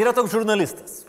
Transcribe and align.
Yra 0.00 0.14
toks 0.16 0.32
žurnalistas. 0.32 1.02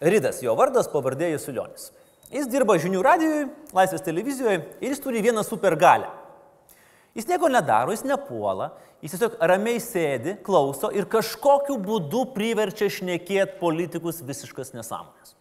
Ridas, 0.00 0.38
jo 0.44 0.54
vardas, 0.56 0.88
pavardė 0.88 1.32
Jusilionis. 1.34 1.90
Jis 2.30 2.46
dirba 2.48 2.76
žinių 2.78 3.02
radijoje, 3.02 3.48
Laisvės 3.74 4.04
televizijoje 4.06 4.60
ir 4.78 4.92
jis 4.92 5.02
turi 5.02 5.22
vieną 5.24 5.42
supergalę. 5.44 6.06
Jis 7.18 7.26
nieko 7.26 7.50
nedaro, 7.50 7.90
jis 7.90 8.04
nepuola, 8.06 8.70
jis 9.02 9.16
tiesiog 9.16 9.34
ramiai 9.50 9.80
sėdi, 9.82 10.36
klauso 10.46 10.92
ir 10.94 11.08
kažkokiu 11.10 11.74
būdu 11.82 12.28
priverčia 12.36 12.86
šnekėti 12.92 13.58
politikus 13.58 14.22
visiškas 14.22 14.70
nesąmonės. 14.76 15.34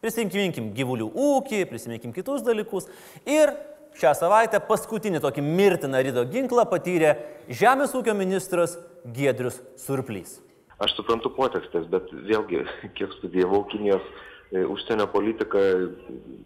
Prisiminkim 0.00 0.70
gyvulių 0.76 1.10
ūkį, 1.12 1.60
prisiminkim 1.68 2.16
kitus 2.16 2.44
dalykus. 2.46 2.88
Ir 3.28 3.52
šią 4.00 4.14
savaitę 4.16 4.62
paskutinį 4.64 5.20
tokį 5.24 5.44
mirtiną 5.44 6.00
rydo 6.04 6.24
ginklą 6.32 6.64
patyrė 6.70 7.16
Žemės 7.46 7.92
ūkio 7.96 8.16
ministras 8.16 8.78
Giedrius 9.14 9.60
Surplys. 9.78 10.40
Aš 10.76 10.92
suprantu 10.98 11.30
potekstės, 11.32 11.86
bet 11.88 12.10
vėlgi, 12.12 12.64
kiek 12.98 13.12
studijavau 13.16 13.62
Kinijos 13.70 14.04
e, 14.52 14.60
užsienio 14.68 15.06
politiką, 15.08 15.62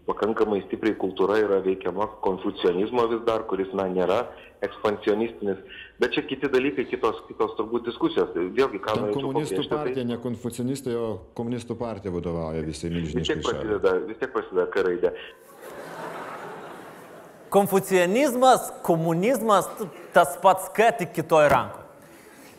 pakankamai 0.07 0.61
stipriai 0.69 0.95
kultūra 0.99 1.41
yra 1.41 1.59
veikiama 1.65 2.07
konfucionizmo 2.23 3.09
vis 3.11 3.25
dar, 3.27 3.43
kuris, 3.49 3.73
na, 3.75 3.89
nėra 3.91 4.21
ekspansionistinis. 4.63 5.59
Bet 5.99 6.15
čia 6.15 6.23
kiti 6.29 6.47
dalykai, 6.53 6.85
kitos, 6.87 7.19
kitos 7.27 7.57
turbūt 7.57 7.89
diskusijos. 7.89 8.31
Vėlgi, 8.37 8.79
ką 8.79 8.95
Ten 8.95 9.11
komunistų 9.17 9.57
pabrėžti, 9.57 9.73
partija, 9.73 9.99
tai... 9.99 10.07
ne 10.13 10.19
konfucionistai, 10.23 10.95
o 10.95 11.11
komunistų 11.37 11.77
partija 11.81 12.15
vadovauja 12.15 12.63
visai 12.63 12.93
milžiniškai. 12.93 13.19
Vis 13.19 13.33
tiek 13.33 13.45
prasideda, 13.49 13.95
vis 14.07 14.21
tiek 14.21 14.35
prasideda 14.37 14.67
karaidė. 14.77 15.13
Konfucianizmas, 17.51 18.71
komunizmas, 18.87 19.67
tas 20.15 20.37
pats, 20.39 20.71
kad 20.71 21.01
tik 21.03 21.11
kitoj 21.19 21.51
rankoje. 21.51 21.80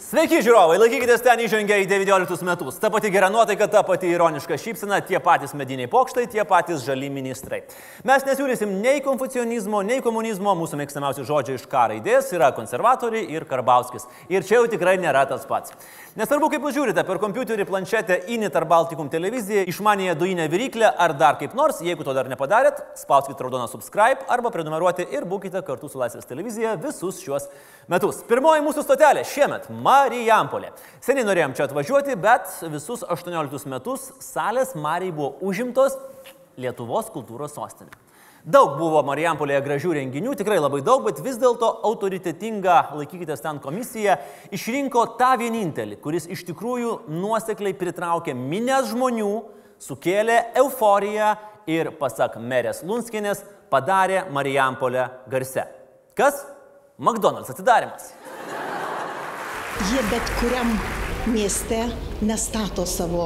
Sveiki 0.03 0.41
žiūrovai, 0.43 0.79
laikykitės 0.81 1.23
ten 1.23 1.41
įžengę 1.45 1.77
į 1.83 1.87
19 1.87 2.45
metus. 2.45 2.79
Ta 2.83 2.91
pati 2.93 3.11
gera 3.13 3.29
nuotaika, 3.33 3.69
ta 3.71 3.85
pati 3.87 4.11
ironiška 4.11 4.59
šypsena, 4.59 4.99
tie 5.07 5.21
patys 5.23 5.55
mediniai 5.57 5.89
pokštai, 5.93 6.27
tie 6.33 6.43
patys 6.49 6.83
žali 6.85 7.07
ministrai. 7.13 7.63
Mes 8.09 8.27
nesiūlysim 8.27 8.75
nei 8.83 9.01
konfucionizmo, 9.05 9.85
nei 9.87 10.03
komunizmo, 10.05 10.57
mūsų 10.59 10.81
mėgstamiausi 10.81 11.27
žodžiai 11.29 11.61
iš 11.61 11.69
ką 11.71 11.87
raidės 11.95 12.33
yra 12.35 12.51
konservatoriai 12.57 13.29
ir 13.31 13.47
Karbauskis. 13.49 14.09
Ir 14.33 14.45
čia 14.49 14.59
jau 14.59 14.67
tikrai 14.73 14.99
nėra 15.01 15.23
tas 15.31 15.47
pats. 15.49 15.77
Nesvarbu, 16.19 16.51
kaip 16.53 16.67
jūs 16.67 16.75
žiūrite, 16.77 17.07
per 17.09 17.17
kompiuterį, 17.23 17.65
planšetę, 17.71 18.19
Init 18.35 18.57
ar 18.59 18.67
Baltikum 18.69 19.09
televiziją, 19.09 19.63
išmanėję 19.71 20.19
dujinę 20.21 20.45
viryklę 20.53 20.91
ar 21.01 21.15
dar 21.17 21.39
kaip 21.41 21.55
nors, 21.57 21.79
jeigu 21.81 22.05
to 22.05 22.13
dar 22.13 22.29
nepadarėt, 22.29 22.83
spauskite 23.01 23.41
raudoną 23.41 23.71
subscribe 23.71 24.27
arba 24.29 24.53
prenumeruoti 24.53 25.07
ir 25.09 25.25
būkite 25.31 25.63
kartu 25.65 25.89
su 25.89 26.03
Laisvės 26.03 26.29
televizija 26.29 26.75
visus 26.83 27.23
šiuos 27.25 27.49
metus. 27.89 28.21
Pirmoji 28.29 28.61
mūsų 28.67 28.85
stotelė 28.85 29.25
šiemet- 29.25 29.71
Marijampolė. 29.93 30.71
Seniai 31.05 31.27
norėjom 31.27 31.57
čia 31.57 31.67
atvažiuoti, 31.67 32.15
bet 32.21 32.49
visus 32.73 33.03
18 33.05 33.69
metus 33.69 34.09
salės 34.23 34.77
Marijai 34.79 35.15
buvo 35.17 35.35
užimtos 35.45 35.99
Lietuvos 36.61 37.11
kultūros 37.13 37.55
sostinė. 37.57 37.93
Daug 38.43 38.75
buvo 38.79 39.03
Marijampolėje 39.07 39.61
gražių 39.63 39.93
renginių, 39.99 40.33
tikrai 40.39 40.57
labai 40.59 40.81
daug, 40.83 41.05
bet 41.07 41.21
vis 41.23 41.37
dėlto 41.39 41.69
autoritetinga, 41.89 42.79
laikykitės 42.99 43.45
ten 43.45 43.61
komisija, 43.63 44.17
išrinko 44.55 45.05
tą 45.21 45.31
vienintelį, 45.39 46.01
kuris 46.03 46.27
iš 46.27 46.43
tikrųjų 46.49 46.97
nuosekliai 47.13 47.77
pritraukė 47.79 48.35
minės 48.39 48.91
žmonių, 48.91 49.31
sukėlė 49.83 50.41
euforiją 50.63 51.37
ir, 51.71 51.93
pasak 52.01 52.41
merės 52.43 52.83
Lunskinės, 52.87 53.45
padarė 53.71 54.25
Marijampolę 54.35 55.07
garse. 55.31 55.69
Kas? 56.19 56.43
McDonald's 56.99 57.55
atidarimas. 57.55 58.11
Jie 59.91 60.03
bet 60.11 60.29
kuriam 60.39 60.69
mieste 61.27 61.89
nestato 62.23 62.85
savo, 62.87 63.25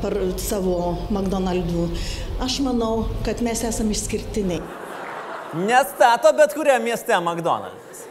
par, 0.00 0.14
savo 0.40 0.76
McDonald'ų. 1.12 1.84
Aš 2.40 2.60
manau, 2.64 3.04
kad 3.26 3.42
mes 3.44 3.60
esame 3.68 3.92
išskirtiniai. 3.92 4.62
Nestato 5.66 6.32
bet 6.38 6.54
kuriam 6.56 6.80
mieste 6.86 7.12
McDonald's. 7.18 8.06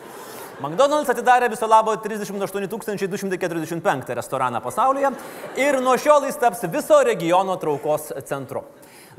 McDonald's 0.60 1.10
atidarė 1.10 1.50
viso 1.50 1.66
labo 1.72 1.96
38 1.98 3.08
245 3.10 4.14
restoraną 4.20 4.62
pasaulyje 4.62 5.14
ir 5.58 5.80
nuo 5.82 5.96
šiol 5.98 6.28
jis 6.28 6.38
taps 6.38 6.68
viso 6.70 7.02
regiono 7.08 7.56
traukos 7.58 8.12
centru. 8.30 8.66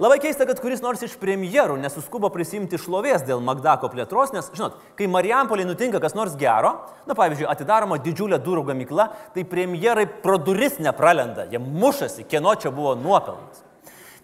Labai 0.01 0.17
keista, 0.17 0.47
kad 0.49 0.57
kuris 0.65 0.81
nors 0.81 1.03
iš 1.05 1.13
premjerų 1.21 1.75
nesuskubo 1.77 2.31
prisimti 2.33 2.79
šlovės 2.81 3.21
dėl 3.29 3.43
Magdako 3.45 3.91
plėtros, 3.93 4.31
nes, 4.33 4.47
žinot, 4.57 4.79
kai 4.97 5.05
Marijampolė 5.13 5.67
nutinka 5.69 6.01
kas 6.01 6.15
nors 6.17 6.39
gero, 6.41 6.71
na 7.05 7.17
pavyzdžiui, 7.19 7.45
atidaroma 7.53 7.99
didžiulė 8.01 8.39
durų 8.41 8.63
gamykla, 8.71 9.11
tai 9.35 9.45
premjerai 9.45 10.07
pro 10.23 10.39
duris 10.41 10.79
nepralenda, 10.81 11.45
jie 11.53 11.61
mušasi, 11.61 12.25
kieno 12.33 12.55
čia 12.57 12.73
buvo 12.73 12.95
nuopelnas. 12.97 13.61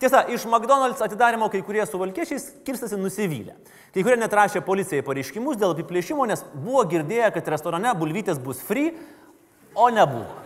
Tiesa, 0.00 0.24
iš 0.32 0.48
McDonald's 0.48 1.04
atidarimo 1.04 1.50
kai 1.52 1.60
kurie 1.64 1.84
su 1.84 2.00
valkiečiais 2.00 2.48
kirstasi 2.64 2.96
nusivylę. 2.96 3.52
Kai 3.92 4.00
kurie 4.00 4.16
netrašė 4.24 4.64
policijai 4.64 5.04
pareiškimus 5.04 5.60
dėl 5.60 5.76
apiplėšimo, 5.76 6.24
nes 6.32 6.40
buvo 6.56 6.88
girdėję, 6.88 7.28
kad 7.36 7.52
restorane 7.52 7.92
bulvytės 8.00 8.40
bus 8.40 8.64
free, 8.64 8.94
o 9.76 9.92
nebuvo. 9.92 10.45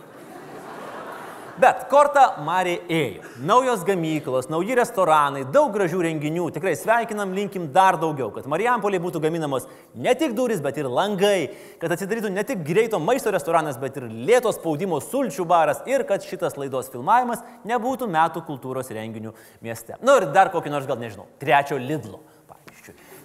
Bet 1.61 1.83
kortą 1.91 2.23
Marė 2.41 2.79
ėjo. 2.89 3.27
Naujos 3.45 3.83
gamyklos, 3.85 4.47
nauji 4.49 4.73
restoranai, 4.79 5.43
daug 5.53 5.69
gražių 5.75 5.99
renginių. 6.07 6.47
Tikrai 6.55 6.71
sveikinam, 6.79 7.35
linkim 7.37 7.67
dar 7.75 7.99
daugiau, 8.01 8.31
kad 8.33 8.47
Marijampolė 8.49 8.97
būtų 9.03 9.21
gaminamos 9.21 9.67
ne 9.93 10.15
tik 10.17 10.33
duris, 10.37 10.63
bet 10.63 10.79
ir 10.81 10.89
langai, 10.89 11.51
kad 11.81 11.93
atsidarytų 11.93 12.31
ne 12.33 12.45
tik 12.47 12.63
greito 12.65 12.97
maisto 13.03 13.33
restoranas, 13.35 13.77
bet 13.81 13.99
ir 13.99 14.07
lėtos 14.09 14.57
spaudimo 14.57 14.97
sulčių 15.05 15.45
baras 15.51 15.83
ir 15.89 16.05
kad 16.09 16.25
šitas 16.25 16.57
laidos 16.57 16.89
filmavimas 16.89 17.45
nebūtų 17.69 18.09
metų 18.09 18.41
kultūros 18.49 18.89
renginių 18.97 19.35
mieste. 19.61 19.99
Na 19.99 20.15
nu, 20.15 20.17
ir 20.17 20.31
dar 20.33 20.49
kokį 20.55 20.73
nors, 20.73 20.89
gal 20.89 20.97
nežinau, 21.03 21.27
trečio 21.43 21.77
Lidlo. 21.77 22.23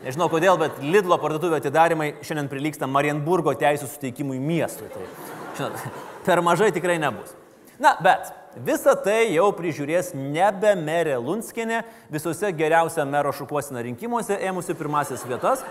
Nežinau 0.04 0.28
kodėl, 0.28 0.58
bet 0.60 0.76
Lidlo 0.84 1.16
parduotuvio 1.22 1.56
atidarimai 1.56 2.12
šiandien 2.20 2.52
prilyksta 2.52 2.90
Marienburgo 2.90 3.56
teisų 3.56 3.88
suteikimui 3.94 4.36
miestui. 4.44 4.92
Tai, 4.92 5.08
žinot, 5.56 5.90
per 6.28 6.44
mažai 6.44 6.68
tikrai 6.76 7.00
nebus. 7.00 7.32
Na, 7.78 7.92
bet 8.00 8.30
visą 8.64 8.94
tai 9.04 9.34
jau 9.34 9.50
prižiūrės 9.52 10.14
nebe 10.16 10.72
merė 10.80 11.18
Lunskinė 11.20 11.82
visose 12.12 12.48
geriausia 12.56 13.04
mero 13.04 13.32
šukuosina 13.36 13.82
rinkimuose 13.84 14.38
ėmusi 14.48 14.76
pirmasis 14.78 15.26
vietas, 15.28 15.64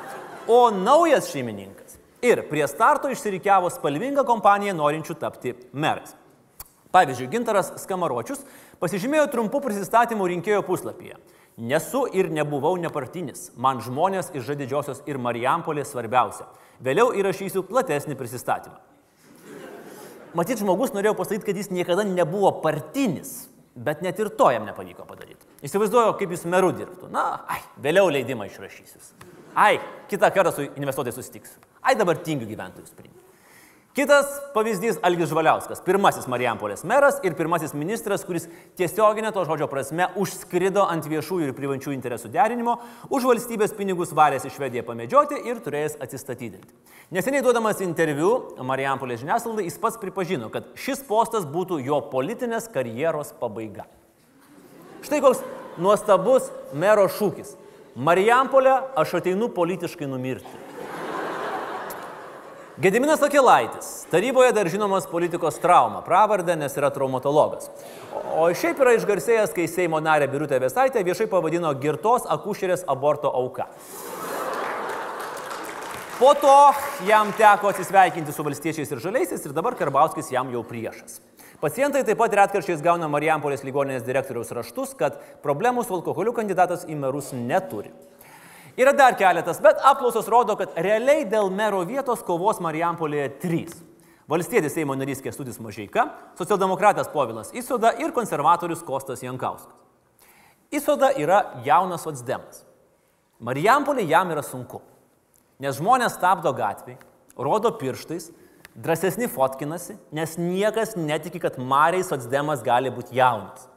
o 0.46 0.70
naujas 0.70 1.32
šeimininkas. 1.32 1.98
Ir 2.26 2.44
prie 2.50 2.66
starto 2.70 3.10
išsirikiavo 3.10 3.72
spalvinga 3.74 4.26
kompanija 4.26 4.76
norinčių 4.78 5.18
tapti 5.18 5.56
merais. 5.74 6.14
Pavyzdžiui, 6.94 7.32
Gintaras 7.34 7.74
Skamaročius 7.82 8.46
pasižymėjo 8.80 9.26
trumpų 9.34 9.66
prisistatymų 9.66 10.30
rinkėjo 10.36 10.62
puslapyje. 10.66 11.18
Nesu 11.58 12.06
ir 12.14 12.30
nebuvau 12.30 12.76
nepartinis, 12.80 13.50
man 13.58 13.82
žmonės 13.82 14.30
iš 14.36 14.46
Žadidžiosios 14.52 15.02
ir 15.10 15.18
Marijampolės 15.18 15.94
svarbiausia. 15.96 16.50
Vėliau 16.84 17.14
įrašysiu 17.16 17.64
platesnį 17.66 18.18
prisistatymą 18.20 18.78
matyt, 20.38 20.62
žmogus 20.62 20.94
norėjo 20.96 21.16
pasakyti, 21.18 21.48
kad 21.48 21.60
jis 21.60 21.72
niekada 21.74 22.06
nebuvo 22.08 22.52
partinis, 22.64 23.48
bet 23.76 24.04
net 24.06 24.20
ir 24.22 24.32
to 24.40 24.50
jam 24.54 24.68
nepavyko 24.68 25.08
padaryti. 25.08 25.48
Įsivaizduoju, 25.66 26.16
kaip 26.20 26.36
jis 26.36 26.46
meru 26.52 26.72
dirbtų. 26.76 27.10
Na, 27.14 27.26
ai, 27.52 27.62
vėliau 27.82 28.12
leidimą 28.14 28.50
išrašysis. 28.52 29.14
Ai, 29.56 29.78
kitą 30.12 30.32
kartą 30.36 30.52
su 30.56 30.68
investuotojais 30.68 31.16
susitiksiu. 31.20 31.62
Ai, 31.82 31.96
dabar 31.96 32.20
tingiu 32.20 32.48
gyventojus 32.50 32.92
priimti. 32.96 33.15
Kitas 33.96 34.26
pavyzdys- 34.54 34.98
Algis 35.08 35.30
Žvaliauskas, 35.32 35.80
pirmasis 35.80 36.26
Marijampolės 36.28 36.82
meras 36.84 37.22
ir 37.24 37.32
pirmasis 37.32 37.72
ministras, 37.72 38.26
kuris 38.28 38.50
tiesioginė 38.76 39.32
to 39.32 39.46
žodžio 39.48 39.70
prasme 39.72 40.10
užskrido 40.20 40.84
ant 40.84 41.08
viešųjų 41.08 41.48
ir 41.48 41.54
privačių 41.56 41.94
interesų 41.96 42.28
derinimo, 42.34 42.74
už 43.08 43.24
valstybės 43.24 43.72
pinigus 43.72 44.12
varės 44.12 44.44
į 44.44 44.52
Švediją 44.52 44.84
pamedžioti 44.84 45.40
ir 45.48 45.64
turėjęs 45.64 45.96
atsistatydinti. 46.04 46.76
Neseniai 47.16 47.42
duodamas 47.42 47.80
interviu 47.80 48.52
Marijampolės 48.60 49.24
žiniasklaidai 49.24 49.70
jis 49.70 49.80
pats 49.80 49.96
pripažino, 50.04 50.52
kad 50.52 50.68
šis 50.76 51.00
postas 51.08 51.48
būtų 51.48 51.80
jo 51.86 52.02
politinės 52.12 52.68
karjeros 52.68 53.32
pabaiga. 53.40 53.88
Štai 55.08 55.24
koks 55.24 55.40
nuostabus 55.80 56.52
mero 56.74 57.08
šūkis. 57.08 57.56
Marijampolė, 57.96 58.76
aš 59.00 59.22
ateinu 59.22 59.48
politiškai 59.48 60.12
numirti. 60.12 60.65
Gediminas 62.76 63.22
Akilaitis, 63.24 64.04
taryboje 64.12 64.52
dar 64.52 64.68
žinomas 64.68 65.06
politikos 65.08 65.56
trauma, 65.64 66.02
pravardę, 66.04 66.58
nes 66.60 66.74
yra 66.76 66.90
traumatologas. 66.92 67.70
O 68.36 68.50
šiaip 68.52 68.82
yra 68.84 68.92
išgarsėjęs, 68.98 69.54
kai 69.56 69.70
Seimo 69.72 70.02
narė 70.04 70.28
Birutė 70.28 70.60
Vesaitė 70.60 71.06
viešai 71.08 71.30
pavadino 71.32 71.72
girtos 71.80 72.26
akušerės 72.36 72.84
aborto 72.92 73.32
auka. 73.32 73.70
Po 76.20 76.34
to 76.42 76.58
jam 77.08 77.32
teko 77.40 77.72
atsisveikinti 77.72 78.36
su 78.36 78.44
valstiečiais 78.44 78.92
ir 78.92 79.04
žaliaisiais 79.06 79.48
ir 79.48 79.56
dabar 79.56 79.80
Karbauskis 79.80 80.34
jam 80.36 80.52
jau 80.52 80.66
priešas. 80.68 81.22
Pacientai 81.64 82.04
taip 82.04 82.20
pat 82.20 82.36
retkarčiais 82.36 82.84
gauna 82.84 83.08
Marijampolės 83.08 83.64
ligoninės 83.64 84.04
direktoriaus 84.04 84.52
raštus, 84.52 84.92
kad 85.00 85.16
problemų 85.48 85.88
su 85.88 85.96
alkoholiu 85.96 86.36
kandidatas 86.36 86.84
į 86.92 87.00
merus 87.00 87.32
neturi. 87.32 87.96
Yra 88.76 88.92
dar 88.92 89.16
keletas, 89.16 89.62
bet 89.64 89.80
apklausos 89.88 90.28
rodo, 90.28 90.58
kad 90.60 90.74
realiai 90.76 91.24
dėl 91.32 91.48
mero 91.54 91.80
vietos 91.88 92.24
kovos 92.28 92.60
Marijampolėje 92.64 93.30
trys. 93.40 93.76
Valstietis 94.28 94.74
Seimo 94.74 94.96
narys 94.98 95.22
Kestudis 95.24 95.60
Mažeika, 95.62 96.08
socialdemokratas 96.36 97.08
Povilas 97.14 97.54
Įsoda 97.56 97.94
ir 98.02 98.12
konservatorius 98.12 98.82
Kostas 98.84 99.22
Jankauskas. 99.24 99.78
Įsoda 100.74 101.12
yra 101.22 101.44
jaunas 101.64 102.04
Vatsdemas. 102.08 102.64
Marijampolė 103.40 104.08
jam 104.10 104.32
yra 104.34 104.42
sunku, 104.44 104.82
nes 105.62 105.78
žmonės 105.78 106.16
stabdo 106.18 106.52
gatvėje, 106.56 106.98
rodo 107.38 107.72
pirštais, 107.80 108.32
drąsesni 108.76 109.30
fotkinasi, 109.32 109.96
nes 110.12 110.36
niekas 110.42 110.98
netiki, 111.00 111.40
kad 111.44 111.62
Marijai 111.62 112.08
Vatsdemas 112.10 112.66
gali 112.66 112.92
būti 112.92 113.16
jaunas. 113.16 113.70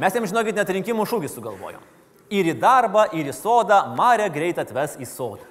Mes 0.00 0.16
jam 0.16 0.28
žinokit 0.28 0.56
net 0.56 0.72
rinkimų 0.78 1.04
šūkį 1.08 1.32
sugalvojom. 1.32 1.84
Ir 2.30 2.48
į 2.50 2.56
darbą, 2.58 3.06
ir 3.14 3.28
į 3.30 3.34
sodą, 3.36 3.82
Marija 3.94 4.28
greit 4.34 4.58
atves 4.58 4.96
į 4.98 5.06
sodą. 5.06 5.46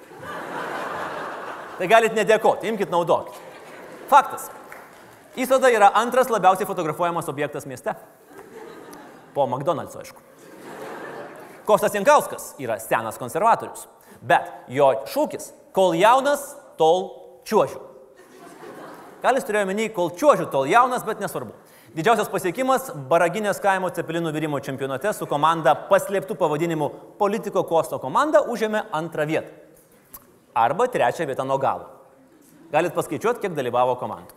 Tai 1.76 1.88
galit 1.88 2.14
nedėkoti, 2.16 2.68
imkite 2.68 2.92
naudokit. 2.92 3.36
Faktas. 4.08 4.50
Įsoda 5.36 5.68
yra 5.72 5.90
antras 5.98 6.30
labiausiai 6.32 6.68
fotografuojamas 6.68 7.28
objektas 7.28 7.66
mieste. 7.68 7.92
Po 9.36 9.44
McDonald's, 9.44 9.96
aišku. 9.96 10.22
Kostas 11.68 11.96
Jankauskas 11.96 12.54
yra 12.62 12.78
senas 12.80 13.18
konservatorius, 13.20 13.88
bet 14.22 14.48
jo 14.72 14.92
šūkis- 15.10 15.50
kol 15.76 15.92
jaunas, 15.98 16.54
tol 16.78 17.40
čiuožiu. 17.44 17.80
Gal 19.22 19.34
jis 19.34 19.44
turėjo 19.44 19.66
menį, 19.66 19.92
kol 19.92 20.10
čiuožiu, 20.10 20.50
tol 20.50 20.64
jaunas, 20.64 21.04
bet 21.04 21.18
nesvarbu. 21.20 21.52
Didžiausias 21.96 22.28
pasiekimas- 22.28 22.90
Baraginės 23.10 23.56
kaimo 23.56 23.88
cepelinų 23.88 24.28
virimo 24.34 24.58
čempionate 24.60 25.14
su 25.16 25.24
komanda 25.24 25.72
paslėptų 25.88 26.34
pavadinimu 26.36 26.90
Politiko 27.16 27.62
Kosto 27.64 27.96
komanda 27.98 28.42
užėmė 28.52 28.82
antrą 28.92 29.24
vietą. 29.24 29.48
Arba 30.54 30.88
trečią 30.92 31.24
vietą 31.26 31.46
nuo 31.46 31.56
galo. 31.56 31.86
Galit 32.70 32.92
paskaičiuoti, 32.92 33.40
kiek 33.40 33.56
dalyvavo 33.56 33.96
komandų. 33.96 34.36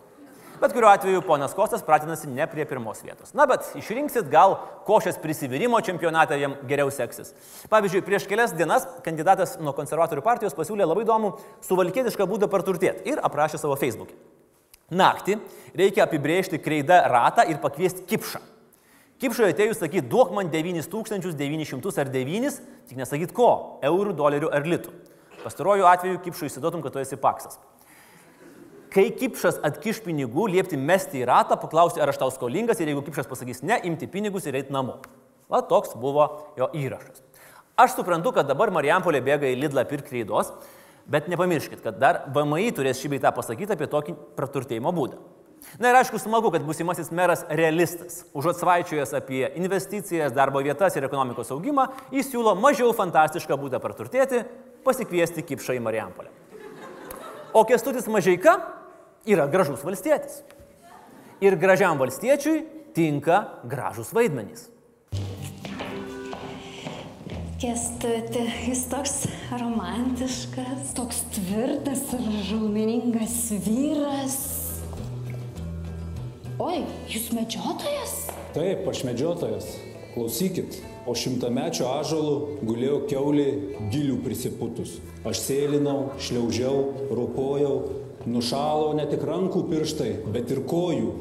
Bet 0.58 0.72
kuriuo 0.72 0.88
atveju 0.88 1.20
ponas 1.20 1.52
Kostas 1.52 1.82
pratinasi 1.82 2.32
ne 2.32 2.46
prie 2.46 2.64
pirmos 2.64 3.04
vietos. 3.04 3.34
Na, 3.34 3.44
bet 3.44 3.60
išrinksit 3.76 4.30
gal 4.30 4.56
košės 4.88 5.20
prisivirimo 5.20 5.84
čempionatą 5.84 6.40
jam 6.40 6.56
geriau 6.64 6.88
seksis. 6.88 7.34
Pavyzdžiui, 7.68 8.00
prieš 8.08 8.24
kelias 8.26 8.56
dienas 8.56 8.88
kandidatas 9.04 9.58
nuo 9.60 9.76
konservatorių 9.76 10.24
partijos 10.24 10.56
pasiūlė 10.56 10.88
labai 10.88 11.04
įdomų 11.04 11.36
suvalkietišką 11.68 12.24
būdą 12.24 12.48
parturtėti 12.48 13.04
ir 13.04 13.20
aprašė 13.20 13.60
savo 13.60 13.76
Facebook'e. 13.76 14.29
Naktį 14.90 15.38
reikia 15.78 16.04
apibrėžti 16.04 16.58
kreidą 16.62 16.98
ratą 17.10 17.46
ir 17.48 17.60
pakviesti 17.62 18.02
kipšą. 18.10 18.40
Kipšoje 19.20 19.52
atėjus 19.52 19.82
sakyti, 19.82 20.08
duok 20.08 20.32
man 20.32 20.48
9900 20.50 21.98
ar 22.00 22.08
9, 22.08 22.60
tik 22.88 22.98
nesakyt 22.98 23.34
ko- 23.36 23.50
eurų, 23.88 24.14
dolerių 24.16 24.48
ar 24.50 24.64
litų. 24.64 24.90
Pastaruoju 25.44 25.84
atveju 25.84 26.22
kipšui 26.24 26.48
įsiduotum, 26.48 26.82
kad 26.82 26.92
tu 26.92 26.98
esi 26.98 27.16
paksas. 27.16 27.58
Kai 28.90 29.10
kipšas 29.10 29.60
atkiš 29.62 30.00
pinigų, 30.02 30.48
liepti 30.50 30.76
mesti 30.76 31.20
į 31.22 31.26
ratą, 31.28 31.60
paklausti, 31.60 32.00
ar 32.00 32.08
aš 32.08 32.18
tau 32.18 32.30
skolingas 32.30 32.80
ir 32.80 32.88
jeigu 32.88 33.04
kipšas 33.06 33.28
pasakys 33.28 33.62
ne, 33.62 33.78
imti 33.84 34.08
pinigus 34.10 34.46
ir 34.46 34.54
eiti 34.54 34.72
namo. 34.72 34.98
Va 35.48 35.60
toks 35.62 35.94
buvo 35.94 36.26
jo 36.58 36.66
įrašas. 36.74 37.22
Aš 37.78 37.94
suprantu, 37.96 38.32
kad 38.34 38.48
dabar 38.48 38.70
Marijampolė 38.70 39.22
bėga 39.22 39.46
į 39.46 39.60
Lidlą 39.60 39.84
pirkti 39.88 40.10
kreidos, 40.10 40.50
bet 41.10 41.28
nepamirškit, 41.28 41.82
kad 41.84 41.98
dar 42.00 42.24
VMI 42.34 42.70
turės 42.76 43.00
šį 43.02 43.16
beitą 43.16 43.34
pasakyti 43.34 43.74
apie 43.74 43.90
tokį 43.90 44.16
praturtėjimo 44.38 44.92
būdą. 44.94 45.20
Na 45.80 45.90
ir 45.90 45.98
aišku, 45.98 46.18
smagu, 46.18 46.48
kad 46.54 46.64
busimasis 46.64 47.10
meras 47.12 47.42
realistas. 47.52 48.22
Užuot 48.36 48.58
svaičiojęs 48.58 49.12
apie 49.18 49.42
investicijas, 49.60 50.32
darbo 50.32 50.62
vietas 50.64 50.96
ir 50.96 51.04
ekonomikos 51.04 51.52
augimą, 51.52 51.86
jis 52.14 52.30
siūlo 52.32 52.54
mažiau 52.58 52.94
fantastišką 52.96 53.58
būdą 53.60 53.80
praturtėti- 53.82 54.44
pasikviesti 54.86 55.44
kipšą 55.44 55.76
į 55.76 55.82
Marijampolę. 55.84 56.32
O 57.52 57.64
kestutis 57.64 58.06
Mažeika 58.06 58.56
yra 59.26 59.46
gražus 59.50 59.82
valstietis. 59.84 60.42
Ir 61.40 61.56
gražiam 61.56 61.98
valstiečiui 61.98 62.64
tinka 62.94 63.60
gražus 63.64 64.12
vaidmenys. 64.12 64.69
Kestuti, 67.60 68.40
jis 68.68 68.86
toks 68.88 69.26
romantiškas, 69.60 70.94
toks 70.96 71.18
tvirtas 71.34 72.06
ir 72.16 72.30
žauminingas 72.48 73.34
vyras. 73.66 74.38
Oi, 76.56 76.78
jūs 77.12 77.28
medžiotojas? 77.36 78.16
Taip, 78.56 78.88
aš 78.88 79.04
medžiotojas. 79.04 79.68
Klausykit, 80.14 80.80
po 81.04 81.12
šimtamečio 81.12 81.92
ažalų 81.98 82.64
gulėjau 82.64 83.02
keulį 83.12 83.46
gilių 83.92 84.16
prisiputus. 84.24 84.96
Aš 85.28 85.44
sėlinau, 85.44 86.14
šliaužiau, 86.16 87.12
ropojau, 87.12 87.76
nušalau 88.24 88.94
ne 88.96 89.04
tik 89.12 89.20
rankų 89.28 89.66
pirštai, 89.68 90.14
bet 90.32 90.48
ir 90.48 90.64
kojų. 90.64 91.12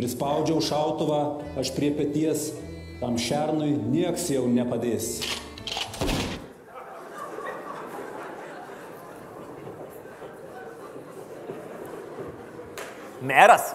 Prispaudžiau 0.00 0.64
šautuvą, 0.64 1.24
aš 1.60 1.76
prie 1.76 1.92
pėties, 2.00 2.54
tam 3.04 3.20
šernui 3.20 3.74
nieks 3.92 4.32
jau 4.32 4.48
nepadės. 4.48 5.18
Meras. 13.26 13.74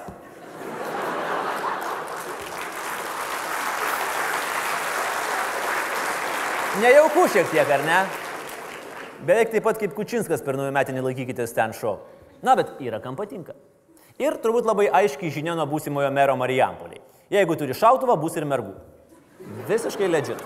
Nejaukų 6.81 7.25
šiek 7.33 7.50
tiek, 7.51 7.68
ar 7.68 7.83
ne? 7.83 8.00
Beveik 9.27 9.51
taip 9.51 9.65
pat 9.68 9.77
kaip 9.81 9.92
Kučinskas 9.98 10.42
per 10.45 10.56
naujų 10.57 10.71
metinį 10.74 11.03
laikykitės 11.09 11.51
ten 11.53 11.75
šau. 11.77 11.98
Na, 12.42 12.56
bet 12.57 12.80
yra 12.81 13.01
kam 13.03 13.19
patinka. 13.19 13.53
Ir 14.21 14.39
turbūt 14.42 14.65
labai 14.69 14.88
aiškiai 15.01 15.33
žinia 15.33 15.53
nuo 15.57 15.68
būsimojo 15.69 16.09
mero 16.15 16.38
Marijampoliai. 16.39 17.03
Jeigu 17.31 17.59
turi 17.59 17.75
šautuvą, 17.77 18.15
bus 18.21 18.39
ir 18.39 18.48
mergų. 18.50 18.74
Visiškai 19.68 20.09
legit. 20.09 20.42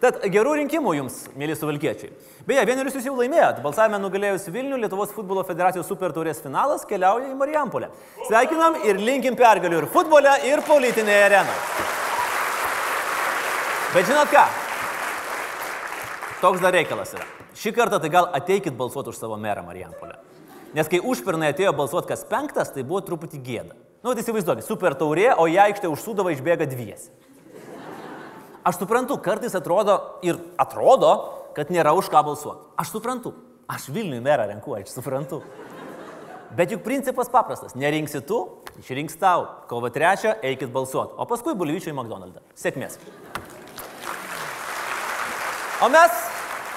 Tad 0.00 0.20
gerų 0.28 0.58
rinkimų 0.58 0.92
jums, 0.98 1.22
mėly 1.40 1.54
suvalkiečiai. 1.56 2.10
Beje, 2.46 2.64
vienerius 2.68 2.98
jūs 2.98 3.06
jau 3.08 3.14
laimėjot. 3.16 3.62
Balsavime 3.64 3.98
nugalėjus 4.02 4.44
Vilnių 4.52 4.76
Lietuvos 4.82 5.14
futbolo 5.16 5.40
federacijos 5.48 5.88
super 5.88 6.12
taurės 6.12 6.42
finalas 6.44 6.84
keliauja 6.88 7.30
į 7.30 7.38
Marijampolę. 7.40 7.88
Sveikinam 8.28 8.76
ir 8.84 9.00
linkim 9.00 9.38
pergalių 9.38 9.80
ir 9.80 9.88
futbole, 9.94 10.36
ir 10.44 10.60
politinėje 10.68 11.24
arenoje. 11.30 11.64
Bet 13.96 14.10
žinot 14.10 14.28
ką? 14.28 14.44
Toks 16.42 16.60
dar 16.60 16.76
reikalas 16.76 17.16
yra. 17.16 17.24
Šį 17.56 17.72
kartą 17.78 17.96
tai 18.02 18.12
gal 18.12 18.28
ateikit 18.36 18.76
balsuoti 18.76 19.14
už 19.14 19.18
savo 19.22 19.40
merą 19.40 19.64
Marijampolę. 19.64 20.18
Nes 20.76 20.90
kai 20.92 21.00
užpernai 21.00 21.54
atėjo 21.54 21.72
balsuoti 21.72 22.12
kas 22.12 22.26
penktas, 22.28 22.74
tai 22.74 22.84
buvo 22.84 23.00
truputį 23.00 23.40
gėda. 23.40 23.78
Nu, 24.04 24.12
tai 24.12 24.20
įsivaizduokit, 24.20 24.66
super 24.66 24.94
taurė, 24.94 25.30
o 25.40 25.48
į 25.48 25.56
aikštę 25.64 25.88
už 25.88 26.04
sudavą 26.04 26.34
išbėga 26.34 26.68
dviesi. 26.68 27.08
Aš 28.66 28.80
suprantu, 28.80 29.14
kartais 29.22 29.54
atrodo 29.54 29.94
ir 30.26 30.40
atrodo, 30.58 31.12
kad 31.54 31.70
nėra 31.70 31.92
už 31.94 32.08
ką 32.10 32.24
balsuoti. 32.26 32.64
Aš 32.74 32.96
suprantu. 32.96 33.30
Aš 33.70 33.88
Vilniui 33.94 34.18
merą 34.22 34.48
renku, 34.50 34.74
aš 34.74 34.90
suprantu. 34.90 35.38
Bet 36.58 36.72
juk 36.74 36.82
principas 36.82 37.30
paprastas. 37.30 37.76
Nerinksi 37.78 38.20
tu, 38.26 38.40
išrinks 38.82 39.14
tau. 39.22 39.46
Kovo 39.70 39.90
trečią 39.94 40.34
eikit 40.42 40.72
balsuoti. 40.74 41.14
O 41.14 41.26
paskui 41.30 41.54
bulvyčiai 41.58 41.94
į 41.94 41.96
McDonald's. 41.96 42.42
Sėkmės. 42.58 42.98
O 45.84 45.90
mes 45.92 46.18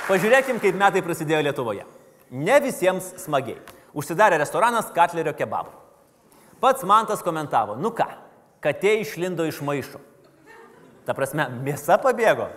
pažiūrėkim, 0.09 0.61
kaip 0.61 0.77
metai 0.77 1.01
prasidėjo 1.05 1.41
Lietuvoje. 1.47 1.87
Ne 2.29 2.59
visiems 2.61 3.15
smagiai. 3.23 3.57
Užsidarė 3.97 4.37
restoranas 4.37 4.91
Katlerio 4.93 5.33
kebabų. 5.33 5.73
Pats 6.61 6.85
Mantas 6.85 7.23
komentavo, 7.25 7.77
nu 7.79 7.89
ką, 7.95 8.05
katė 8.61 8.99
išlindo 9.01 9.47
iš 9.47 9.63
maišo. 9.65 10.01
Ta 11.07 11.15
prasme, 11.17 11.47
mėsa 11.65 11.99
pabėgo. 12.01 12.49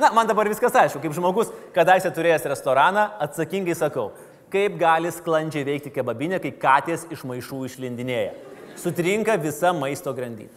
Na, 0.00 0.08
man 0.16 0.28
dabar 0.28 0.48
viskas 0.48 0.72
aišku, 0.80 1.02
kaip 1.02 1.12
žmogus, 1.12 1.50
kadaise 1.76 2.08
turėjęs 2.16 2.46
restoraną, 2.48 3.04
atsakingai 3.20 3.74
sakau, 3.76 4.08
kaip 4.52 4.78
gali 4.80 5.12
sklandžiai 5.12 5.66
veikti 5.66 5.92
kebabinė, 5.92 6.38
kai 6.40 6.54
katės 6.56 7.04
iš 7.12 7.26
maišų 7.28 7.66
išlindinėja. 7.68 8.32
Sutrinka 8.80 9.36
visa 9.42 9.74
maisto 9.76 10.14
grandinė. 10.16 10.48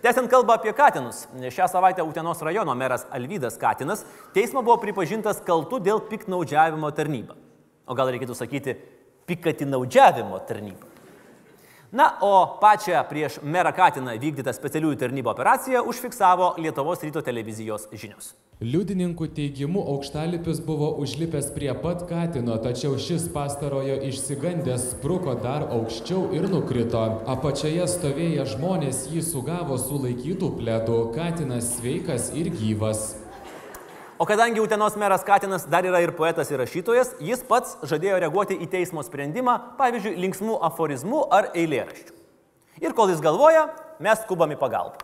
Tęsiant 0.00 0.30
kalbą 0.32 0.54
apie 0.56 0.72
katinus, 0.72 1.26
šią 1.36 1.66
savaitę 1.68 2.04
Utenos 2.06 2.40
rajono 2.40 2.72
meras 2.78 3.02
Alvydas 3.12 3.58
Katinas 3.60 4.06
teismo 4.32 4.62
buvo 4.64 4.78
pripažintas 4.80 5.42
kaltu 5.44 5.76
dėl 5.82 6.00
piknaudžiavimo 6.08 6.88
tarnybą. 6.96 7.36
O 7.84 7.96
gal 7.98 8.08
reikėtų 8.14 8.38
sakyti 8.38 8.78
pikatinaudžiavimo 9.28 10.40
tarnybą. 10.48 10.89
Na, 11.92 12.12
o 12.20 12.58
pačią 12.60 13.02
prieš 13.10 13.40
merą 13.42 13.72
Katiną 13.74 14.12
vykdytą 14.22 14.52
specialiųjų 14.54 14.98
tarnybų 15.00 15.32
operaciją 15.32 15.82
užfiksavo 15.90 16.52
Lietuvos 16.62 17.02
ryto 17.02 17.18
televizijos 17.26 17.88
žinios. 17.90 18.28
Liudininkų 18.60 19.26
teigimu 19.34 19.82
aukštalipis 19.94 20.60
buvo 20.62 20.92
užlipęs 21.02 21.48
prie 21.54 21.72
pat 21.82 22.04
Katino, 22.06 22.58
tačiau 22.62 22.98
šis 23.00 23.24
pastarojo 23.34 23.96
išsigandęs 24.06 24.84
spruko 24.92 25.34
dar 25.42 25.64
aukščiau 25.78 26.28
ir 26.36 26.46
nukrito. 26.52 27.00
Apačioje 27.34 27.88
stovėję 27.88 28.44
žmonės 28.52 29.08
jį 29.10 29.24
sugavo 29.26 29.80
sulaikytų 29.80 30.52
pledų. 30.60 31.00
Katinas 31.16 31.72
sveikas 31.78 32.30
ir 32.36 32.52
gyvas. 32.54 33.19
O 34.20 34.26
kadangi 34.26 34.60
Utenos 34.60 34.96
meras 34.96 35.24
Katinas 35.24 35.64
dar 35.64 35.84
yra 35.88 36.02
ir 36.04 36.10
poetas 36.12 36.50
ir 36.50 36.60
rašytojas, 36.60 37.14
jis 37.24 37.40
pats 37.48 37.78
žadėjo 37.88 38.18
reaguoti 38.20 38.58
į 38.60 38.66
teismo 38.68 39.00
sprendimą, 39.00 39.54
pavyzdžiui, 39.78 40.12
linksmų 40.20 40.58
aforizmų 40.68 41.22
ar 41.32 41.48
eilėraščių. 41.56 42.12
Ir 42.84 42.92
kol 42.92 43.08
jis 43.08 43.24
galvoja, 43.24 43.70
mes 43.96 44.20
skubam 44.26 44.52
į 44.52 44.60
pagalbą. 44.60 45.00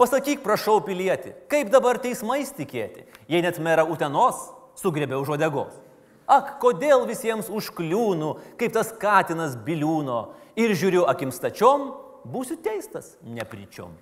Pasakyk, 0.00 0.40
prašau, 0.40 0.78
pilieti, 0.88 1.34
kaip 1.52 1.68
dabar 1.68 2.00
teismais 2.00 2.48
tikėti, 2.56 3.04
jei 3.28 3.44
net 3.44 3.60
mera 3.60 3.84
Utenos 3.84 4.46
sugrėbė 4.80 5.20
už 5.20 5.36
odegos. 5.36 5.76
Ak, 6.24 6.56
kodėl 6.64 7.04
visiems 7.12 7.52
užkliūnu, 7.52 8.38
kaip 8.56 8.72
tas 8.72 8.96
Katinas 8.96 9.52
biliūno 9.68 10.30
ir 10.56 10.72
žiūriu 10.72 11.04
akim 11.12 11.28
stačiom, 11.28 11.90
būsiu 12.24 12.56
teistas 12.64 13.18
nepričiom. 13.20 13.92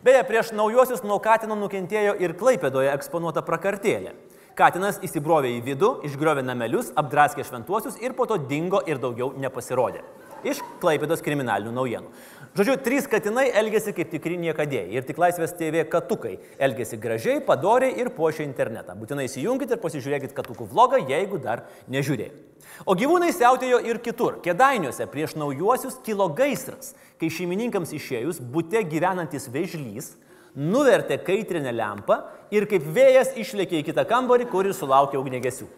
Beje, 0.00 0.22
prieš 0.24 0.50
naujuosius 0.56 1.02
nuo 1.04 1.18
Katino 1.20 1.52
nukentėjo 1.60 2.14
ir 2.24 2.32
Klaipėdoje 2.40 2.88
eksponuota 2.94 3.42
prakartėlė. 3.44 4.14
Katinas 4.56 4.96
įsibrovė 5.04 5.50
į 5.58 5.58
vidų, 5.66 5.90
išgriovė 6.08 6.40
namelius, 6.40 6.88
apdraskė 6.96 7.44
šventuosius 7.44 7.98
ir 8.00 8.14
po 8.16 8.24
to 8.24 8.38
dingo 8.48 8.80
ir 8.88 8.96
daugiau 9.02 9.34
nepasirodė. 9.36 10.00
Iš 10.40 10.62
Klaipėdos 10.80 11.20
kriminalinių 11.20 11.74
naujienų. 11.76 12.14
Žodžiu, 12.50 12.74
trys 12.82 13.04
katinai 13.06 13.44
elgėsi 13.54 13.92
kaip 13.94 14.08
tikri 14.10 14.34
niekadėjai 14.42 14.96
ir 14.96 15.04
tik 15.06 15.20
Laisvės 15.22 15.52
TV 15.54 15.84
katukai 15.86 16.32
elgėsi 16.58 16.96
gražiai, 16.98 17.38
padoriai 17.46 17.94
ir 18.02 18.10
puošia 18.16 18.42
internetą. 18.42 18.96
Būtinai 18.98 19.28
įsijunkite 19.28 19.76
ir 19.76 19.82
pasižiūrėkite 19.82 20.34
katukų 20.34 20.66
vlogą, 20.72 20.98
jeigu 21.06 21.38
dar 21.38 21.62
nežiūrėjote. 21.86 22.48
O 22.90 22.96
gyvūnai 22.98 23.30
siautėjo 23.36 23.78
ir 23.86 24.00
kitur. 24.02 24.40
Kedainiuose 24.42 25.06
prieš 25.12 25.36
naujuosius 25.38 26.00
kilo 26.02 26.26
gaisras, 26.34 26.96
kai 27.22 27.30
šeimininkams 27.30 27.94
išėjus 27.94 28.42
būte 28.42 28.82
gyvenantis 28.88 29.46
vežlys 29.52 30.16
nuvertė 30.58 31.20
kaitrinę 31.22 31.70
lempą 31.70 32.18
ir 32.50 32.66
kaip 32.66 32.82
vėjas 32.82 33.36
išlėkė 33.38 33.78
į 33.78 33.86
kitą 33.92 34.02
kambarį, 34.10 34.50
kur 34.50 34.66
ir 34.66 34.74
sulaukė 34.74 35.22
ugnegesių. 35.22 35.70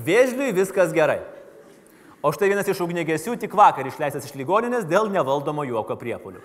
Vėžliui 0.00 0.54
viskas 0.56 0.96
gerai. 0.96 1.20
O 2.22 2.30
štai 2.30 2.52
vienas 2.52 2.68
iš 2.70 2.78
ugnegesių 2.84 3.32
tik 3.42 3.54
vakar 3.58 3.88
išleistas 3.90 4.28
iš 4.28 4.36
ligoninės 4.38 4.84
dėl 4.86 5.08
nevaldomo 5.10 5.64
juoko 5.66 5.96
priepolių. 5.98 6.38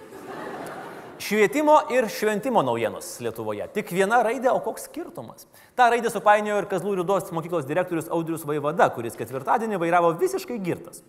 Švietimo 1.22 1.76
ir 1.94 2.08
šventimo 2.10 2.64
naujienos 2.66 3.12
Lietuvoje. 3.22 3.68
Tik 3.76 3.94
viena 3.94 4.24
raidė, 4.26 4.50
o 4.54 4.58
koks 4.66 4.88
skirtumas? 4.90 5.46
Ta 5.78 5.92
raidė 5.94 6.10
supainiojo 6.14 6.64
ir 6.64 6.70
Kazlų 6.72 6.96
Rūdos 7.00 7.30
mokyklos 7.34 7.70
direktorius 7.70 8.10
Audrius 8.14 8.46
Vaivada, 8.50 8.90
kuris 8.94 9.18
ketvirtadienį 9.18 9.78
vairavo 9.82 10.12
visiškai 10.18 10.58
girtas. 10.66 11.04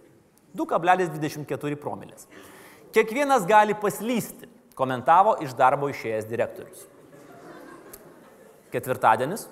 2,24 0.56 1.80
promilės. 1.80 2.28
Kiekvienas 2.92 3.48
gali 3.48 3.76
paslysti, 3.76 4.52
komentavo 4.76 5.38
iš 5.44 5.56
darbo 5.56 5.88
išėjęs 5.92 6.28
direktorius. 6.28 6.84
Ketvirtadienis, 8.72 9.48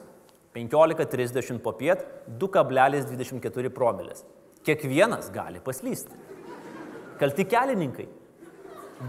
15.30 0.56 1.64
po 1.64 1.72
piet, 1.76 2.04
2,24 2.40 3.72
promilės. 3.76 4.24
Kiekvienas 4.66 5.30
gali 5.30 5.60
paslysti. 5.62 6.16
Kalti 7.20 7.44
kelininkai. 7.46 8.06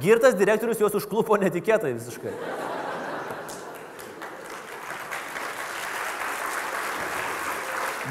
Girtas 0.04 0.36
direktorius 0.38 0.82
juos 0.84 0.98
užklupo 1.00 1.38
netikėtai 1.42 1.96
visiškai. 1.96 2.34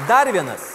Dar 0.09 0.31
vienas 0.33 0.65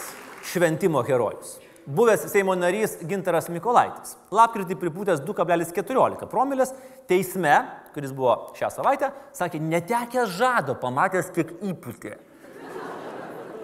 šventimo 0.49 1.03
herojus. 1.05 1.59
Buvęs 1.87 2.25
Seimo 2.31 2.55
narys 2.57 2.97
Gintaras 3.11 3.51
Mikolaitis. 3.53 4.17
Lapkritį 4.33 4.79
pripūtęs 4.79 5.21
2,14 5.27 6.31
promilės 6.31 6.73
teisme, 7.11 7.59
kuris 7.93 8.15
buvo 8.17 8.55
šią 8.57 8.71
savaitę, 8.79 9.13
sakė, 9.37 9.61
netekęs 9.61 10.39
žado, 10.39 10.79
pamatęs, 10.79 11.33
kiek 11.35 11.53
įpūtė. 11.75 12.17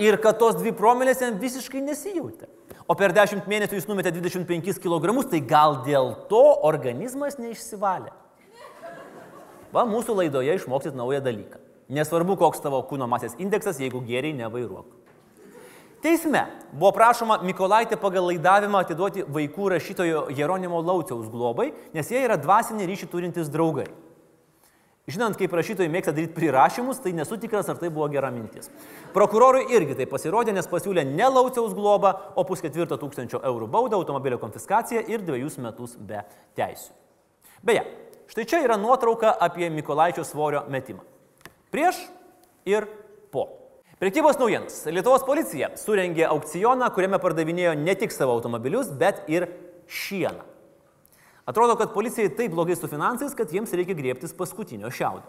Ir 0.03 0.21
kad 0.23 0.38
tos 0.43 0.59
dvi 0.61 0.75
promilės 0.77 1.23
jam 1.23 1.38
visiškai 1.41 1.81
nesijautė 1.87 2.58
o 2.87 2.97
per 2.99 3.15
10 3.17 3.49
mėnesių 3.49 3.79
jis 3.79 3.89
numetė 3.89 4.13
25 4.17 4.81
kg, 4.83 5.15
tai 5.31 5.41
gal 5.41 5.81
dėl 5.87 6.15
to 6.31 6.45
organizmas 6.69 7.39
neišsivalė. 7.41 8.13
Va, 9.73 9.85
mūsų 9.85 10.17
laidoje 10.23 10.55
išmoksit 10.57 10.97
naują 10.97 11.21
dalyką. 11.25 11.61
Nesvarbu, 11.93 12.37
koks 12.41 12.61
tavo 12.65 12.81
kūno 12.89 13.09
masės 13.09 13.37
indeksas, 13.41 13.81
jeigu 13.81 14.01
geriai 14.05 14.37
nevairuok. 14.37 14.99
Teisme 16.05 16.45
buvo 16.71 16.93
prašoma 16.95 17.41
Mikolaitė 17.43 17.97
pagal 17.99 18.29
laidavimą 18.31 18.85
atiduoti 18.85 19.25
vaikų 19.35 19.73
rašytojo 19.73 20.27
Jeronimo 20.37 20.79
Lauciaus 20.85 21.27
globai, 21.33 21.73
nes 21.95 22.13
jie 22.13 22.21
yra 22.23 22.37
dvasinį 22.39 22.87
ryšį 22.87 23.09
turintys 23.11 23.51
draugai. 23.51 23.89
Žinant, 25.09 25.38
kaip 25.41 25.55
rašytojai 25.57 25.88
mėgsta 25.88 26.12
daryti 26.12 26.35
prirašymus, 26.37 26.99
tai 27.00 27.15
nesu 27.17 27.38
tikras, 27.41 27.71
ar 27.73 27.79
tai 27.81 27.88
buvo 27.88 28.11
gera 28.12 28.29
mintis. 28.33 28.69
Prokurorui 29.15 29.65
irgi 29.73 29.97
tai 29.97 30.07
pasirodė, 30.11 30.53
nes 30.53 30.69
pasiūlė 30.69 31.07
ne 31.09 31.29
lauciaus 31.33 31.73
globą, 31.77 32.11
o 32.37 32.45
pusketvirto 32.45 32.99
tūkstančio 33.00 33.41
eurų 33.49 33.71
baudą, 33.73 33.97
automobilio 33.97 34.37
konfiskaciją 34.43 35.07
ir 35.09 35.25
dviejus 35.25 35.57
metus 35.65 35.95
be 35.97 36.21
teisų. 36.59 36.93
Beje, 37.65 37.87
štai 38.29 38.45
čia 38.53 38.61
yra 38.67 38.77
nuotrauka 38.77 39.33
apie 39.49 39.71
Mikolaičio 39.73 40.27
svorio 40.29 40.67
metimą. 40.69 41.00
Prieš 41.73 42.03
ir 42.69 42.85
po. 43.33 43.49
Prekybos 43.99 44.37
naujienos. 44.38 44.77
Lietuvos 44.93 45.25
policija 45.27 45.73
surengė 45.81 46.29
aukcioną, 46.29 46.93
kuriame 46.93 47.19
pardavinėjo 47.23 47.73
ne 47.81 47.97
tik 47.99 48.12
savo 48.15 48.37
automobilius, 48.37 48.93
bet 48.93 49.25
ir 49.33 49.49
šieną. 49.88 50.48
Atrodo, 51.49 51.78
kad 51.81 51.95
policijai 51.95 52.28
taip 52.37 52.52
blogai 52.52 52.76
su 52.76 52.90
finansais, 52.90 53.33
kad 53.35 53.52
jiems 53.52 53.73
reikia 53.73 53.97
griebtis 53.97 54.35
paskutinio 54.37 54.90
šiaudo. 54.93 55.25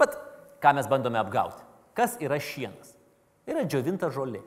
Bet 0.00 0.14
ką 0.64 0.72
mes 0.78 0.88
bandome 0.88 1.20
apgauti? 1.20 1.60
Kas 1.92 2.16
yra 2.24 2.38
šienas? 2.40 2.94
Yra 3.44 3.66
džiovinta 3.68 4.08
žolė. 4.14 4.40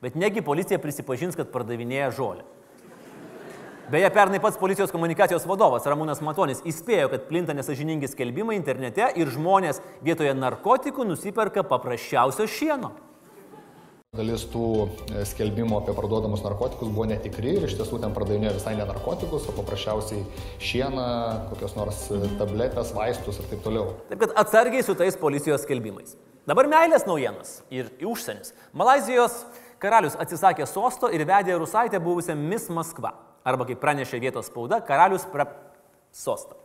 Bet 0.00 0.16
negi 0.16 0.40
policija 0.40 0.80
prisipažins, 0.80 1.36
kad 1.36 1.52
pardavinėja 1.52 2.08
žolę. 2.16 2.46
Beje, 3.90 4.08
pernai 4.14 4.38
pats 4.40 4.56
policijos 4.56 4.92
komunikacijos 4.94 5.44
vadovas 5.50 5.84
Ramūnas 5.90 6.22
Matonis 6.24 6.62
įspėjo, 6.64 7.10
kad 7.10 7.28
plinta 7.28 7.52
nesažiningi 7.58 8.08
skelbimai 8.08 8.54
internete 8.56 9.08
ir 9.18 9.28
žmonės 9.34 9.82
vietoje 10.06 10.32
narkotikų 10.38 11.04
nusiperka 11.08 11.66
paprasčiausio 11.66 12.46
šieno. 12.48 12.94
Dalis 14.18 14.42
tų 14.50 14.64
e, 15.14 15.20
skelbimų 15.22 15.76
apie 15.78 15.92
parduodamus 15.94 16.40
narkotikus 16.42 16.88
buvo 16.90 17.04
netikri 17.06 17.52
ir 17.54 17.66
iš 17.68 17.76
tiesų 17.78 18.00
ten 18.02 18.10
pardavinėjo 18.10 18.56
visai 18.56 18.72
ne 18.74 18.82
narkotikus, 18.88 19.46
o 19.46 19.54
paprasčiausiai 19.54 20.24
šieną, 20.66 21.04
kokios 21.52 21.76
nors 21.76 22.00
e, 22.10 22.18
tabletės, 22.40 22.90
vaistus 22.96 23.38
ir 23.38 23.46
taip 23.52 23.62
toliau. 23.62 23.94
Taip 24.10 24.24
kad 24.24 24.34
atsargiai 24.42 24.82
su 24.82 24.96
tais 24.98 25.14
policijos 25.20 25.62
skelbimais. 25.62 26.18
Dabar 26.50 26.66
meilės 26.72 27.06
naujienos 27.06 27.60
ir 27.70 27.94
užsienis. 28.02 28.50
Malazijos 28.74 29.44
karalius 29.78 30.18
atsisakė 30.18 30.66
sosto 30.66 31.08
ir 31.14 31.22
vedė 31.30 31.54
Rusaitę 31.62 32.02
buvusią 32.02 32.34
Miss 32.34 32.66
Maskva. 32.66 33.14
Arba 33.46 33.70
kaip 33.70 33.78
pranešė 33.78 34.18
vietos 34.26 34.50
spauda, 34.50 34.82
karalius 34.90 35.22
pra 35.30 35.46
sostą. 36.10 36.59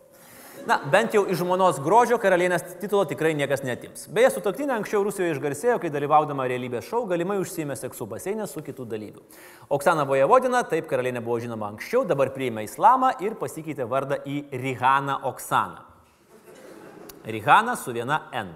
Na, 0.65 0.79
bent 0.91 1.13
jau 1.13 1.21
iš 1.29 1.43
žmonos 1.43 1.77
grožio 1.85 2.17
karalienės 2.17 2.63
titulo 2.81 3.03
tikrai 3.05 3.35
niekas 3.37 3.61
netims. 3.61 4.07
Beje, 4.09 4.31
su 4.33 4.41
toktinė 4.41 4.73
anksčiau 4.79 5.03
Rusijoje 5.05 5.35
išgarsėjo, 5.35 5.75
kai 5.83 5.91
dalyvaudama 5.93 6.47
realybės 6.49 6.87
šou 6.89 7.03
galimai 7.11 7.37
užsėmė 7.37 7.77
seksų 7.77 8.07
baseinę 8.09 8.47
su 8.49 8.63
kitų 8.65 8.87
dalyvių. 8.89 9.21
Oksana 9.77 10.07
Vojevodina, 10.09 10.63
taip 10.65 10.89
karalienė 10.89 11.21
buvo 11.21 11.37
žinoma 11.43 11.69
anksčiau, 11.69 12.01
dabar 12.09 12.33
priėmė 12.33 12.65
islamą 12.65 13.13
ir 13.21 13.37
pasikeitė 13.37 13.85
vardą 13.91 14.17
į 14.25 14.41
Rihaną 14.57 15.19
Oksaną. 15.29 15.85
Rihana 17.29 17.77
su 17.77 17.93
viena 17.93 18.23
N. 18.33 18.55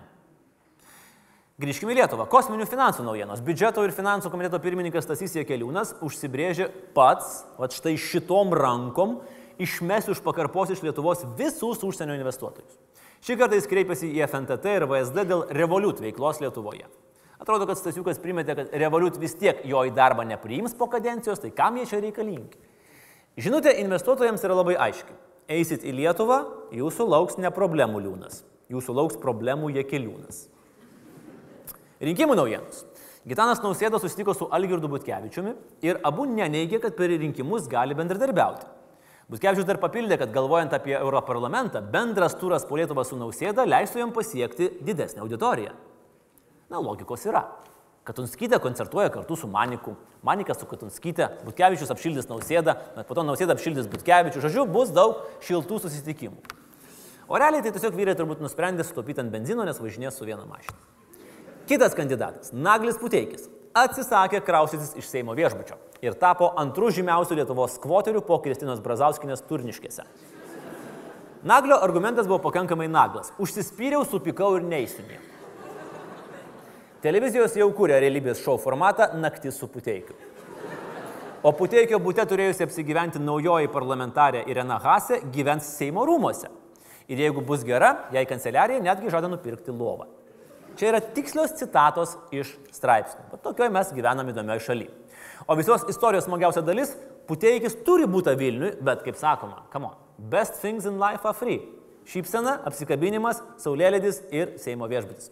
Grįžkime 1.61 1.93
į 1.93 1.99
Lietuvą. 1.99 2.25
Kosminių 2.31 2.65
finansų 2.71 3.03
naujienos. 3.03 3.41
Biudžeto 3.45 3.83
ir 3.85 3.93
finansų 3.93 4.31
komiteto 4.33 4.57
pirmininkas 4.63 5.09
Tasys 5.09 5.33
Jekeliūnas 5.37 5.97
užsibrėžė 6.05 6.69
pats, 6.95 7.43
va 7.59 7.69
štai 7.69 7.97
šitom 7.99 8.55
rankom, 8.55 9.19
išmesti 9.59 10.13
už 10.13 10.23
pakarpos 10.25 10.71
iš 10.73 10.81
Lietuvos 10.85 11.25
visus 11.37 11.83
užsienio 11.85 12.15
investuotojus. 12.17 12.79
Šį 13.25 13.35
kartą 13.41 13.59
jis 13.59 13.67
kreipėsi 13.67 14.09
į 14.15 14.23
FNTT 14.29 14.75
ir 14.77 14.87
VSD 14.87 15.25
dėl 15.27 15.45
Revolut 15.55 15.99
veiklos 15.99 16.39
Lietuvoje. 16.39 16.87
Atrodo, 17.39 17.67
kad 17.67 17.79
Stasiukas 17.79 18.19
primetė, 18.23 18.55
kad 18.55 18.71
Revolut 18.79 19.19
vis 19.19 19.35
tiek 19.39 19.59
jo 19.67 19.83
į 19.87 19.91
darbą 19.95 20.25
nepriims 20.27 20.75
po 20.79 20.87
kadencijos, 20.91 21.39
tai 21.43 21.51
kam 21.55 21.79
jie 21.79 21.87
čia 21.87 21.99
reikalingi? 22.03 22.59
Žinutė 23.39 23.75
investuotojams 23.83 24.43
yra 24.43 24.57
labai 24.59 24.75
aiški. 24.87 25.15
Eisit 25.51 25.83
į 25.87 25.95
Lietuvą, 26.01 26.39
jūsų 26.75 27.07
lauks 27.09 27.39
ne 27.41 27.51
problemų 27.51 28.03
liūnas, 28.05 28.43
jūsų 28.71 28.95
lauks 28.95 29.19
problemų 29.19 29.71
jekeliūnas. 29.79 30.47
Rinkimų 32.03 32.35
naujienos. 32.39 32.85
Gitanas 33.27 33.59
Nausėda 33.63 33.99
susitiko 33.99 34.33
su 34.35 34.47
Algirdu 34.55 34.87
Butkevičiumi 34.91 35.55
ir 35.83 35.99
abu 36.07 36.23
neneigė, 36.29 36.79
kad 36.83 36.95
per 36.95 37.11
rinkimus 37.11 37.67
gali 37.71 37.97
bendradarbiauti. 37.97 38.78
Buskevičius 39.29 39.67
dar 39.67 39.77
papildė, 39.77 40.17
kad 40.17 40.31
galvojant 40.33 40.73
apie 40.73 40.95
Europarlamentą, 40.97 41.83
bendras 41.93 42.33
turas 42.39 42.63
po 42.65 42.79
Lietuvą 42.79 43.03
su 43.05 43.17
Nausėda 43.19 43.65
leistų 43.67 44.01
jam 44.01 44.13
pasiekti 44.13 44.71
didesnę 44.81 45.21
auditoriją. 45.21 45.75
Na, 46.69 46.81
logikos 46.81 47.27
yra. 47.29 47.43
Katunskytė 48.09 48.57
koncertuoja 48.63 49.11
kartu 49.13 49.37
su 49.37 49.45
Maniku, 49.51 49.93
Manikas 50.25 50.57
su 50.57 50.65
Katunskytė, 50.69 51.27
Butkevičius 51.45 51.93
apšildys 51.93 52.29
Nausėdą, 52.31 52.73
po 53.05 53.13
to 53.13 53.25
Nausėda 53.27 53.53
apšildys 53.53 53.91
Butkevičius. 53.91 54.47
Žodžiu, 54.47 54.65
bus 54.65 54.89
daug 54.95 55.21
šiltų 55.45 55.77
susitikimų. 55.83 56.57
O 57.29 57.37
realiai 57.37 57.61
tai 57.61 57.75
tiesiog 57.75 57.93
vyrai 57.93 58.17
turbūt 58.17 58.41
nusprendė 58.41 58.81
sutaupyti 58.87 59.21
ant 59.21 59.29
benzino, 59.29 59.61
nes 59.61 59.77
važinės 59.77 60.17
su 60.17 60.25
viena 60.25 60.47
mašina. 60.49 60.73
Kitas 61.69 61.93
kandidatas, 61.93 62.49
Naglis 62.49 62.97
Puteikis, 62.97 63.45
atsisakė 63.77 64.41
kraustytis 64.45 64.95
iš 64.99 65.07
Seimo 65.09 65.35
viešbučio 65.37 65.77
ir 66.05 66.15
tapo 66.19 66.51
antrų 66.59 66.91
žymiausių 66.99 67.39
Lietuvos 67.41 67.75
skvoterių 67.77 68.21
po 68.25 68.39
Kristinos 68.43 68.81
Brazauskinės 68.83 69.43
turniškėse. 69.49 70.05
Naglio 71.43 71.77
argumentas 71.79 72.27
buvo 72.27 72.41
pakankamai 72.49 72.89
naglas. 72.91 73.31
Užsispyriau, 73.39 74.03
supikau 74.07 74.57
ir 74.57 74.65
neįsinėjau. 74.67 75.21
Televizijos 76.99 77.53
jau 77.55 77.69
kūrė 77.71 78.01
realybės 78.03 78.41
šou 78.43 78.57
formatą 78.59 79.13
Naktis 79.15 79.55
su 79.55 79.69
Puteikiu. 79.71 80.17
O 81.47 81.53
Puteikio 81.55 81.95
būte 82.03 82.25
turėjusi 82.27 82.65
apsigyventi 82.65 83.21
naujoji 83.23 83.69
parlamentarė 83.71 84.41
Irena 84.51 84.75
Hase 84.83 85.21
gyvens 85.31 85.69
Seimo 85.77 86.03
rūmose. 86.03 86.49
Ir 87.07 87.23
jeigu 87.23 87.39
bus 87.47 87.63
gera, 87.63 88.09
jai 88.11 88.25
kanceliarija 88.27 88.83
netgi 88.83 89.13
žada 89.13 89.31
nupirkti 89.31 89.71
lovą. 89.71 90.09
Čia 90.79 90.93
yra 90.93 90.99
tikslios 91.03 91.51
citatos 91.59 92.13
iš 92.31 92.53
straipsnių. 92.71 93.25
Bet 93.33 93.41
tokioje 93.43 93.71
mes 93.75 93.89
gyvename 93.91 94.31
įdomioje 94.31 94.63
šalyje. 94.63 94.93
O 95.43 95.57
visos 95.59 95.83
istorijos 95.91 96.29
smagiausia 96.29 96.63
dalis- 96.63 96.95
Puteikis 97.27 97.75
turi 97.85 98.07
būti 98.07 98.31
Vilniui, 98.37 98.81
bet 98.81 99.03
kaip 99.03 99.15
sakoma, 99.15 99.63
come 99.71 99.85
on, 99.85 99.95
best 100.17 100.61
things 100.61 100.85
in 100.85 100.97
life 100.97 101.25
are 101.25 101.33
free. 101.33 101.59
Šypsena, 102.05 102.63
apsikabinimas, 102.65 103.41
saulėlydis 103.57 104.23
ir 104.31 104.57
Seimo 104.57 104.87
viešbutis. 104.87 105.29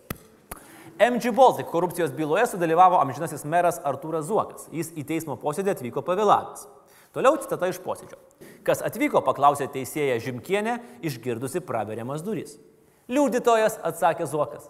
MG 0.99 1.31
Baltic 1.31 1.65
korupcijos 1.71 2.11
byloje 2.11 2.47
sudalyvavo 2.51 2.99
amžinasis 2.99 3.45
meras 3.45 3.79
Artūras 3.79 4.27
Zuokas. 4.27 4.67
Jis 4.71 4.91
į 4.91 5.05
teismo 5.05 5.37
posėdį 5.37 5.71
atvyko 5.71 6.01
pavėlavęs. 6.01 6.67
Toliau 7.13 7.37
citata 7.37 7.67
iš 7.67 7.79
posėdžio. 7.79 8.17
Kas 8.63 8.81
atvyko, 8.81 9.21
paklausė 9.25 9.71
teisėja 9.71 10.19
Žimkienė, 10.19 10.79
išgirdusi 11.01 11.61
praveriamas 11.61 12.21
duris. 12.21 12.59
Liudytojas 13.07 13.79
atsakė 13.81 14.27
Zuokas. 14.27 14.67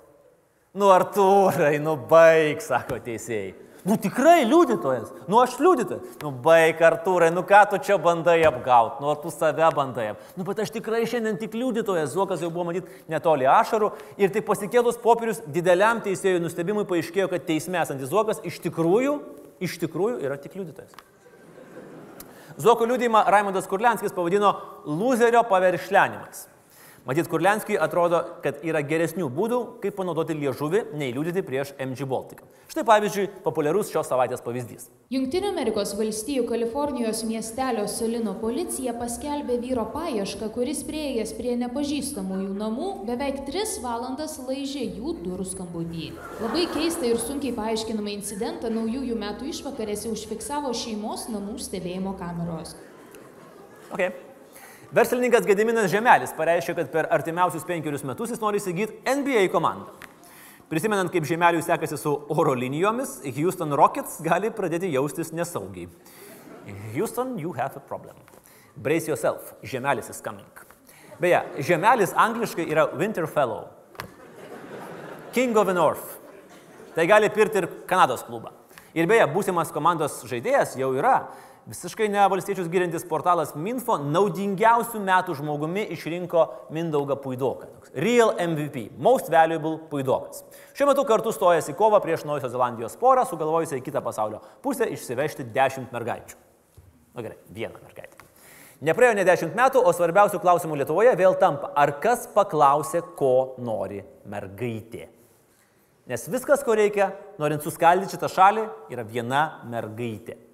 Nu 0.75 0.91
Artūrai, 0.93 1.77
nu 1.81 1.95
baig, 2.09 2.59
sako 2.61 2.99
teisėjai. 3.03 3.55
Nu 3.87 3.95
tikrai 3.95 4.41
liudytojas, 4.43 5.13
nu 5.31 5.37
aš 5.39 5.53
liudytojas. 5.63 6.17
Nu 6.19 6.33
baig 6.43 6.81
Artūrai, 6.83 7.29
nu 7.31 7.45
ką 7.47 7.61
tu 7.71 7.79
čia 7.87 7.95
bandai 8.01 8.41
apgauti, 8.43 8.99
nu 8.99 9.13
ar 9.13 9.21
tu 9.21 9.31
save 9.31 9.69
bandai 9.77 10.09
apgauti. 10.11 10.35
Nu 10.35 10.43
bet 10.47 10.59
aš 10.59 10.73
tikrai 10.75 11.05
šiandien 11.07 11.39
tik 11.39 11.55
liudytojas, 11.55 12.11
Zuokas 12.11 12.43
jau 12.43 12.49
buvo 12.51 12.67
matyti 12.67 13.07
netoli 13.07 13.47
ašarų 13.47 13.93
ir 14.19 14.33
tik 14.35 14.43
pasikėlus 14.49 14.99
popierius 14.99 15.39
dideliam 15.47 16.01
teisėjų 16.03 16.43
nustebimui 16.43 16.83
paaiškėjo, 16.89 17.29
kad 17.31 17.47
teisme 17.47 17.79
esantis 17.79 18.11
Zuokas 18.11 18.43
iš 18.43 18.59
tikrųjų, 18.65 19.15
iš 19.63 19.79
tikrųjų 19.85 20.19
yra 20.27 20.35
tik 20.41 20.59
liudytojas. 20.59 20.91
Zuoko 22.57 22.89
liūdimą 22.89 23.23
Raimondas 23.29 23.69
Kurlenskis 23.69 24.15
pavadino 24.15 24.55
loserio 24.83 25.45
paviršlenimas. 25.47 26.47
Matyt, 27.07 27.29
Kurlenskijui 27.31 27.77
atrodo, 27.79 28.17
kad 28.43 28.57
yra 28.67 28.81
geresnių 28.83 29.29
būdų, 29.31 29.57
kaip 29.79 29.95
panaudoti 29.95 30.35
liežuvį, 30.35 30.81
nei 30.99 31.13
liūdėti 31.15 31.39
prieš 31.47 31.69
MG 31.79 32.03
Baltic. 32.03 32.41
Štai 32.67 32.83
pavyzdžiui, 32.83 33.29
populiarus 33.45 33.93
šios 33.93 34.09
savaitės 34.11 34.43
pavyzdys. 34.43 34.89
Junktinių 35.15 35.53
Amerikos 35.53 35.93
valstijų 35.95 36.43
Kalifornijos 36.49 37.23
miestelio 37.29 37.85
Solino 37.87 38.35
policija 38.41 38.91
paskelbė 38.99 39.55
vyro 39.63 39.87
paiešką, 39.95 40.51
kuris 40.51 40.83
prieėjęs 40.89 41.31
prie 41.39 41.55
nepažįstamųjų 41.63 42.51
namų 42.59 42.91
beveik 43.07 43.39
3 43.47 43.79
valandas 43.87 44.35
laižė 44.43 44.83
jų 44.99 45.15
durų 45.23 45.47
skambutį. 45.53 46.11
Labai 46.43 46.67
keistą 46.75 47.07
ir 47.07 47.23
sunkiai 47.23 47.55
paaiškinamą 47.55 48.17
incidentą 48.19 48.75
naujųjų 48.81 49.15
metų 49.23 49.53
išvakarėse 49.55 50.11
užfiksavo 50.11 50.75
šeimos 50.75 51.29
namų 51.31 51.55
stebėjimo 51.69 52.17
kameros. 52.19 52.75
Okay. 53.95 54.26
Verslininkas 54.95 55.43
Gediminas 55.43 55.89
Žemelis 55.91 56.31
pareiškė, 56.37 56.73
kad 56.77 56.91
per 56.93 57.07
artimiausius 57.11 57.65
penkerius 57.67 58.05
metus 58.07 58.31
jis 58.31 58.39
nori 58.39 58.61
įsigyti 58.61 59.01
NBA 59.03 59.49
komandą. 59.51 59.91
Prisimenant, 60.71 61.11
kaip 61.11 61.27
Žemeliui 61.27 61.63
sekasi 61.63 61.97
su 61.99 62.13
oro 62.31 62.53
linijomis, 62.55 63.17
Houston 63.35 63.75
Rockets 63.75 64.21
gali 64.23 64.51
pradėti 64.51 64.91
jaustis 64.93 65.33
nesaugiai. 65.35 65.89
Houston, 66.95 67.35
you 67.39 67.51
have 67.55 67.75
a 67.75 67.83
problem. 67.83 68.15
Brace 68.75 69.07
yourself, 69.11 69.53
Žemelis 69.63 70.09
is 70.09 70.21
coming. 70.23 70.47
Beje, 71.19 71.43
Žemelis 71.67 72.15
angliškai 72.15 72.67
yra 72.71 72.87
Winter 72.95 73.27
Fellow. 73.27 73.67
King 75.33 75.57
of 75.57 75.67
the 75.67 75.75
North. 75.75 76.15
Tai 76.95 77.07
gali 77.07 77.27
pirti 77.29 77.59
ir 77.59 77.67
Kanados 77.87 78.23
klubą. 78.27 78.53
Ir 78.95 79.07
beje, 79.07 79.27
būsimas 79.29 79.71
komandos 79.75 80.23
žaidėjas 80.29 80.77
jau 80.79 80.93
yra 80.95 81.27
Visiškai 81.67 82.05
ne 82.07 82.21
valstiečius 82.31 82.69
girintis 82.71 83.03
portalas 83.03 83.49
Minfo 83.59 83.97
naudingiausių 83.99 85.01
metų 85.03 85.33
žmogumi 85.35 85.81
išrinko 85.91 86.45
Mindaugą 86.71 87.17
Puidoką. 87.19 87.67
Real 87.91 88.31
MVP, 88.39 88.85
Most 89.03 89.27
Valuable 89.27 89.73
Puidokas. 89.91 90.45
Šiuo 90.77 90.87
metu 90.87 91.03
kartu 91.09 91.33
stojasi 91.35 91.73
į 91.73 91.75
kovą 91.75 91.99
prieš 92.05 92.23
Naujosios 92.29 92.53
Zelandijos 92.55 92.95
porą, 93.01 93.27
sugalvojusią 93.27 93.81
į 93.81 93.83
kitą 93.83 93.99
pasaulio 94.05 94.39
pusę 94.63 94.87
išsivežti 94.95 95.49
10 95.51 95.91
mergaičių. 95.91 96.39
Na 97.19 97.27
gerai, 97.27 97.35
vieną 97.51 97.83
mergaitę. 97.83 98.23
Nepraėjo 98.87 99.19
ne 99.19 99.27
10 99.27 99.59
metų, 99.59 99.83
o 99.83 99.91
svarbiausių 99.91 100.39
klausimų 100.39 100.79
Lietuvoje 100.85 101.19
vėl 101.19 101.35
tampa, 101.41 101.73
ar 101.75 101.97
kas 101.99 102.29
paklausė, 102.31 103.03
ko 103.19 103.57
nori 103.59 104.05
mergaitė. 104.23 105.09
Nes 106.07 106.29
viskas, 106.31 106.63
ko 106.63 106.79
reikia, 106.79 107.11
norint 107.43 107.65
suskaldyti 107.65 108.15
šitą 108.15 108.31
šalį, 108.31 108.69
yra 108.95 109.03
viena 109.03 109.47
mergaitė. 109.67 110.46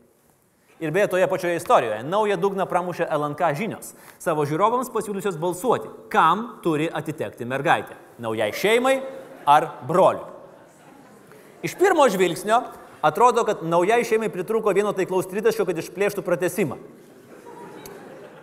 Ir 0.84 0.92
beje, 0.92 1.08
toje 1.08 1.28
pačioje 1.28 1.56
istorijoje 1.56 2.02
naują 2.04 2.36
dugną 2.36 2.66
pramušė 2.68 3.06
LNK 3.16 3.54
žinios, 3.56 3.94
savo 4.20 4.44
žiūrovams 4.44 4.90
pasiūlysios 4.92 5.38
balsuoti, 5.40 5.88
kam 6.12 6.58
turi 6.64 6.90
atitekti 6.92 7.48
mergaitė- 7.48 7.96
naujai 8.26 8.52
šeimai 8.52 8.98
ar 9.48 9.70
broliui. 9.88 10.28
Iš 11.64 11.78
pirmo 11.80 12.04
žvilgsnio 12.10 12.64
atrodo, 13.02 13.46
kad 13.46 13.64
naujai 13.64 14.04
šeimai 14.04 14.30
pritruko 14.30 14.74
vieno 14.76 14.92
taiklaus 14.92 15.26
tritaškio, 15.32 15.66
kad 15.66 15.78
išplėštų 15.78 16.22
pratesimą. 16.22 16.78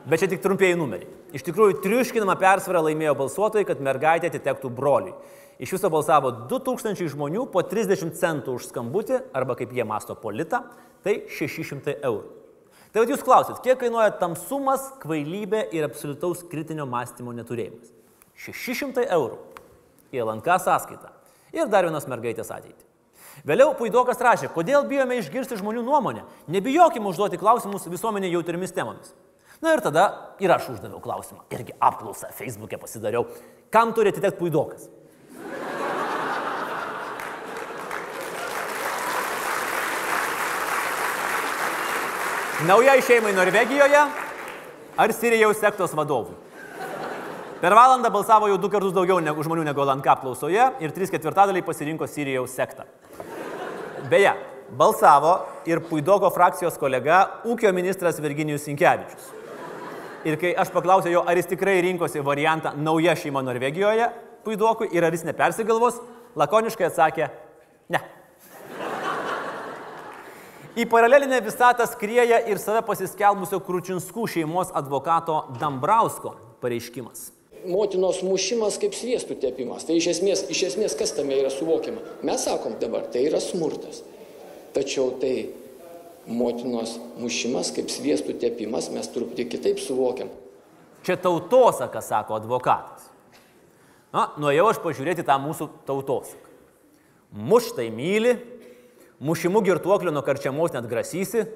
Bet 0.07 0.21
čia 0.21 0.29
tik 0.29 0.41
trumpieji 0.41 0.77
numeriai. 0.77 1.09
Iš 1.35 1.43
tikrųjų, 1.43 1.83
triuškinama 1.83 2.39
persvara 2.39 2.81
laimėjo 2.81 3.15
balsuotojai, 3.17 3.67
kad 3.67 3.81
mergaitė 3.81 4.31
atitektų 4.31 4.71
broliui. 4.71 5.13
Iš 5.61 5.73
viso 5.73 5.91
balsavo 5.91 6.33
2000 6.49 7.07
žmonių 7.07 7.51
po 7.53 7.61
30 7.61 8.17
centų 8.17 8.55
už 8.55 8.73
skambutį, 8.73 9.21
arba 9.35 9.55
kaip 9.55 9.71
jie 9.73 9.85
masto 9.85 10.15
politą, 10.15 10.65
tai 11.05 11.23
600 11.31 11.99
eurų. 12.01 12.29
Tai 12.91 13.05
vad 13.05 13.13
jūs 13.13 13.23
klausit, 13.23 13.61
kiek 13.63 13.79
kainuoja 13.79 14.11
tamsumas, 14.19 14.89
kvailybė 15.03 15.69
ir 15.77 15.87
absoliutaus 15.87 16.43
kritinio 16.51 16.89
mąstymo 16.91 17.35
neturėjimas? 17.37 17.93
600 18.35 19.07
eurų 19.15 19.39
į 20.11 20.23
LNK 20.25 20.57
sąskaitą 20.65 21.13
ir 21.55 21.71
dar 21.71 21.87
vienos 21.87 22.09
mergaitės 22.11 22.51
ateitį. 22.51 22.87
Vėliau 23.47 23.77
Puidokas 23.79 24.19
rašė, 24.21 24.51
kodėl 24.53 24.85
bijome 24.91 25.21
išgirsti 25.21 25.61
žmonių 25.61 25.85
nuomonę, 25.87 26.25
nebijokime 26.51 27.09
užduoti 27.13 27.39
klausimus 27.41 27.87
visuomenė 27.89 28.33
jautriamis 28.35 28.75
temomis. 28.75 29.15
Na 29.63 29.75
ir 29.77 29.83
tada 29.85 30.07
ir 30.41 30.51
aš 30.51 30.71
uždaviau 30.75 31.03
klausimą, 31.05 31.45
irgi 31.53 31.77
apklausą 31.79 32.33
Facebook'e 32.37 32.81
pasidariau, 32.81 33.27
kam 33.73 33.95
turi 33.97 34.11
atitekti 34.11 34.41
Puidokas. 34.41 34.89
Naujai 42.67 43.01
šeimai 43.01 43.33
Norvegijoje 43.33 44.01
ar 44.97 45.13
Sirijaus 45.13 45.57
sektos 45.57 45.95
vadovui? 45.97 46.35
Per 47.61 47.73
valandą 47.73 48.11
balsavo 48.13 48.51
jau 48.51 48.59
du 48.61 48.69
kartus 48.69 48.93
daugiau 48.93 49.17
negu 49.25 49.41
žmonių 49.45 49.65
negu 49.65 49.81
LNK 49.81 50.11
apklausoje 50.13 50.67
ir 50.85 50.93
3 50.93 51.09
ketvirtadaliai 51.15 51.65
pasirinko 51.65 52.05
Sirijaus 52.05 52.53
sektą. 52.53 52.85
Beje, 54.13 54.35
balsavo 54.77 55.39
ir 55.65 55.81
Puidogo 55.89 56.29
frakcijos 56.35 56.77
kolega 56.77 57.23
ūkio 57.49 57.73
ministras 57.73 58.21
Virginijus 58.21 58.69
Sinkevičius. 58.69 59.33
Ir 60.29 60.37
kai 60.37 60.53
aš 60.53 60.69
paklausiau 60.75 61.17
jo, 61.17 61.25
ar 61.25 61.41
jis 61.41 61.49
tikrai 61.55 61.81
rinkosi 61.81 62.21
variantą 62.21 62.75
nauja 62.77 63.17
šeima 63.17 63.41
Norvegijoje 63.41 64.13
Puidokui 64.45 64.93
ir 64.93 65.05
ar 65.05 65.17
jis 65.17 65.25
nepersigalvos, 65.25 65.97
lakoniškai 66.37 66.91
atsakė, 66.93 67.33
ne. 67.89 68.05
Į 70.81 70.87
paralelinę 70.89 71.43
visatą 71.45 71.85
skrieja 71.85 72.39
ir 72.49 72.57
save 72.61 72.81
pasiskelbusio 72.87 73.59
Kručinskų 73.67 74.23
šeimos 74.33 74.71
advokato 74.79 75.43
Dambrausko 75.61 76.31
pareiškimas. 76.63 77.27
Motinos 77.69 78.23
mušimas 78.25 78.79
kaip 78.81 78.95
sviestų 78.97 79.37
tepimas. 79.43 79.85
Tai 79.85 79.99
iš 79.99 80.07
esmės, 80.15 80.47
iš 80.49 80.63
esmės 80.71 80.95
kas 80.97 81.13
tame 81.13 81.37
yra 81.37 81.51
suvokiama? 81.53 82.01
Mes 82.25 82.47
sakom 82.47 82.79
dabar, 82.81 83.05
tai 83.13 83.27
yra 83.29 83.43
smurtas. 83.45 83.99
Tačiau 84.73 85.11
tai 85.21 85.51
motinos 86.31 86.95
mušimas 87.21 87.75
kaip 87.77 87.93
sviestų 87.93 88.39
tepimas 88.41 88.89
mes 88.95 89.11
truputį 89.13 89.51
kitaip 89.53 89.83
suvokiam. 89.85 90.31
Čia 91.05 91.19
tautosaka, 91.21 92.01
sako 92.01 92.39
advokatas. 92.39 93.11
Na, 94.15 94.31
nuėjau 94.41 94.71
aš 94.71 94.81
pažiūrėti 94.87 95.27
tą 95.29 95.37
mūsų 95.45 95.69
tautosaką. 95.91 96.49
Muštai 97.37 97.91
myli, 97.93 98.39
mušimu 99.21 99.63
girtuokliu 99.63 100.13
nuo 100.13 100.25
karčiamos 100.27 100.73
net 100.75 100.89
grasysi, 100.89 101.47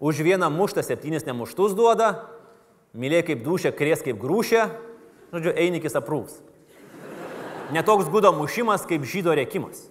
už 0.00 0.20
vieną 0.20 0.50
muštą 0.52 0.84
septynis 0.84 1.24
nemuštus 1.24 1.72
duoda, 1.76 2.28
mylė 2.92 3.22
kaip 3.24 3.40
dušė, 3.44 3.72
kries 3.76 4.04
kaip 4.04 4.20
grūšė, 4.20 4.66
Žodžiu, 5.34 5.52
Einikis 5.58 5.96
aprūs. 5.98 6.38
Netoks 7.74 8.06
gudo 8.10 8.30
mušimas 8.36 8.86
kaip 8.86 9.02
žydo 9.04 9.34
rėkimas. 9.34 9.88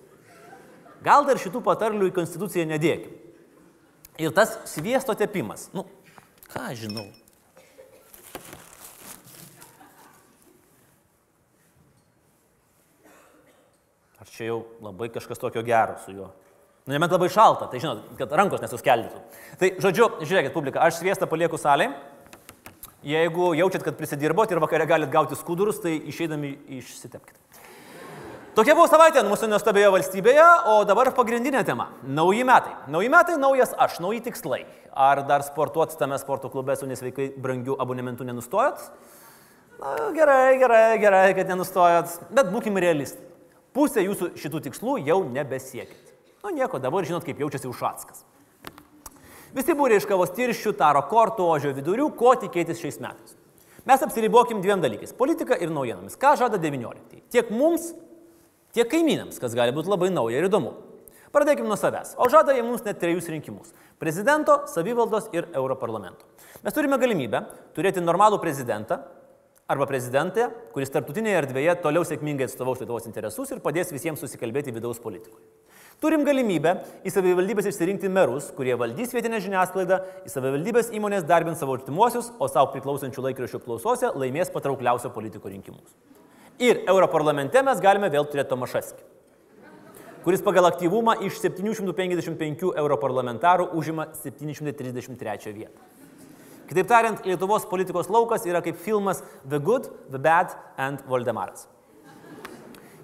Gal 1.03 1.27
dar 1.27 1.38
šitų 1.41 1.59
patarlių 1.65 2.07
į 2.09 2.15
konstituciją 2.15 2.63
nedėkim. 2.69 3.11
Ir 4.17 4.31
tas 4.31 4.55
sviesto 4.71 5.13
tepimas. 5.17 5.67
Nu, 5.75 5.83
ką 6.53 6.69
žinau. 6.79 7.09
Ar 14.15 14.31
čia 14.31 14.47
jau 14.53 14.61
labai 14.81 15.11
kažkas 15.11 15.43
tokio 15.43 15.65
gero 15.67 15.99
su 16.05 16.15
juo? 16.15 16.31
Nu, 16.86 16.93
nebent 16.93 17.15
labai 17.15 17.32
šalta, 17.34 17.65
tai 17.65 17.80
žinot, 17.82 18.12
kad 18.19 18.34
rankos 18.38 18.62
nesuskeldytų. 18.62 19.21
Tai, 19.58 19.69
žodžiu, 19.82 20.06
žiūrėkit, 20.21 20.54
publika, 20.54 20.84
aš 20.86 21.00
sviestą 21.00 21.26
palieku 21.26 21.58
salėje. 21.58 21.95
Jeigu 23.06 23.48
jaučiat, 23.58 23.82
kad 23.86 23.98
prisidirbot 23.98 24.54
ir 24.54 24.62
vakare 24.62 24.86
galit 24.89 25.10
gauti 25.13 25.38
skudurus, 25.38 25.80
tai 25.82 25.95
išeidami 26.12 26.54
išsitepkite. 26.78 27.41
Tokia 28.56 28.76
buvo 28.78 28.86
savaitė 28.88 29.26
mūsų 29.26 29.50
nuostabioje 29.50 29.89
valstybėje, 29.98 30.45
o 30.69 30.78
dabar 30.86 31.10
pagrindinė 31.17 31.65
tema- 31.65 31.89
nauji 32.19 32.45
metai. 32.45 32.78
Nauji 32.88 33.10
metai, 33.10 33.39
naujas 33.41 33.74
aš, 33.78 34.00
nauji 34.00 34.21
tikslai. 34.30 34.65
Ar 34.93 35.24
dar 35.24 35.41
sportuot 35.41 35.98
tame 35.98 36.17
sporto 36.21 36.50
klube 36.50 36.78
su 36.78 36.86
nesveikai 36.86 37.34
brangių 37.36 37.76
abonementų 37.78 38.30
nenustojot? 38.30 38.78
Na, 39.80 40.12
gerai, 40.13 40.58
gerai, 40.60 40.98
gerai, 41.00 41.34
kad 41.36 41.48
nenustojot, 41.48 42.32
bet 42.32 42.45
būkime 42.45 42.80
realistai. 42.80 43.26
Pusė 43.74 44.06
jūsų 44.06 44.36
šitų 44.38 44.62
tikslų 44.69 45.06
jau 45.06 45.24
nebesiekit. 45.24 46.04
Nu 46.45 46.51
nieko, 46.53 46.77
dabar 46.77 47.01
žinot, 47.01 47.23
kaip 47.25 47.39
jaučiasi 47.41 47.65
Ušackas. 47.65 48.19
Visi 49.55 49.73
būrė 49.73 49.95
iš 49.97 50.05
kavos 50.05 50.29
tirščių, 50.38 50.75
taro 50.77 51.01
kortų, 51.10 51.47
ožio 51.55 51.71
vidurių, 51.73 52.12
ko 52.19 52.36
tikėtis 52.38 52.84
šiais 52.84 52.99
metais. 53.01 53.34
Mes 53.89 54.03
apsiribokim 54.05 54.62
dviem 54.62 54.84
dalykais- 54.84 55.15
politika 55.21 55.58
ir 55.58 55.73
naujienomis. 55.73 56.13
Ką 56.21 56.36
žada 56.38 56.60
19? 56.62 57.23
Tiek 57.34 57.49
mums, 57.49 57.95
tiek 58.73 58.88
kaimynams, 58.88 59.39
kas 59.39 59.55
gali 59.55 59.73
būti 59.73 59.89
labai 59.89 60.12
nauja 60.13 60.38
ir 60.38 60.47
įdomu. 60.47 60.75
Pradėkime 61.34 61.65
nuo 61.65 61.77
savęs. 61.81 62.13
O 62.17 62.29
žada 62.29 62.53
jie 62.53 62.62
mums 62.62 62.84
net 62.86 62.99
trejus 62.99 63.25
rinkimus- 63.25 63.73
prezidento, 63.99 64.67
savivaldos 64.67 65.34
ir 65.34 65.47
Europarlamento. 65.51 66.25
Mes 66.63 66.73
turime 66.73 66.99
galimybę 66.99 67.47
turėti 67.73 68.05
normalų 68.05 68.39
prezidentą 68.39 69.01
arba 69.67 69.88
prezidentę, 69.88 70.53
kuris 70.71 70.91
tarptautinėje 70.91 71.41
erdvėje 71.41 71.81
toliau 71.81 72.05
sėkmingai 72.05 72.43
atstovaus 72.43 72.77
Lietuvos 72.77 73.08
interesus 73.08 73.51
ir 73.51 73.60
padės 73.62 73.91
visiems 73.91 74.19
susikalbėti 74.19 74.71
vidaus 74.71 74.99
politikoje. 74.99 75.64
Turim 76.03 76.25
galimybę 76.27 76.73
į 77.08 77.12
savivaldybės 77.13 77.69
išsirinkti 77.69 78.10
merus, 78.12 78.49
kurie 78.55 78.75
valdys 78.77 79.13
vietinę 79.15 79.39
žiniasklaidą, 79.41 80.01
į 80.27 80.31
savivaldybės 80.34 80.91
įmonės 80.93 81.23
darbins 81.27 81.62
savo 81.63 81.77
artimuosius, 81.77 82.34
o 82.36 82.49
savo 82.51 82.73
priklausančių 82.73 83.23
laikraščių 83.29 83.62
klausose 83.63 84.12
laimės 84.12 84.51
patraukliausio 84.53 85.13
politiko 85.15 85.49
rinkimus. 85.49 85.95
Ir 86.60 86.84
Europarlamente 86.88 87.63
mes 87.63 87.79
galime 87.84 88.12
vėl 88.12 88.27
turėti 88.27 88.51
Tomašaskį, 88.51 89.01
kuris 90.27 90.43
pagal 90.43 90.67
aktyvumą 90.69 91.17
iš 91.27 91.39
755 91.43 92.73
europarlamentarų 92.75 93.69
užima 93.79 94.10
733 94.19 95.55
vietą. 95.55 95.79
Kitaip 96.65 96.89
tariant, 96.89 97.21
Lietuvos 97.27 97.67
politikos 97.69 98.10
laukas 98.10 98.47
yra 98.49 98.63
kaip 98.65 98.79
filmas 98.81 99.21
The 99.47 99.62
Good, 99.62 99.88
The 100.12 100.19
Bad 100.19 100.55
and 100.81 101.03
Voldemaras. 101.08 101.69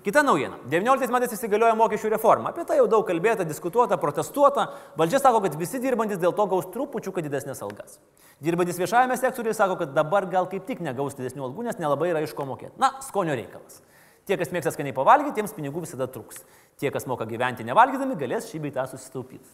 Kita 0.02 0.24
naujiena. 0.26 0.58
19 0.66 1.14
metais 1.14 1.34
įsigaliojo 1.36 1.76
mokesčių 1.78 2.10
reforma. 2.16 2.50
Apie 2.50 2.64
tai 2.66 2.80
jau 2.80 2.88
daug 2.90 3.04
kalbėta, 3.06 3.46
diskutuota, 3.46 4.00
protestuota. 4.02 4.66
Valdžia 4.98 5.20
sako, 5.22 5.44
kad 5.46 5.58
visi 5.60 5.78
dirbantis 5.84 6.18
dėl 6.22 6.34
to 6.34 6.48
gaus 6.50 6.66
trupučiuką 6.74 7.22
didesnės 7.22 7.62
algas. 7.62 8.00
Dirbantis 8.42 8.82
viešajame 8.82 9.18
sektoriuje 9.22 9.54
sako, 9.60 9.78
kad 9.84 9.94
dabar 9.94 10.26
gal 10.32 10.50
kaip 10.50 10.66
tik 10.66 10.82
negaus 10.82 11.14
didesnių 11.20 11.46
algų, 11.46 11.68
nes 11.70 11.78
nelabai 11.78 12.10
yra 12.16 12.26
iš 12.26 12.34
ko 12.34 12.48
mokėti. 12.50 12.74
Na, 12.82 12.96
skonio 13.06 13.38
reikalas. 13.38 13.84
Tie, 14.26 14.40
kas 14.42 14.50
mėgsta 14.50 14.74
skaniai 14.74 14.98
pavalgyti, 14.98 15.38
tiems 15.38 15.54
pinigų 15.54 15.86
visada 15.86 16.10
truks. 16.10 16.42
Tie, 16.82 16.90
kas 16.90 17.06
moka 17.06 17.30
gyventi 17.30 17.66
nevalgydami, 17.68 18.18
galės 18.18 18.50
šį 18.50 18.66
beitą 18.66 18.90
susitaupyti. 18.90 19.46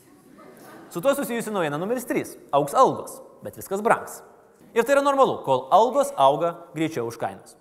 Su 0.95 1.03
tuo 1.03 1.12
susijusi 1.12 1.51
naujiena 1.51 1.75
numeris 1.79 2.07
3. 2.07 2.38
Auks 2.55 2.75
algos, 2.75 3.19
bet 3.43 3.60
viskas 3.60 3.83
brangs. 3.83 4.21
Ir 4.71 4.88
tai 4.88 4.95
yra 4.95 5.03
normalu, 5.03 5.41
kol 5.43 5.65
algos 5.75 6.15
auga 6.15 6.55
greičiau 6.75 7.12
už 7.12 7.19
kainas. 7.19 7.57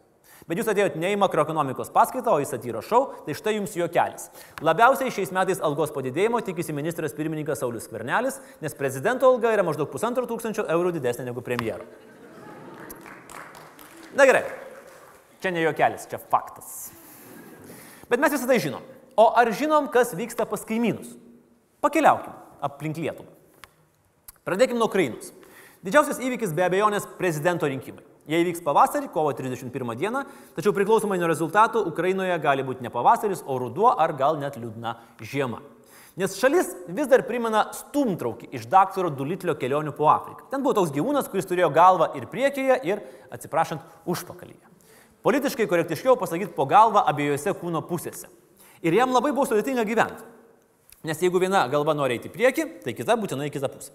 Bet 0.46 0.60
jūs 0.60 0.68
atėjote 0.70 1.00
ne 1.02 1.08
į 1.10 1.16
makroekonomikos 1.18 1.88
paskaitą, 1.94 2.36
o 2.36 2.42
į 2.42 2.46
satyro 2.46 2.78
šou, 2.84 3.00
tai 3.26 3.34
štai 3.34 3.56
jums 3.56 3.72
juokelis. 3.74 4.28
Labiausiai 4.62 5.10
šiais 5.10 5.32
metais 5.34 5.58
algos 5.58 5.90
padidėjimo 5.94 6.38
tikisi 6.46 6.74
ministras 6.76 7.16
pirmininkas 7.18 7.64
Saulis 7.64 7.88
Skvernelis, 7.88 8.38
nes 8.62 8.78
prezidento 8.78 9.26
alga 9.26 9.50
yra 9.56 9.64
maždaug 9.66 9.90
pusantro 9.90 10.22
tūkstančio 10.30 10.68
eurų 10.70 10.94
didesnė 11.00 11.26
negu 11.26 11.42
premjero. 11.42 11.88
Na 14.14 14.28
gerai, 14.28 14.46
čia 15.42 15.50
ne 15.50 15.66
juokelis, 15.66 16.06
čia 16.12 16.22
faktas. 16.22 16.92
Bet 18.06 18.22
mes 18.22 18.38
visą 18.38 18.46
tai 18.46 18.62
žinom. 18.62 18.86
O 19.18 19.32
ar 19.34 19.50
žinom, 19.50 19.90
kas 19.90 20.14
vyksta 20.14 20.46
pas 20.46 20.62
kaimynus? 20.68 21.10
Pakeliaukim 21.82 22.38
aplink 22.62 23.02
Lietuvą. 23.02 23.32
Pradėkim 24.46 24.78
nuo 24.78 24.86
Ukrainos. 24.86 25.32
Didžiausias 25.82 26.22
įvykis 26.22 26.54
be 26.54 26.62
abejonės 26.70 27.08
prezidento 27.18 27.66
rinkimai. 27.66 28.06
Jie 28.26 28.40
įvyks 28.42 28.64
pavasarį, 28.66 29.08
kovo 29.14 29.30
31 29.36 29.94
dieną, 29.98 30.24
tačiau 30.56 30.74
priklausomai 30.74 31.18
nuo 31.20 31.28
rezultatų 31.30 31.84
Ukrainoje 31.86 32.34
gali 32.42 32.64
būti 32.66 32.82
ne 32.82 32.90
pavasaris, 32.90 33.44
o 33.46 33.58
ruduo 33.62 33.92
ar 33.94 34.16
gal 34.18 34.40
net 34.40 34.58
liūdna 34.58 34.96
žiema. 35.22 35.60
Nes 36.16 36.32
šalis 36.40 36.70
vis 36.88 37.10
dar 37.10 37.22
primena 37.28 37.66
stumtraukį 37.76 38.48
iš 38.56 38.64
daktaro 38.72 39.10
Dulitlio 39.12 39.54
kelionių 39.60 39.92
po 39.94 40.08
Afriką. 40.08 40.46
Ten 40.50 40.64
buvo 40.64 40.72
toks 40.78 40.94
gyvūnas, 40.94 41.28
kuris 41.28 41.46
turėjo 41.46 41.68
galvą 41.76 42.08
ir 42.16 42.24
priekyje, 42.32 42.78
ir, 42.88 43.02
atsiprašant, 43.36 43.84
užpakalyje. 44.08 44.72
Politiškai 45.26 45.68
korektiškiau 45.68 46.16
pasakyti 46.16 46.54
po 46.56 46.64
galvą 46.70 47.04
abiejose 47.10 47.52
kūno 47.60 47.84
pusėse. 47.84 48.30
Ir 48.80 48.96
jam 48.96 49.12
labai 49.12 49.34
buvo 49.36 49.44
sudėtinga 49.50 49.84
gyventi. 49.86 50.24
Nes 51.06 51.20
jeigu 51.22 51.38
viena 51.42 51.66
galva 51.70 51.94
nori 51.94 52.16
eiti 52.16 52.30
į 52.30 52.34
priekį, 52.34 52.66
tai 52.82 52.96
kita 52.96 53.14
būtinai 53.20 53.50
į 53.50 53.54
kitą 53.54 53.70
pusę. 53.70 53.92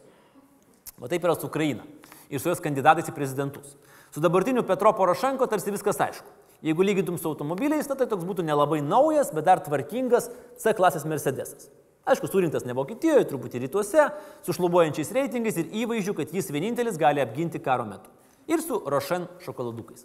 O 1.02 1.10
taip 1.10 1.26
yra 1.26 1.34
su 1.36 1.50
Ukraina 1.50 1.88
ir 2.30 2.40
su 2.40 2.52
jos 2.52 2.62
kandidatais 2.64 3.10
į 3.10 3.16
prezidentus. 3.16 3.74
Su 4.12 4.20
dabartiniu 4.20 4.64
Petro 4.68 4.92
Porošenko 4.94 5.48
tarsi 5.48 5.72
viskas 5.72 6.00
aišku. 6.04 6.28
Jeigu 6.62 6.84
lygintum 6.84 7.18
su 7.18 7.30
automobiliais, 7.30 7.88
tai 7.88 8.06
toks 8.06 8.26
būtų 8.28 8.44
nelabai 8.46 8.82
naujas, 8.84 9.32
bet 9.34 9.48
dar 9.48 9.62
tvarkingas 9.64 10.28
C 10.60 10.74
klasės 10.78 11.08
Mercedesas. 11.10 11.70
Aišku, 12.06 12.28
surinktas 12.28 12.66
ne 12.66 12.76
Vokietijoje, 12.76 13.28
truputį 13.30 13.62
rytuose, 13.64 14.10
su 14.46 14.56
šlubuojančiais 14.58 15.14
reitingais 15.16 15.58
ir 15.62 15.70
įvaizdžiu, 15.84 16.16
kad 16.18 16.34
jis 16.34 16.50
vienintelis 16.54 16.98
gali 17.02 17.22
apginti 17.24 17.62
karo 17.64 17.86
metu. 17.88 18.12
Ir 18.52 18.62
su 18.62 18.82
Rošen 18.90 19.30
šokoladukais. 19.46 20.04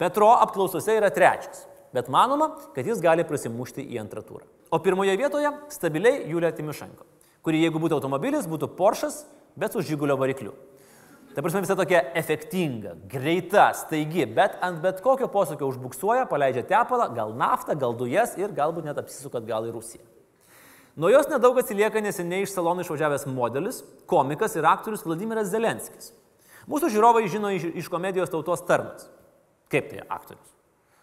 Petro 0.00 0.32
apklausose 0.40 0.96
yra 0.96 1.12
trečias, 1.12 1.66
bet 1.94 2.08
manoma, 2.12 2.50
kad 2.74 2.88
jis 2.88 3.02
gali 3.04 3.24
prasimušti 3.28 3.84
į 3.84 4.00
antrą 4.02 4.24
turą. 4.26 4.48
O 4.72 4.80
pirmoje 4.82 5.14
vietoje 5.20 5.52
stabiliai 5.70 6.24
Julija 6.30 6.54
Timišenko, 6.56 7.06
kuri 7.46 7.62
jeigu 7.62 7.80
būtų 7.82 8.00
automobilis, 8.00 8.48
būtų 8.48 8.72
Porsche'as, 8.80 9.22
bet 9.60 9.76
su 9.76 9.84
žygulio 9.84 10.16
varikliu. 10.18 10.56
Ta 11.34 11.42
prasme 11.44 11.60
visą 11.62 11.76
tokia 11.78 12.00
efektinga, 12.18 12.96
greita, 13.10 13.68
staigi, 13.78 14.24
bet 14.26 14.56
ant 14.66 14.80
bet 14.82 14.98
kokio 15.04 15.28
posūkio 15.30 15.68
užbuksuoja, 15.70 16.24
paleidžia 16.30 16.64
tepalą, 16.66 17.06
gal 17.14 17.36
naftą, 17.38 17.76
gal 17.78 17.94
dujas 17.94 18.34
ir 18.40 18.50
galbūt 18.56 18.88
net 18.88 18.98
apsisukat 18.98 19.46
gal 19.46 19.68
į 19.68 19.74
Rusiją. 19.76 20.02
Nuo 20.98 21.12
jos 21.12 21.30
nedaug 21.30 21.60
atsilieka 21.62 22.02
neseniai 22.02 22.42
iš 22.42 22.56
salonų 22.56 22.82
išvažiavęs 22.82 23.28
modelis, 23.30 23.78
komikas 24.10 24.58
ir 24.58 24.66
aktorius 24.66 25.06
Vladimiras 25.06 25.52
Zelenskis. 25.52 26.10
Mūsų 26.70 26.90
žiūrovai 26.96 27.22
žino 27.30 27.54
iš, 27.54 27.68
iš 27.78 27.88
komedijos 27.92 28.32
tautos 28.32 28.66
tarnas. 28.66 29.06
Kaip 29.70 29.86
tai 29.92 30.02
aktorius? 30.02 30.50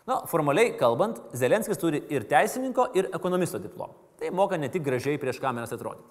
Na, 0.08 0.22
formaliai 0.28 0.76
kalbant, 0.80 1.24
Zelenskis 1.36 1.80
turi 1.80 2.04
ir 2.12 2.28
teisininko, 2.28 2.92
ir 3.00 3.10
ekonomisto 3.16 3.64
diplomą. 3.64 3.96
Tai 4.20 4.36
moka 4.36 4.60
ne 4.60 4.68
tik 4.72 4.84
gražiai 4.84 5.20
prieš 5.20 5.40
kameras 5.44 5.72
atrodyti. 5.76 6.08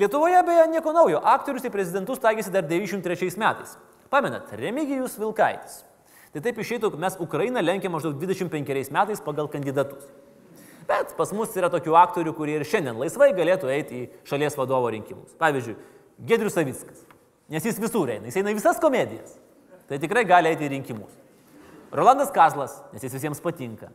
Lietuvoje 0.00 0.42
beje 0.46 0.64
nieko 0.72 0.94
naujo, 0.96 1.18
aktorius 1.28 1.66
į 1.68 1.70
prezidentus 1.74 2.20
taikėsi 2.22 2.52
dar 2.54 2.64
93 2.64 3.36
metais. 3.40 3.74
Pamenat, 4.08 4.48
Remigijus 4.56 5.18
Vilkaitis. 5.20 5.82
Tai 6.32 6.40
taip 6.40 6.60
išeitų, 6.62 6.94
mes 7.02 7.18
Ukrainą 7.20 7.60
lenkia 7.60 7.90
maždaug 7.92 8.16
25 8.16 8.94
metais 8.96 9.20
pagal 9.20 9.50
kandidatus. 9.52 10.06
Bet 10.88 11.12
pas 11.18 11.34
mus 11.36 11.52
yra 11.58 11.68
tokių 11.70 11.98
aktorių, 12.00 12.32
kurie 12.38 12.56
ir 12.56 12.64
šiandien 12.66 12.96
laisvai 12.98 13.28
galėtų 13.36 13.68
eiti 13.74 13.98
į 13.98 14.08
šalies 14.30 14.56
vadovo 14.58 14.88
rinkimus. 14.94 15.36
Pavyzdžiui, 15.42 15.76
Gedrius 16.26 16.56
Savickas. 16.56 17.04
Nes 17.52 17.68
jis 17.68 17.78
visur 17.82 18.08
eina, 18.08 18.30
jis 18.30 18.40
eina 18.40 18.56
visas 18.56 18.80
komedijas. 18.80 19.36
Tai 19.90 20.00
tikrai 20.00 20.24
gali 20.24 20.54
eiti 20.54 20.64
į 20.64 20.72
rinkimus. 20.78 21.12
Rolandas 21.92 22.32
Kazlas, 22.32 22.80
nes 22.94 23.04
jis 23.04 23.18
visiems 23.18 23.44
patinka. 23.44 23.92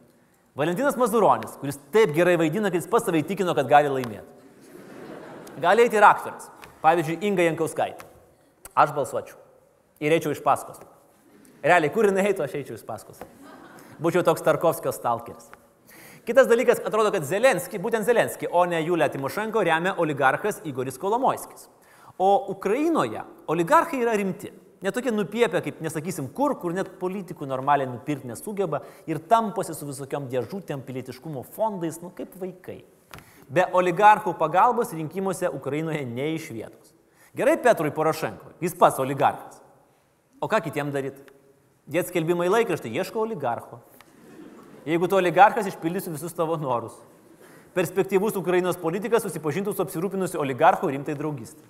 Valentinas 0.56 1.00
Mazuronis, 1.00 1.58
kuris 1.60 1.82
taip 1.92 2.14
gerai 2.16 2.38
vaidina, 2.40 2.70
kad 2.70 2.84
jis 2.84 2.92
pas 2.92 3.04
savai 3.04 3.26
tikino, 3.26 3.58
kad 3.58 3.68
gali 3.72 3.90
laimėti. 3.90 4.45
Gali 5.62 5.86
eiti 5.86 5.96
ir 5.96 6.04
aktorius. 6.04 6.50
Pavyzdžiui, 6.84 7.22
Inga 7.26 7.46
Jankauskaitė. 7.48 8.08
Aš 8.76 8.92
balsuočiau. 8.96 9.38
Ir 10.04 10.12
eičiau 10.12 10.34
iš 10.36 10.42
paskos. 10.44 10.82
Realiai, 11.64 11.92
kur 11.94 12.10
jinai 12.10 12.26
eitų, 12.30 12.44
aš 12.46 12.58
eičiau 12.60 12.76
iš 12.76 12.84
paskos. 12.86 13.22
Būčiau 14.04 14.26
toks 14.28 14.44
Tarkovskio 14.44 14.92
stalkeris. 14.94 15.48
Kitas 16.28 16.50
dalykas, 16.50 16.82
atrodo, 16.84 17.14
kad 17.14 17.24
Zelenski, 17.26 17.80
būtent 17.80 18.06
Zelenski, 18.08 18.50
o 18.52 18.66
ne 18.68 18.82
Julija 18.84 19.08
Timošenko 19.14 19.64
remia 19.64 19.94
oligarchas 20.02 20.60
Igoris 20.68 20.98
Kolomoiskis. 21.00 21.70
O 22.18 22.30
Ukrainoje 22.52 23.24
oligarchai 23.48 24.02
yra 24.02 24.16
rimti. 24.18 24.52
Netokie 24.84 25.14
nupiepia, 25.14 25.62
kaip 25.64 25.80
nesakysim 25.82 26.28
kur, 26.36 26.58
kur 26.60 26.74
net 26.76 26.92
politikų 27.00 27.48
normaliai 27.48 27.88
nupirkti 27.90 28.28
nesugeba 28.30 28.82
ir 29.08 29.22
tamposi 29.30 29.74
su 29.78 29.88
visokiam 29.88 30.28
dėžutėm 30.30 30.84
pilietiškumo 30.86 31.46
fondais, 31.56 32.02
nu 32.04 32.12
kaip 32.14 32.36
vaikai. 32.42 32.82
Be 33.50 33.66
oligarchų 33.78 34.34
pagalbos 34.40 34.94
rinkimuose 34.96 35.52
Ukrainoje 35.54 36.02
ne 36.06 36.32
iš 36.34 36.50
vietos. 36.50 36.94
Gerai 37.36 37.58
Petrui 37.62 37.92
Porošenko, 37.94 38.56
jis 38.64 38.74
pats 38.80 39.00
oligarchas. 39.04 39.60
O 40.42 40.50
ką 40.50 40.62
kitiem 40.66 40.90
daryti? 40.94 41.22
Dėt 41.86 42.10
skelbimai 42.10 42.48
laikraštį, 42.50 42.94
ieško 42.98 43.22
oligarcho. 43.22 43.82
Jeigu 44.86 45.10
tu 45.10 45.18
oligarchas, 45.18 45.68
išpildysiu 45.70 46.16
visus 46.16 46.34
tavo 46.34 46.58
norus. 46.58 46.96
Perspektyvus 47.76 48.38
Ukrainos 48.40 48.80
politikas 48.80 49.26
susipažintų 49.26 49.74
su 49.76 49.84
apsirūpinusiu 49.84 50.40
oligarchu 50.42 50.90
rimtai 50.94 51.18
draugystė. 51.18 51.66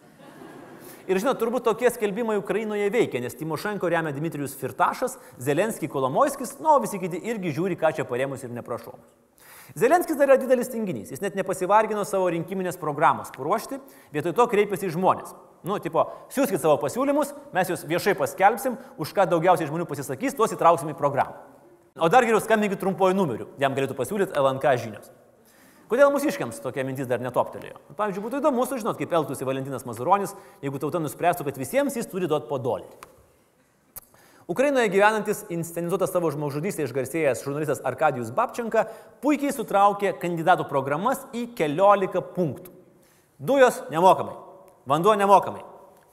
Ir 1.06 1.20
žinot, 1.22 1.38
turbūt 1.38 1.66
tokie 1.68 1.90
skelbimai 1.94 2.40
Ukrainoje 2.40 2.88
veikia, 2.94 3.20
nes 3.22 3.36
Timošenko 3.38 3.90
remia 3.92 4.14
Dmitrijus 4.16 4.56
Firtašas, 4.58 5.20
Zelenskis 5.42 5.92
Kolomojskis, 5.92 6.56
na, 6.64 6.74
o 6.74 6.82
visi 6.82 6.98
kiti 7.02 7.20
irgi 7.30 7.54
žiūri, 7.54 7.78
ką 7.78 7.92
čia 7.98 8.08
paremus 8.10 8.46
ir 8.46 8.54
neprašomus. 8.56 9.06
Zelenskis 9.74 10.20
dar 10.20 10.30
yra 10.30 10.38
didelis 10.38 10.70
tinginys, 10.70 11.10
jis 11.10 11.24
net 11.24 11.36
nepasivargino 11.40 12.04
savo 12.06 12.30
rinkiminės 12.30 12.78
programos 12.78 13.32
paruošti, 13.34 13.80
vietoj 14.14 14.36
to 14.38 14.46
kreipėsi 14.52 14.92
į 14.92 14.94
žmonės. 14.94 15.34
Nu, 15.66 15.80
tipo, 15.82 16.04
siūskit 16.30 16.62
savo 16.62 16.78
pasiūlymus, 16.84 17.34
mes 17.56 17.72
juos 17.72 17.88
viešai 17.90 18.14
paskelbsim, 18.20 18.78
už 19.02 19.14
ką 19.18 19.26
daugiausiai 19.32 19.72
žmonių 19.72 19.88
pasisakys, 19.90 20.38
tuos 20.38 20.54
įtrauksim 20.54 20.94
į 20.94 20.98
programą. 21.00 21.42
O 21.98 22.10
dar 22.12 22.28
geriau 22.28 22.44
skambinkit 22.44 22.78
trumpuoju 22.84 23.18
numeriu, 23.18 23.50
jam 23.58 23.74
galėtų 23.74 23.98
pasiūlyti 23.98 24.38
LNK 24.38 24.76
žinios. 24.84 25.10
Kodėl 25.90 26.10
mūsiškiams 26.14 26.62
tokia 26.64 26.86
mintis 26.86 27.10
dar 27.10 27.22
netoptelėjo? 27.22 27.78
Pavyzdžiui, 27.98 28.24
būtų 28.26 28.40
įdomu 28.42 28.66
sužinoti, 28.66 29.04
kaip 29.04 29.18
elgtųsi 29.20 29.46
Valentinas 29.46 29.86
Mazuronis, 29.86 30.34
jeigu 30.66 30.82
tauta 30.82 31.02
nuspręstų, 31.02 31.46
kad 31.46 31.60
visiems 31.62 31.98
jis 31.98 32.10
turi 32.10 32.30
duoti 32.30 32.50
po 32.50 32.58
dolerį. 32.62 33.14
Ukrainoje 34.48 34.92
gyvenantis 34.94 35.40
inscenizuotas 35.50 36.12
savo 36.14 36.30
žmogžudystę 36.30 36.84
išgarsėjęs 36.86 37.40
žurnalistas 37.42 37.80
Arkadijus 37.82 38.30
Babčenka 38.30 38.84
puikiai 39.24 39.50
sutraukė 39.50 40.12
kandidatų 40.22 40.68
programas 40.70 41.24
į 41.34 41.48
keliolika 41.58 42.22
punktų. 42.22 42.70
Dujos 43.42 43.80
nemokamai, 43.90 44.36
vanduo 44.86 45.16
nemokamai, 45.18 45.64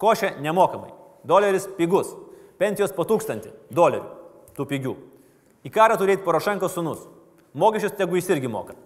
košė 0.00 0.30
nemokamai, 0.40 0.94
doleris 1.28 1.66
pigus, 1.76 2.14
pensijos 2.56 2.94
po 2.96 3.04
tūkstantį 3.10 3.52
dolerių, 3.68 4.08
tų 4.56 4.66
pigių. 4.70 4.94
Į 5.68 5.72
karą 5.74 5.98
turėti 6.00 6.24
Porošenko 6.24 6.70
sunus, 6.72 7.02
mokesčius 7.52 7.98
tegu 7.98 8.16
jis 8.16 8.30
irgi 8.32 8.48
moka. 8.48 8.78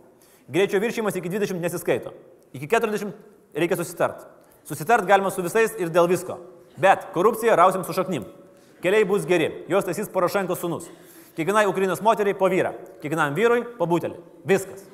Greičio 0.50 0.80
viršymas 0.82 1.20
iki 1.20 1.30
20 1.30 1.62
nesiskaito. 1.62 2.10
Iki 2.50 2.66
40 2.74 3.14
reikia 3.54 3.78
susitart. 3.78 4.26
Susitart 4.66 5.06
galima 5.06 5.30
su 5.30 5.46
visais 5.46 5.78
ir 5.78 5.94
dėl 5.94 6.10
visko. 6.10 6.40
Bet 6.82 7.06
korupciją 7.14 7.54
rausim 7.58 7.86
su 7.86 7.94
šaknim. 7.94 8.26
Keliai 8.82 9.04
bus 9.08 9.24
geri. 9.26 9.64
Jos 9.68 9.84
taisys 9.84 10.10
Porošenko 10.12 10.56
sunus. 10.56 10.90
Kiekvienai 11.36 11.66
Ukrainos 11.68 12.02
moteriai 12.04 12.36
po 12.36 12.48
vyrą. 12.48 12.74
Kiekvienam 13.00 13.34
vyrui 13.36 13.64
po 13.78 13.88
butelį. 13.88 14.20
Viskas. 14.44 14.84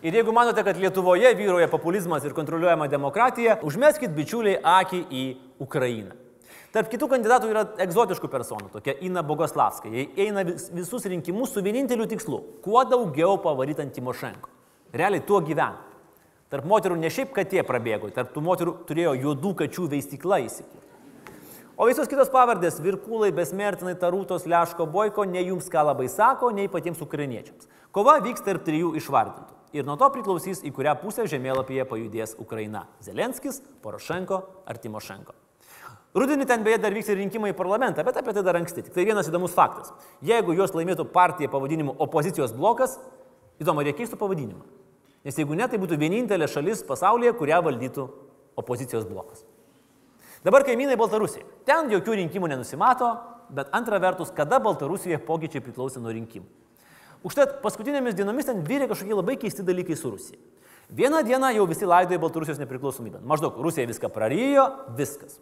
Ir 0.00 0.14
jeigu 0.16 0.32
manote, 0.32 0.62
kad 0.64 0.78
Lietuvoje 0.80 1.34
vyroja 1.36 1.68
populizmas 1.68 2.24
ir 2.24 2.32
kontroliuojama 2.32 2.86
demokratija, 2.88 3.58
užmeskit 3.68 4.14
bičiuliai 4.16 4.56
akį 4.64 5.00
į 5.12 5.24
Ukrainą. 5.60 6.16
Tarp 6.72 6.88
kitų 6.88 7.08
kandidatų 7.10 7.50
yra 7.50 7.66
egzotiškų 7.84 8.30
personų, 8.32 8.70
tokia 8.72 8.94
Ina 9.04 9.20
Bogoslavska. 9.26 9.90
Jie 9.92 10.06
eina 10.24 10.44
vis, 10.46 10.70
visus 10.72 11.04
rinkimus 11.04 11.52
su 11.52 11.60
vieninteliu 11.60 12.06
tikslu- 12.08 12.40
kuo 12.64 12.84
daugiau 12.84 13.36
pavaryti 13.42 13.82
ant 13.82 13.92
Timošenko. 13.92 14.48
Realiai 14.92 15.26
tuo 15.26 15.40
gyvena. 15.40 15.76
Tarp 16.50 16.64
moterų 16.64 16.96
ne 16.96 17.10
šiaip 17.10 17.34
katė 17.34 17.62
prabėgo, 17.62 18.10
tarp 18.14 18.32
tų 18.32 18.40
moterų 18.42 18.86
turėjo 18.86 19.12
juodų 19.20 19.54
kačių 19.54 19.88
veistikla 19.88 20.40
įsikūrti. 20.46 20.89
O 21.80 21.86
visos 21.88 22.10
kitos 22.12 22.28
pavardės- 22.28 22.74
Virkūlai, 22.84 23.30
Besmertinai, 23.32 23.94
Tarūtos, 23.96 24.42
Leško, 24.44 24.84
Boiko- 24.84 25.24
nei 25.34 25.46
jums 25.46 25.64
ką 25.72 25.80
labai 25.80 26.10
sako, 26.12 26.50
nei 26.52 26.68
patiems 26.68 27.00
ukrainiečiams. 27.00 27.66
Kova 27.90 28.20
vyks 28.20 28.44
tarp 28.44 28.66
trijų 28.66 28.96
išvardintų. 29.00 29.54
Ir 29.72 29.84
nuo 29.84 29.96
to 29.96 30.10
priklausys, 30.10 30.60
į 30.62 30.72
kurią 30.72 31.00
pusę 31.00 31.24
žemėlapyje 31.24 31.86
pajudės 31.88 32.36
Ukraina- 32.38 32.84
Zelenskis, 33.00 33.62
Porošenko 33.80 34.42
ar 34.66 34.76
Timošenko. 34.76 35.32
Rudenį 36.14 36.46
ten 36.46 36.62
beje 36.62 36.82
dar 36.82 36.90
vyks 36.90 37.08
ir 37.08 37.16
rinkimai 37.16 37.54
į 37.54 37.56
parlamentą, 37.56 38.04
bet 38.04 38.14
apie 38.14 38.34
tai 38.34 38.42
dar 38.42 38.56
anksti. 38.56 38.82
Tik 38.82 38.92
tai 38.92 39.06
vienas 39.06 39.30
įdomus 39.30 39.54
faktas. 39.54 39.90
Jeigu 40.22 40.54
juos 40.54 40.72
laimėtų 40.72 41.10
partija 41.10 41.48
pavadinimu 41.48 41.96
opozicijos 41.96 42.52
blokas, 42.52 42.98
įdomu, 43.58 43.80
ar 43.80 43.86
jie 43.86 43.94
keistų 43.94 44.18
pavadinimą. 44.18 44.64
Nes 45.24 45.34
jeigu 45.34 45.56
ne, 45.56 45.66
tai 45.66 45.78
būtų 45.78 45.96
vienintelė 45.96 46.46
šalis 46.46 46.82
pasaulyje, 46.82 47.32
kurią 47.32 47.62
valdytų 47.62 48.10
opozicijos 48.58 49.06
blokas. 49.06 49.44
Dabar 50.44 50.64
kaimynai 50.64 50.96
Baltarusija. 50.96 51.44
Ten 51.68 51.90
jokių 51.92 52.16
rinkimų 52.22 52.48
nenusimato, 52.48 53.10
bet 53.52 53.68
antra 53.76 53.98
vertus, 54.00 54.32
kada 54.32 54.60
Baltarusijoje 54.62 55.20
pokyčiai 55.26 55.62
priklausė 55.64 56.00
nuo 56.00 56.14
rinkimų. 56.14 56.48
Užtat 57.26 57.58
paskutinėmis 57.60 58.16
dienomis 58.16 58.48
ten 58.48 58.62
vyrė 58.64 58.88
kažkokie 58.88 59.12
labai 59.12 59.36
keisti 59.40 59.64
dalykai 59.66 59.98
su 59.98 60.12
Rusija. 60.14 60.40
Vieną 60.96 61.20
dieną 61.26 61.52
jau 61.54 61.66
visi 61.68 61.86
laidoja 61.86 62.18
Baltarusijos 62.22 62.58
nepriklausomybę. 62.62 63.20
Maždaug 63.20 63.58
Rusija 63.60 63.84
viską 63.86 64.08
prarijo, 64.10 64.64
viskas. 64.96 65.36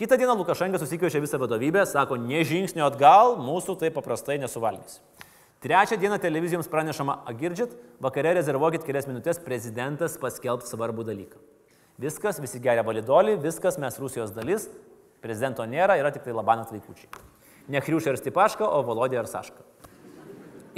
Kitą 0.00 0.18
dieną 0.18 0.34
Lukašenka 0.40 0.80
susikviečia 0.80 1.22
visą 1.22 1.38
vadovybę, 1.38 1.86
sako, 1.86 2.18
ne 2.18 2.42
žingsnio 2.44 2.84
atgal, 2.88 3.36
mūsų 3.40 3.78
tai 3.80 3.92
paprastai 3.94 4.40
nesuvalgys. 4.42 4.98
Trečią 5.60 6.00
dieną 6.00 6.18
televizijoms 6.18 6.68
pranešama, 6.72 7.20
agirdžit, 7.28 7.76
vakare 8.00 8.34
rezervuokit 8.40 8.84
kelias 8.84 9.06
minutės, 9.06 9.40
prezidentas 9.44 10.16
paskelbs 10.20 10.72
svarbų 10.72 11.04
dalyką. 11.04 11.38
Viskas, 12.00 12.40
visi 12.40 12.60
geria 12.62 12.84
validolį, 12.86 13.36
viskas, 13.42 13.76
mes 13.80 13.98
Rusijos 14.00 14.32
dalis, 14.32 14.68
prezidento 15.20 15.66
nėra, 15.68 15.98
yra 16.00 16.12
tik 16.14 16.24
tai 16.24 16.36
Labanas 16.36 16.72
vaikučiai. 16.72 17.10
Ne 17.70 17.82
Kriušė 17.84 18.14
ir 18.14 18.20
Stipaška, 18.20 18.64
o 18.64 18.80
Volodė 18.86 19.20
ir 19.20 19.28
Saška. 19.28 19.60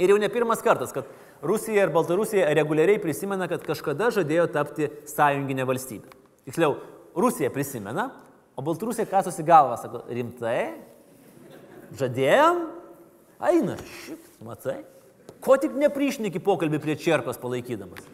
Ir 0.01 0.11
jau 0.11 0.17
ne 0.19 0.27
pirmas 0.29 0.61
kartas, 0.65 0.91
kad 0.91 1.07
Rusija 1.43 1.85
ir 1.85 1.93
Baltarusija 1.93 2.49
reguliariai 2.57 2.99
prisimena, 3.01 3.47
kad 3.51 3.63
kažkada 3.63 4.11
žadėjo 4.13 4.49
tapti 4.51 4.89
sąjunginė 5.09 5.65
valstybė. 5.69 6.11
Tiksliau, 6.49 6.75
Rusija 7.15 7.51
prisimena, 7.53 8.09
O 8.55 8.61
Baltarusija 8.61 9.05
kasosi 9.09 9.43
galvą, 9.45 9.77
sako, 9.81 10.03
rimtai? 10.13 10.75
Žadėjom? 11.97 12.59
Eina, 13.49 13.77
šit, 14.05 14.27
matai. 14.45 14.83
Ko 15.43 15.57
tik 15.59 15.73
neprišneki 15.77 16.41
pokalbį 16.43 16.79
prie 16.83 16.95
čerkos 17.01 17.39
palaikydamas. 17.41 18.05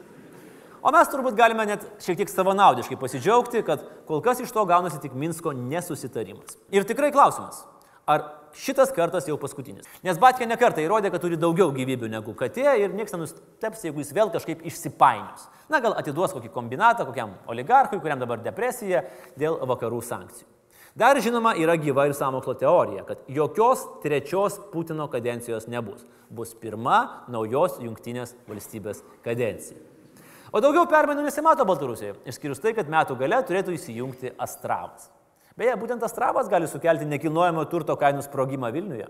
O 0.80 0.92
mes 0.96 1.10
turbūt 1.12 1.36
galime 1.36 1.66
net 1.68 1.84
šiek 2.04 2.22
tiek 2.22 2.30
savanaudiškai 2.32 2.96
pasidžiaugti, 3.00 3.64
kad 3.68 3.84
kol 4.08 4.22
kas 4.24 4.40
iš 4.40 4.54
to 4.56 4.64
gaunasi 4.70 5.02
tik 5.04 5.16
Minsko 5.18 5.52
nesusitarimas. 5.52 6.56
Ir 6.72 6.88
tikrai 6.88 7.12
klausimas, 7.12 7.66
ar 8.08 8.24
šitas 8.56 8.94
kartas 8.96 9.28
jau 9.28 9.36
paskutinis. 9.42 9.88
Nes 10.08 10.20
Batkė 10.22 10.48
nekartą 10.48 10.82
įrodė, 10.86 11.12
kad 11.12 11.24
turi 11.26 11.40
daugiau 11.40 11.74
gyvybių 11.76 12.10
negu 12.14 12.36
katė 12.38 12.78
ir 12.80 12.96
niekas 12.96 13.18
nenusteps, 13.18 13.84
jeigu 13.90 14.00
jis 14.06 14.14
vėl 14.16 14.32
kažkaip 14.32 14.64
išsipainios. 14.72 15.50
Na 15.70 15.82
gal 15.84 15.98
atiduos 16.00 16.32
kokį 16.38 16.54
kombinatą 16.56 17.06
kokiam 17.10 17.36
oligarchui, 17.52 18.00
kuriam 18.00 18.24
dabar 18.24 18.40
depresija 18.46 19.04
dėl 19.38 19.60
vakarų 19.70 20.00
sankcijų. 20.06 20.48
Dar 20.98 21.20
žinoma 21.22 21.54
yra 21.60 21.76
gyva 21.80 22.08
ir 22.10 22.16
samokslo 22.18 22.56
teorija, 22.58 23.04
kad 23.08 23.22
jokios 23.30 23.86
trečios 24.04 24.58
Putino 24.72 25.06
kadencijos 25.12 25.68
nebus. 25.70 26.02
Bus 26.34 26.56
pirma 26.58 27.28
naujos 27.30 27.78
jungtinės 27.84 28.34
valstybės 28.50 29.04
kadencija. 29.26 29.78
O 30.50 30.62
daugiau 30.64 30.88
permainų 30.90 31.28
nesimato 31.28 31.66
Baltarusijoje, 31.68 32.16
išskyrus 32.30 32.62
tai, 32.64 32.74
kad 32.78 32.90
metų 32.90 33.20
gale 33.20 33.38
turėtų 33.46 33.76
įsijungti 33.76 34.34
Astravas. 34.42 35.12
Beje, 35.60 35.76
būtent 35.78 36.02
Astravas 36.06 36.50
gali 36.50 36.70
sukelti 36.72 37.06
nekilnojamo 37.06 37.66
turto 37.70 37.94
kainų 38.00 38.24
sprogimą 38.26 38.72
Vilniuje. 38.74 39.10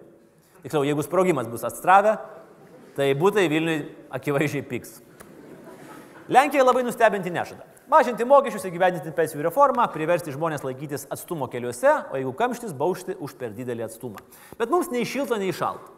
Tiksliau, 0.65 0.83
jeigu 0.83 1.05
sprogimas 1.05 1.47
bus 1.47 1.63
Astravė, 1.67 2.17
tai 2.97 3.13
būtai 3.15 3.47
Vilniui 3.51 3.77
akivaizdžiai 4.17 4.65
piks. 4.67 4.97
Lenkija 6.29 6.65
labai 6.65 6.83
nustebinti 6.83 7.31
nežada. 7.31 7.63
Mažinti 7.89 8.25
mokesčius, 8.27 8.67
įgyvendinti 8.69 9.15
pensijų 9.17 9.47
reformą, 9.47 9.87
priversti 9.89 10.33
žmonės 10.35 10.61
laikytis 10.61 11.07
atstumo 11.09 11.47
keliuose, 11.49 11.89
o 12.11 12.19
jeigu 12.19 12.33
kamštis, 12.37 12.75
baušti 12.77 13.15
už 13.17 13.33
per 13.39 13.55
didelį 13.55 13.87
atstumą. 13.87 14.19
Bet 14.59 14.69
mums 14.69 14.91
nei 14.93 15.07
šilta, 15.09 15.39
nei 15.41 15.55
šalta. 15.55 15.89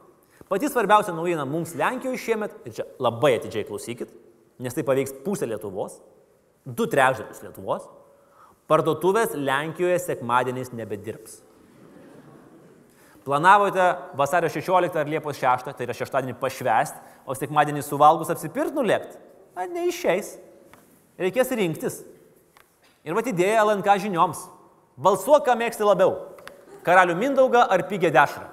Pati 0.47 0.69
svarbiausia 0.71 1.15
naujiena 1.17 1.43
mums 1.47 1.73
Lenkijoje 1.79 2.21
šiemet, 2.21 2.55
ir 2.63 2.77
čia 2.77 2.85
labai 3.03 3.33
atidžiai 3.39 3.67
klausykit, 3.67 4.13
nes 4.61 4.75
tai 4.77 4.85
paveiks 4.85 5.15
pusę 5.25 5.49
Lietuvos, 5.49 5.99
du 6.65 6.87
trečdalius 6.89 7.41
Lietuvos, 7.43 7.87
Parduotuvės 8.71 9.33
Lenkijoje 9.35 9.97
sekmadieniais 9.99 10.69
nebedirbs. 10.71 11.41
Planavote 13.25 13.87
vasario 14.17 14.49
16 14.49 14.95
ar 14.97 15.09
Liepos 15.11 15.37
6, 15.37 15.73
tai 15.75 15.85
yra 15.85 15.95
šeštadienį 15.97 16.37
pašvest, 16.39 16.95
o 17.27 17.35
sekmadienį 17.37 17.83
suvalgus 17.85 18.31
apsipirkti 18.33 18.77
nulėkti? 18.77 19.19
Na, 19.57 19.67
neišeis. 19.67 20.37
Reikės 21.19 21.51
rinktis. 21.57 21.99
Ir 23.05 23.17
va 23.17 23.21
idėja 23.27 23.65
LNK 23.65 23.97
žinioms. 24.05 24.45
Balsuok, 25.01 25.43
ką 25.45 25.57
mėgsti 25.59 25.85
labiau. 25.85 26.15
Karalių 26.85 27.17
Mindaugą 27.19 27.65
ar 27.69 27.83
pigę 27.89 28.09
dešrą. 28.13 28.47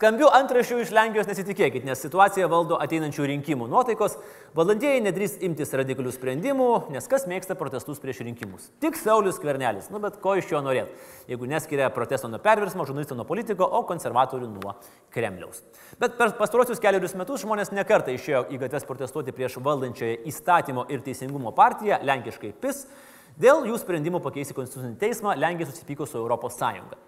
Skambių 0.00 0.30
antrašių 0.32 0.78
iš 0.80 0.90
Lenkijos 0.96 1.26
nesitikėkit, 1.28 1.82
nes 1.84 2.00
situaciją 2.00 2.46
valdo 2.48 2.78
ateinančių 2.80 3.26
rinkimų 3.34 3.66
nuotaikos. 3.68 4.14
Valdantieji 4.56 5.02
nedrys 5.04 5.34
imtis 5.44 5.74
radikalių 5.76 6.14
sprendimų, 6.14 6.68
nes 6.94 7.04
kas 7.04 7.26
mėgsta 7.28 7.52
protestus 7.60 8.00
prieš 8.00 8.22
rinkimus? 8.24 8.70
Tik 8.80 8.96
Saulis 8.96 9.36
Kvernelis. 9.42 9.90
Nu, 9.92 10.00
bet 10.00 10.16
ko 10.24 10.38
iš 10.40 10.48
jo 10.54 10.62
norėt, 10.64 10.94
jeigu 11.28 11.50
neskiria 11.50 11.90
protesto 11.92 12.32
nuo 12.32 12.40
perversmo, 12.40 12.88
žurnalisto 12.88 13.18
nuo 13.18 13.28
politiko, 13.28 13.68
o 13.68 13.82
konservatorių 13.90 14.48
nuo 14.54 14.72
Kremliaus. 15.12 15.60
Bet 16.00 16.16
per 16.16 16.32
pastarosius 16.40 16.80
keliarius 16.80 17.12
metus 17.20 17.44
žmonės 17.44 17.74
nekartą 17.76 18.16
išėjo 18.16 18.46
į 18.56 18.62
gatves 18.64 18.88
protestuoti 18.88 19.36
prieš 19.36 19.60
valdančioje 19.60 20.22
įstatymo 20.32 20.88
ir 20.88 21.04
teisingumo 21.04 21.52
partiją, 21.52 22.00
lenkiškai 22.08 22.56
PIS. 22.64 22.86
Dėl 23.40 23.62
jų 23.64 23.78
sprendimų 23.80 24.18
pakeisti 24.20 24.52
konstitucinį 24.52 24.98
teismą 25.00 25.32
Lenkija 25.38 25.70
susipyko 25.70 26.04
su 26.04 26.20
ES. 26.20 26.58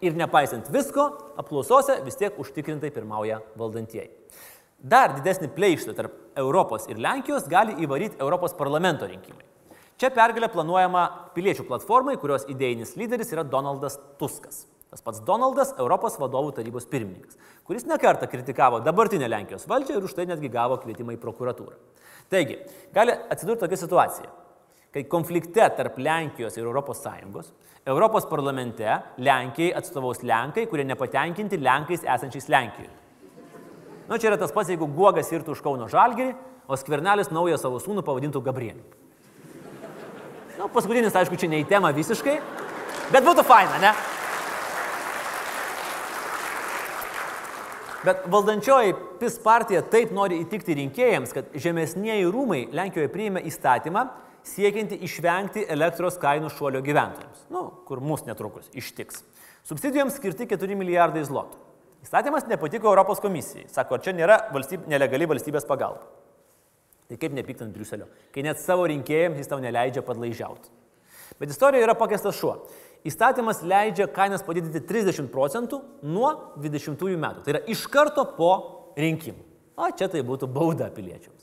Ir 0.06 0.14
nepaisant 0.16 0.70
visko, 0.72 1.04
apklausose 1.36 1.98
vis 2.06 2.16
tiek 2.16 2.38
užtikrintai 2.40 2.88
pirmauja 2.94 3.42
valdantieji. 3.60 4.08
Dar 4.80 5.12
didesnį 5.18 5.50
pleištą 5.52 5.92
tarp 5.98 6.14
Europos 6.40 6.88
ir 6.88 7.02
Lenkijos 7.04 7.50
gali 7.52 7.76
įvaryti 7.84 8.16
Europos 8.16 8.56
parlamento 8.56 9.04
rinkimai. 9.10 9.44
Čia 10.00 10.08
pergalė 10.14 10.48
planuojama 10.48 11.04
piliečių 11.36 11.66
platformai, 11.68 12.16
kurios 12.16 12.48
idėjinis 12.48 12.96
lyderis 12.96 13.34
yra 13.36 13.44
Donaldas 13.44 14.00
Tuskas. 14.18 14.64
Tas 14.88 15.04
pats 15.04 15.20
Donaldas, 15.26 15.76
Europos 15.76 16.16
vadovų 16.20 16.56
tarybos 16.56 16.88
pirmininkas, 16.88 17.36
kuris 17.68 17.84
nekartą 17.88 18.28
kritikavo 18.32 18.80
dabartinę 18.80 19.28
Lenkijos 19.28 19.68
valdžią 19.68 20.00
ir 20.00 20.08
už 20.08 20.16
tai 20.16 20.26
netgi 20.32 20.48
gavo 20.52 20.80
kvietimą 20.80 21.18
į 21.18 21.20
prokuratūrą. 21.20 21.76
Taigi, 22.32 22.62
gali 22.96 23.20
atsidurti 23.28 23.66
tokia 23.66 23.84
situacija 23.84 24.38
kai 24.92 25.04
konflikte 25.08 25.64
tarp 25.76 25.98
Lenkijos 25.98 26.56
ir 26.60 26.68
ES, 26.68 27.52
Europos 27.86 28.26
parlamente 28.30 28.86
Lenkijai 29.18 29.72
atstovaus 29.74 30.22
Lenkai, 30.22 30.66
kurie 30.70 30.84
nepatenkinti 30.84 31.58
Lenkais 31.58 32.04
esančiais 32.04 32.48
Lenkijoje. 32.48 32.92
Na, 34.06 34.14
nu, 34.14 34.18
čia 34.20 34.28
yra 34.30 34.38
tas 34.38 34.52
pats, 34.52 34.68
jeigu 34.68 34.86
Guogas 34.86 35.30
irtų 35.32 35.54
už 35.56 35.62
Kauno 35.64 35.88
Žalgerį, 35.88 36.34
o 36.68 36.76
Skvernelis 36.76 37.32
naują 37.32 37.56
savo 37.58 37.80
sūnų 37.80 38.04
pavadintų 38.06 38.42
Gabrieliu. 38.44 38.84
Na, 40.58 40.66
nu, 40.66 40.68
paskutinis, 40.74 41.14
aišku, 41.16 41.38
čia 41.40 41.48
ne 41.48 41.62
į 41.62 41.68
temą 41.70 41.90
visiškai, 41.96 42.34
bet 43.14 43.24
būtų 43.24 43.46
faina, 43.48 43.78
ne? 43.82 43.94
Bet 48.02 48.26
valdančioji 48.30 48.94
PIS 49.20 49.38
partija 49.42 49.80
taip 49.86 50.10
nori 50.14 50.40
įtikti 50.42 50.74
rinkėjams, 50.74 51.32
kad 51.34 51.54
žemesnieji 51.54 52.26
rūmai 52.34 52.64
Lenkijoje 52.74 53.10
priėmė 53.14 53.44
įstatymą, 53.46 54.08
siekianti 54.46 54.98
išvengti 55.06 55.66
elektros 55.70 56.18
kainų 56.22 56.50
šuolio 56.52 56.82
gyventojams, 56.84 57.46
nu, 57.52 57.66
kur 57.86 58.02
mus 58.04 58.24
netrukus 58.26 58.70
ištiks. 58.74 59.22
Subsidijoms 59.66 60.16
skirti 60.18 60.48
4 60.50 60.78
milijardai 60.78 61.22
zlotų. 61.26 61.60
Įstatymas 62.02 62.48
nepatiko 62.50 62.90
Europos 62.90 63.22
komisijai. 63.22 63.68
Sako, 63.70 64.00
čia 64.02 64.14
nėra 64.16 64.40
valstyb, 64.54 64.88
nelegali 64.90 65.28
valstybės 65.30 65.66
pagalba. 65.68 66.08
Tai 67.06 67.18
kaip 67.20 67.34
nepyktant 67.36 67.74
Briuselio, 67.74 68.08
kai 68.34 68.42
net 68.42 68.58
savo 68.58 68.88
rinkėjams 68.90 69.38
jis 69.38 69.50
tau 69.50 69.60
neleidžia 69.62 70.02
padlaižiauti. 70.06 70.70
Bet 71.38 71.52
istorijoje 71.52 71.86
yra 71.86 71.94
pakestas 71.98 72.38
šuo. 72.38 72.56
Įstatymas 73.06 73.62
leidžia 73.66 74.06
kainas 74.14 74.44
padidinti 74.46 74.82
30 74.86 75.30
procentų 75.32 75.80
nuo 76.06 76.30
20 76.62 77.16
metų. 77.22 77.44
Tai 77.44 77.54
yra 77.54 77.62
iš 77.70 77.86
karto 77.90 78.24
po 78.36 78.52
rinkimų. 78.98 79.42
O 79.82 79.88
čia 79.96 80.10
tai 80.12 80.22
būtų 80.26 80.50
bauda 80.52 80.90
piliečiams. 80.94 81.41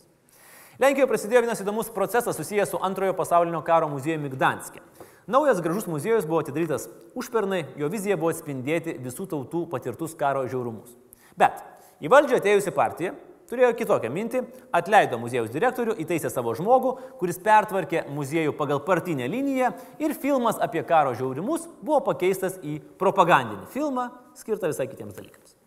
Lenkijoje 0.80 1.10
prasidėjo 1.12 1.42
vienas 1.44 1.60
įdomus 1.60 1.90
procesas 1.92 2.38
susijęs 2.40 2.70
su 2.72 2.78
antrojo 2.80 3.12
pasaulinio 3.18 3.60
karo 3.68 3.90
muziejumi 3.92 4.30
Gdanskė. 4.32 4.80
Naujas 5.28 5.58
gražus 5.60 5.90
muziejus 5.92 6.24
buvo 6.24 6.40
atidarytas 6.40 6.86
užpernai, 7.20 7.66
jo 7.76 7.90
vizija 7.92 8.16
buvo 8.16 8.30
atspindėti 8.32 8.94
visų 9.04 9.26
tautų 9.34 9.66
patirtus 9.74 10.14
karo 10.16 10.46
žiaurumus. 10.48 10.94
Bet 11.36 11.60
į 12.00 12.12
valdžią 12.14 12.40
atėjusi 12.40 12.72
partija 12.78 13.12
turėjo 13.52 13.74
kitokią 13.76 14.14
mintį, 14.14 14.44
atleido 14.80 15.20
muziejaus 15.20 15.52
direktorių, 15.52 15.98
įteisė 16.00 16.32
savo 16.32 16.56
žmogų, 16.56 16.96
kuris 17.20 17.42
pertvarkė 17.44 18.06
muziejų 18.16 18.56
pagal 18.56 18.80
partinę 18.88 19.28
liniją 19.28 19.74
ir 20.00 20.16
filmas 20.16 20.64
apie 20.64 20.86
karo 20.88 21.12
žiaurimus 21.12 21.68
buvo 21.84 22.00
pakeistas 22.08 22.56
į 22.64 22.80
propagandinį 23.02 23.68
filmą, 23.76 24.14
skirtą 24.40 24.72
visai 24.72 24.88
kitiems 24.88 25.20
dalykams. 25.20 25.60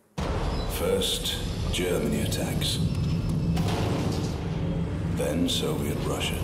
First, 0.73 1.35
Germany 1.69 2.25
attacks 2.25 2.79
then 5.15 5.47
Soviet 5.47 5.97
Russia. 6.05 6.39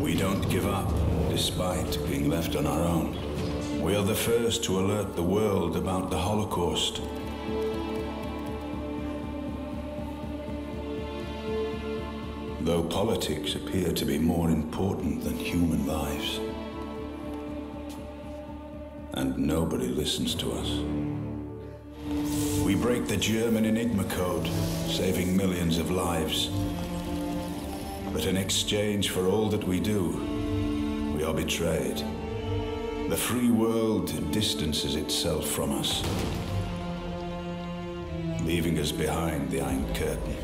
We 0.00 0.16
don't 0.16 0.48
give 0.50 0.66
up 0.66 0.92
despite 1.28 1.98
being 2.08 2.28
left 2.28 2.56
on 2.56 2.66
our 2.66 2.82
own. 2.82 3.16
We 3.80 3.94
are 3.94 4.02
the 4.02 4.14
first 4.14 4.64
to 4.64 4.80
alert 4.80 5.14
the 5.14 5.22
world 5.22 5.76
about 5.76 6.10
the 6.10 6.18
Holocaust. 6.18 7.00
Though 12.62 12.82
politics 12.82 13.54
appear 13.54 13.92
to 13.92 14.04
be 14.04 14.18
more 14.18 14.50
important 14.50 15.22
than 15.22 15.36
human 15.36 15.86
lives. 15.86 16.40
And 19.14 19.38
nobody 19.38 19.86
listens 19.86 20.34
to 20.36 20.52
us. 20.52 20.70
We 22.64 22.74
break 22.74 23.06
the 23.06 23.16
German 23.16 23.64
Enigma 23.64 24.04
code, 24.04 24.46
saving 24.88 25.36
millions 25.36 25.78
of 25.78 25.90
lives. 25.90 26.50
But 28.18 28.26
in 28.26 28.36
exchange 28.36 29.10
for 29.10 29.28
all 29.28 29.48
that 29.48 29.62
we 29.62 29.78
do, 29.78 30.02
we 31.16 31.22
are 31.22 31.32
betrayed. 31.32 32.02
The 33.08 33.16
free 33.16 33.48
world 33.48 34.10
distances 34.32 34.96
itself 34.96 35.46
from 35.46 35.70
us, 35.70 36.02
leaving 38.42 38.80
us 38.80 38.90
behind 38.90 39.52
the 39.52 39.60
Iron 39.60 39.86
Curtain. 39.94 40.34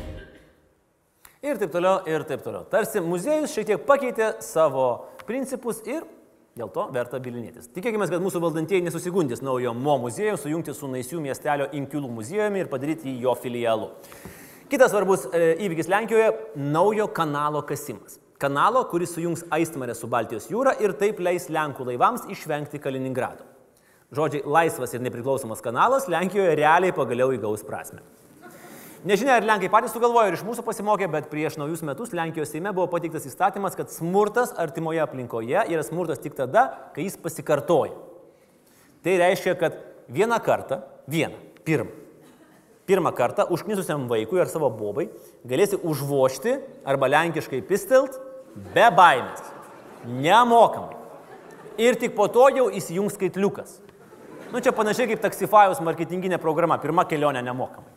Ir 1.43 1.59
taip 1.59 1.75
toliau, 1.75 2.07
ir 2.07 2.23
taip 2.23 2.47
toliau. 2.47 2.63
Tarsi 2.71 3.03
muziejus 3.03 3.51
šiek 3.51 3.67
tiek 3.73 3.83
pakeitė 3.91 4.31
savo 4.39 4.87
principus 5.27 5.83
ir 5.83 6.07
dėl 6.55 6.71
to 6.71 6.87
verta 6.95 7.19
bilinėtis. 7.19 7.67
Tikėkime, 7.75 8.07
kad 8.07 8.23
mūsų 8.23 8.39
valdantieji 8.47 8.87
nesusigundys 8.87 9.43
naujo 9.43 9.75
Mo 9.75 9.99
muziejų 10.07 10.39
sujungti 10.39 10.79
su 10.79 10.87
Naisių 10.95 11.19
miestelio 11.27 11.67
Inkilų 11.75 12.15
muziejumi 12.21 12.63
ir 12.63 12.71
padaryti 12.71 13.11
jį 13.11 13.27
jo 13.27 13.35
filialu. 13.43 13.91
Kitas 14.75 14.91
svarbus 14.91 15.21
e, 15.31 15.53
įvykis 15.63 15.87
Lenkijoje- 15.87 16.31
naujo 16.75 17.05
kanalo 17.07 17.61
kasimas. 17.63 18.17
Kanalo, 18.37 18.81
kuris 18.91 19.13
sujungs 19.15 19.45
Aistmarę 19.47 19.95
su 19.95 20.07
Baltijos 20.07 20.49
jūra 20.51 20.73
ir 20.83 20.91
taip 20.99 21.21
leis 21.23 21.47
Lenkų 21.47 21.85
laivams 21.87 22.25
išvengti 22.27 22.81
Kaliningrado. 22.83 23.47
Žodžiai 24.11 24.43
laisvas 24.43 24.93
ir 24.93 24.99
nepriklausomas 24.99 25.63
kanalas 25.63 26.09
Lenkijoje 26.11 26.57
realiai 26.59 26.91
pagaliau 26.91 27.31
įgaus 27.31 27.63
prasme. 27.63 28.01
Nežinia, 29.05 29.37
ar 29.37 29.47
Lenkai 29.47 29.71
patys 29.71 29.95
sugalvojo 29.95 30.27
ir 30.27 30.33
iš 30.33 30.43
mūsų 30.43 30.67
pasimokė, 30.67 31.09
bet 31.09 31.31
prieš 31.31 31.55
naujus 31.55 31.81
metus 31.81 32.11
Lenkijos 32.11 32.51
Seime 32.51 32.73
buvo 32.73 32.91
pateiktas 32.91 33.23
įstatymas, 33.31 33.77
kad 33.79 33.87
smurtas 33.87 34.51
artimoje 34.57 34.99
aplinkoje 34.99 35.69
yra 35.71 35.83
smurtas 35.83 36.19
tik 36.19 36.35
tada, 36.35 36.91
kai 36.93 37.07
jis 37.07 37.15
pasikartoja. 37.15 37.95
Tai 39.03 39.19
reiškia, 39.23 39.55
kad 39.55 39.79
vieną 40.11 40.43
kartą, 40.43 40.83
vieną, 41.07 41.39
pirmą, 41.63 42.04
pirmą 42.85 43.11
kartą 43.15 43.47
užknisusiam 43.53 44.07
vaikui 44.09 44.41
ar 44.41 44.51
savo 44.51 44.69
bobai 44.69 45.07
galėsi 45.47 45.79
užvošti 45.81 46.59
arba 46.85 47.09
lenkiškai 47.11 47.63
pistelt 47.65 48.19
be 48.75 48.85
baimės. 48.97 49.41
Nemokamai. 50.05 50.95
Ir 51.81 51.97
tik 51.99 52.15
po 52.15 52.29
to 52.31 52.47
jau 52.55 52.69
įsijungs 52.71 53.17
skaitliukas. 53.17 53.81
Nu 54.53 54.61
čia 54.63 54.71
panašiai 54.71 55.09
kaip 55.09 55.23
Taxify'us 55.23 55.81
marketinginė 55.83 56.37
programa. 56.39 56.77
Pirma 56.79 57.03
kelionė 57.09 57.41
nemokamai. 57.43 57.91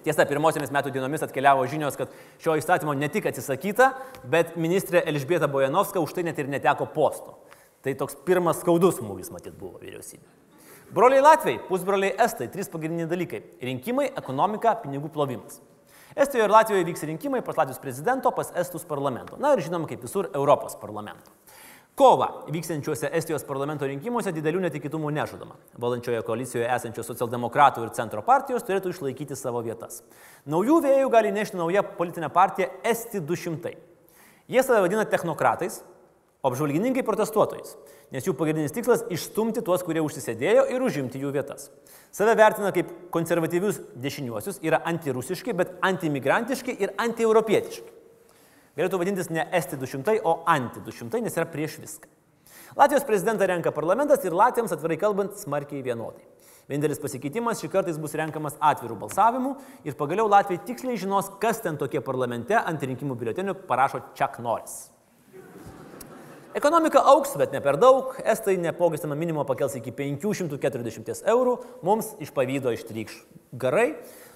Tiesa, 0.00 0.24
pirmosiomis 0.24 0.70
metų 0.72 0.94
dienomis 0.94 1.26
atkeliavo 1.26 1.66
žinios, 1.68 1.98
kad 1.98 2.12
šio 2.40 2.54
įstatymo 2.56 2.94
ne 2.96 3.10
tik 3.12 3.26
atsisakyta, 3.28 3.90
bet 4.32 4.54
ministrė 4.56 5.02
Elžbieta 5.10 5.50
Bojanovska 5.50 6.00
už 6.00 6.14
tai 6.16 6.24
net 6.24 6.40
ir 6.40 6.48
neteko 6.48 6.86
posto. 6.94 7.36
Tai 7.84 7.92
toks 8.00 8.16
pirmas 8.24 8.62
skaudus 8.62 8.96
smūgis, 9.00 9.28
matyt, 9.34 9.52
buvo 9.60 9.76
vyriausybė. 9.82 10.24
Broliai 10.90 11.22
Latvijai, 11.22 11.60
pusbroliai 11.68 12.16
Estai- 12.18 12.48
trys 12.50 12.66
pagrindiniai 12.68 13.06
dalykai- 13.06 13.38
rinkimai, 13.68 14.08
ekonomika, 14.18 14.74
pinigų 14.82 15.08
plovimas. 15.14 15.60
Estijoje 16.16 16.44
ir 16.44 16.50
Latvijoje 16.50 16.84
vyks 16.84 17.04
rinkimai 17.06 17.44
pas 17.44 17.54
Latvijos 17.54 17.78
prezidento, 17.78 18.34
pas 18.34 18.50
Estus 18.56 18.84
parlamento. 18.84 19.38
Na 19.38 19.52
ir 19.52 19.58
žinoma, 19.58 19.86
kaip 19.86 20.02
visur, 20.02 20.28
Europos 20.34 20.74
parlamento. 20.74 21.30
Kova 21.94 22.44
vyksiančiuose 22.48 23.08
Estijos 23.12 23.44
parlamento 23.44 23.86
rinkimuose 23.86 24.32
didelių 24.32 24.62
netikėtumų 24.66 25.12
nežadama. 25.12 25.54
Valančioje 25.78 26.24
koalicijoje 26.24 26.66
esančios 26.68 27.06
socialdemokratų 27.06 27.84
ir 27.84 27.90
centro 27.90 28.22
partijos 28.22 28.64
turėtų 28.64 28.90
išlaikyti 28.90 29.36
savo 29.36 29.62
vietas. 29.62 30.02
Naujų 30.44 30.82
vėjų 30.82 31.10
gali 31.10 31.30
nešti 31.30 31.56
nauja 31.56 31.82
politinė 31.82 32.32
partija 32.32 32.68
Esti 32.82 33.20
200. 33.20 33.76
Jie 34.48 34.62
save 34.62 34.80
vadina 34.80 35.04
technokratais, 35.04 35.84
apžvalgininkai 36.42 37.04
protestuotojais 37.04 37.76
nes 38.10 38.26
jų 38.26 38.34
pagrindinis 38.38 38.74
tikslas- 38.74 39.04
išstumti 39.14 39.62
tuos, 39.62 39.82
kurie 39.86 40.00
užsisėdėjo 40.00 40.68
ir 40.70 40.80
užimti 40.82 41.20
jų 41.20 41.32
vietas. 41.32 41.70
Save 42.10 42.34
vertina 42.36 42.72
kaip 42.72 43.10
konservatyvius 43.10 43.80
dešiniuosius, 43.94 44.60
yra 44.62 44.82
antirusiški, 44.84 45.54
bet 45.54 45.80
antimigrantiški 45.80 46.80
ir 46.80 46.90
antieuropietiški. 46.98 47.90
Galėtų 48.76 48.98
vadintis 48.98 49.30
ne 49.30 49.48
Esti 49.52 49.76
200, 49.76 50.20
o 50.24 50.42
Anti 50.46 50.80
200, 50.80 51.20
nes 51.20 51.36
yra 51.36 51.44
prieš 51.44 51.78
viską. 51.78 52.06
Latvijos 52.76 53.04
prezidentą 53.04 53.46
renka 53.46 53.72
parlamentas 53.74 54.24
ir 54.24 54.32
Latvijams 54.32 54.72
atvirai 54.72 54.96
kalbant 54.98 55.34
smarkiai 55.38 55.82
vienodai. 55.82 56.22
Vienintelis 56.70 57.00
pasikeitimas 57.02 57.58
šį 57.58 57.68
kartą 57.72 57.94
bus 57.98 58.14
renkamas 58.14 58.54
atvirų 58.62 58.94
balsavimų 59.00 59.56
ir 59.84 59.96
pagaliau 59.98 60.28
Latvijai 60.30 60.62
tiksliai 60.68 61.00
žinos, 61.02 61.32
kas 61.42 61.58
ten 61.64 61.76
tokie 61.76 61.98
parlamente 62.00 62.54
ant 62.54 62.78
rinkimų 62.78 63.16
biuletenių 63.18 63.56
parašo 63.66 64.04
Čak 64.14 64.38
Norris. 64.38 64.92
Ekonomika 66.50 66.98
auks, 67.06 67.36
bet 67.38 67.52
ne 67.54 67.60
per 67.62 67.76
daug. 67.78 68.16
Estai 68.26 68.56
neapmokestamą 68.58 69.14
minimumą 69.14 69.44
pakels 69.46 69.76
iki 69.78 69.92
540 69.94 71.22
eurų, 71.30 71.52
mums 71.86 72.08
iš 72.18 72.32
pavydo 72.34 72.72
ištrykš 72.74 73.20
garai. 73.54 73.92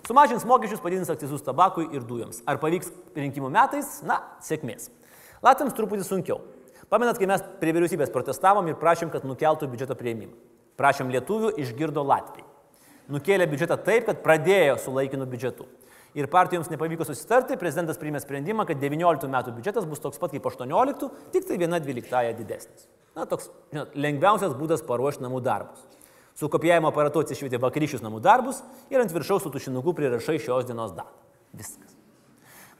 Sumažins 0.06 0.46
mokesčius, 0.46 0.82
padidins 0.84 1.10
akcizus 1.10 1.42
tabakui 1.42 1.88
ir 1.90 2.06
dujoms. 2.06 2.38
Ar 2.46 2.60
pavyks 2.62 2.92
rinkimų 3.18 3.50
metais? 3.56 3.96
Na, 4.06 4.20
sėkmės. 4.46 4.92
Latviams 5.42 5.74
truputį 5.74 6.06
sunkiau. 6.06 6.38
Pamenat, 6.92 7.18
kai 7.18 7.26
mes 7.26 7.42
prie 7.58 7.74
vyriausybės 7.74 8.14
protestavom 8.14 8.68
ir 8.70 8.78
prašėm, 8.78 9.10
kad 9.10 9.26
nukeltų 9.26 9.66
biudžeto 9.72 9.98
prieimimą. 9.98 10.36
Prašėm 10.78 11.10
lietuvių, 11.10 11.56
išgirdo 11.64 12.04
Latvijai. 12.06 12.46
Nukėlė 13.10 13.50
biudžetą 13.50 13.80
taip, 13.82 14.06
kad 14.06 14.22
pradėjo 14.22 14.78
su 14.84 14.94
laikinu 14.94 15.26
biudžetu 15.26 15.66
ir 16.14 16.28
partijoms 16.30 16.70
nepavyko 16.70 17.06
susitarti, 17.08 17.58
prezidentas 17.60 17.98
priėmė 18.00 18.22
sprendimą, 18.22 18.66
kad 18.68 18.80
19 18.82 19.30
metų 19.30 19.54
biudžetas 19.56 19.88
bus 19.90 20.02
toks 20.02 20.20
pat 20.22 20.34
kaip 20.34 20.46
18, 20.50 21.10
tik 21.34 21.48
tai 21.48 21.58
viena 21.60 21.80
dvyliktaja 21.82 22.34
didesnis. 22.38 22.86
Na, 23.14 23.26
toks 23.30 23.50
žinot, 23.72 23.94
lengviausias 23.98 24.54
būdas 24.58 24.82
paruošti 24.86 25.22
namų 25.26 25.42
darbus. 25.44 25.82
Su 26.34 26.48
kopijavimo 26.50 26.90
aparatu 26.90 27.22
atsišvietė 27.22 27.60
vakarykščius 27.62 28.02
namų 28.02 28.18
darbus 28.22 28.58
ir 28.90 28.98
ant 28.98 29.12
viršaus 29.14 29.44
su 29.46 29.52
tušinuku 29.54 29.94
prirašai 29.94 30.40
šios 30.42 30.66
dienos 30.66 30.94
datą. 30.96 31.14
Viskas. 31.54 31.94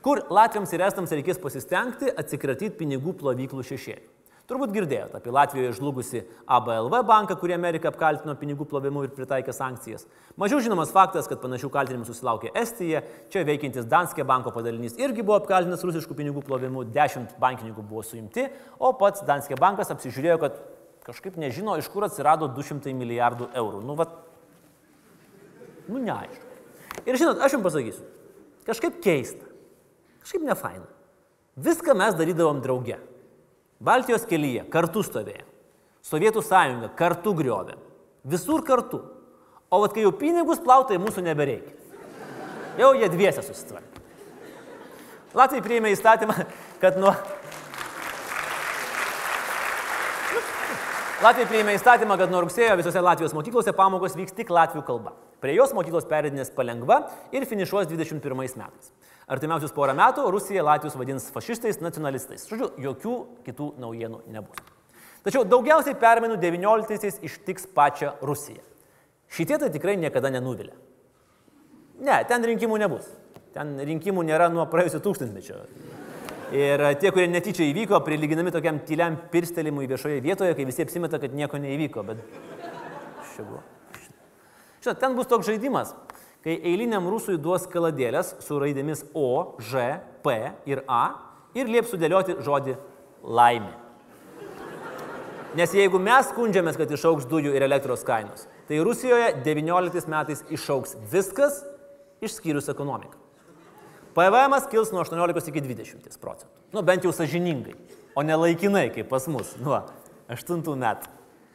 Kur 0.03 0.24
Latviams 0.35 0.72
ir 0.74 0.82
Estams 0.85 1.14
reikės 1.14 1.39
pasistengti 1.41 2.11
atsikratyti 2.11 2.74
pinigų 2.80 3.14
plovyklų 3.20 3.62
šešėlį. 3.64 4.03
Turbūt 4.45 4.75
girdėjote 4.75 5.17
apie 5.17 5.33
Latvijoje 5.33 5.71
žlugusi 5.79 6.21
ABLV 6.53 6.99
banką, 7.09 7.33
kurį 7.41 7.55
Amerika 7.57 7.89
apkaltino 7.89 8.35
pinigų 8.37 8.67
plovimu 8.69 9.07
ir 9.07 9.13
pritaikė 9.17 9.55
sankcijas. 9.57 10.05
Mažiau 10.37 10.59
žinomas 10.61 10.91
faktas, 10.93 11.25
kad 11.31 11.41
panašių 11.41 11.71
kaltinimų 11.73 12.05
susilaukė 12.11 12.51
Estija, 12.61 13.01
čia 13.33 13.41
veikiantis 13.49 13.89
Danske 13.89 14.27
banko 14.29 14.53
padalinys 14.53 14.99
irgi 15.01 15.25
buvo 15.25 15.39
apkaltintas 15.41 15.85
rusiškų 15.89 16.17
pinigų 16.19 16.43
plovimu, 16.45 16.83
dešimt 16.93 17.33
bankininkų 17.41 17.87
buvo 17.89 18.05
suimti, 18.05 18.45
o 18.77 18.91
pats 19.01 19.25
Danske 19.25 19.57
bankas 19.57 19.95
apsižiūrėjo, 19.97 20.37
kad 20.45 20.61
kažkaip 21.09 21.41
nežino, 21.41 21.79
iš 21.81 21.89
kur 21.89 22.05
atsirado 22.05 22.51
200 22.53 22.93
milijardų 23.01 23.49
eurų. 23.63 23.81
Nu, 23.89 23.97
va, 23.97 24.11
nu 25.89 26.05
neaišku. 26.05 26.53
Ir 27.09 27.17
žinot, 27.17 27.41
aš 27.41 27.57
jums 27.57 27.65
pasakysiu, 27.71 28.05
kažkaip 28.69 29.01
keista, 29.09 29.49
kažkaip 30.21 30.45
nefaina. 30.53 30.85
Viską 31.57 31.97
mes 31.97 32.21
darydavom 32.21 32.61
drauge. 32.61 33.01
Baltijos 33.85 34.24
kelyje 34.28 34.64
kartu 34.72 35.03
stovėjo. 35.05 35.45
Sovietų 36.05 36.43
sąjunga 36.45 36.91
kartu 36.97 37.35
griovė. 37.37 37.76
Visur 38.24 38.64
kartu. 38.64 39.03
O 39.72 39.80
vat 39.82 39.93
kai 39.93 40.05
jau 40.05 40.12
pinigus 40.16 40.61
plautai 40.64 40.97
mūsų 41.01 41.24
nebereikia. 41.24 41.74
Jau 42.80 42.93
jie 42.97 43.09
dviese 43.12 43.45
susitvarkė. 43.45 44.03
Latvijai 45.35 45.64
priėmė 45.66 45.91
įstatymą, 45.95 46.37
kad 46.82 46.97
nuo... 47.01 47.12
Latvijai 51.24 51.49
priėmė 51.51 51.74
įstatymą, 51.78 52.16
kad 52.20 52.32
nuo 52.32 52.45
rugsėjo 52.45 52.76
visose 52.78 53.03
Latvijos 53.03 53.35
mokyklose 53.37 53.72
pamokos 53.76 54.16
vyks 54.18 54.37
tik 54.37 54.53
latvių 54.53 54.85
kalba. 54.87 55.14
Prie 55.45 55.59
jos 55.59 55.75
mokyklos 55.77 56.07
perėdinės 56.09 56.49
palengva 56.57 57.03
ir 57.35 57.45
finišuos 57.45 57.91
21 57.91 58.39
metais. 58.41 58.93
Artimiausius 59.29 59.75
porą 59.77 59.93
metų 59.97 60.23
Rusija 60.33 60.63
Latvijos 60.65 60.97
vadins 60.97 61.27
fašistais, 61.33 61.83
nacionalistais. 61.85 62.47
Žodžiu, 62.49 62.71
jokių 62.81 63.17
kitų 63.45 63.67
naujienų 63.83 64.23
nebus. 64.33 64.63
Tačiau 65.25 65.45
daugiausiai 65.49 65.97
permainų 66.01 66.39
19-aisiais 66.41 67.21
ištiks 67.29 67.69
pačią 67.77 68.15
Rusiją. 68.25 68.65
Šitie 69.33 69.59
tai 69.61 69.69
tikrai 69.73 69.99
niekada 70.01 70.33
nenuvilia. 70.33 70.73
Ne, 72.01 72.17
ten 72.29 72.45
rinkimų 72.49 72.81
nebus. 72.81 73.13
Ten 73.53 73.77
rinkimų 73.85 74.25
nėra 74.25 74.49
nuo 74.53 74.65
praėjusio 74.73 75.03
tūkstantmečio. 75.05 75.61
Ir 76.57 76.87
tie, 77.01 77.13
kurie 77.13 77.29
netyčia 77.29 77.69
įvyko, 77.69 78.01
prilyginami 78.07 78.53
tokiam 78.55 78.81
tyliam 78.89 79.21
pirstelimui 79.33 79.89
viešoje 79.93 80.25
vietoje, 80.25 80.57
kai 80.57 80.69
visi 80.73 80.89
apsimeta, 80.89 81.21
kad 81.21 81.37
nieko 81.37 81.61
neįvyko. 81.61 82.09
Bet... 82.09 82.25
Žinot, 84.85 85.01
ten 85.01 85.16
bus 85.16 85.30
toks 85.30 85.49
žaidimas 85.49 85.95
kai 86.45 86.59
eiliniam 86.61 87.07
rusui 87.09 87.39
duos 87.41 87.64
kaladėlės 87.72 88.35
su 88.45 88.59
raidėmis 88.61 89.07
O, 89.16 89.57
Ž, 89.64 89.87
P 90.20 90.35
ir 90.68 90.85
A 90.85 91.05
ir 91.57 91.70
lieps 91.72 91.95
sudėlioti 91.95 92.37
žodį 92.45 92.76
laimė. 93.24 93.72
Nes 95.55 95.72
jeigu 95.72 96.01
mes 96.03 96.28
skundžiamės, 96.32 96.76
kad 96.76 96.91
išauks 96.91 97.28
dujų 97.30 97.55
ir 97.55 97.64
elektros 97.64 98.03
kainos, 98.05 98.49
tai 98.68 98.82
Rusijoje 98.85 99.30
19 99.47 100.11
metais 100.11 100.43
išauks 100.53 100.97
viskas, 101.12 101.62
išskyrus 102.24 102.68
ekonomiką. 102.74 103.16
PVM 104.14 104.59
kils 104.70 104.93
nuo 104.93 105.01
18 105.03 105.49
iki 105.51 105.62
20 105.64 106.20
procentų. 106.20 106.51
Nu, 106.74 106.82
bent 106.87 107.07
jau 107.07 107.14
sažiningai, 107.14 107.72
o 108.18 108.22
ne 108.26 108.37
laikinai, 108.37 108.89
kaip 108.95 109.09
pas 109.09 109.24
mus, 109.30 109.55
nuo 109.62 109.80
8 110.28 110.61
metų. 110.76 111.09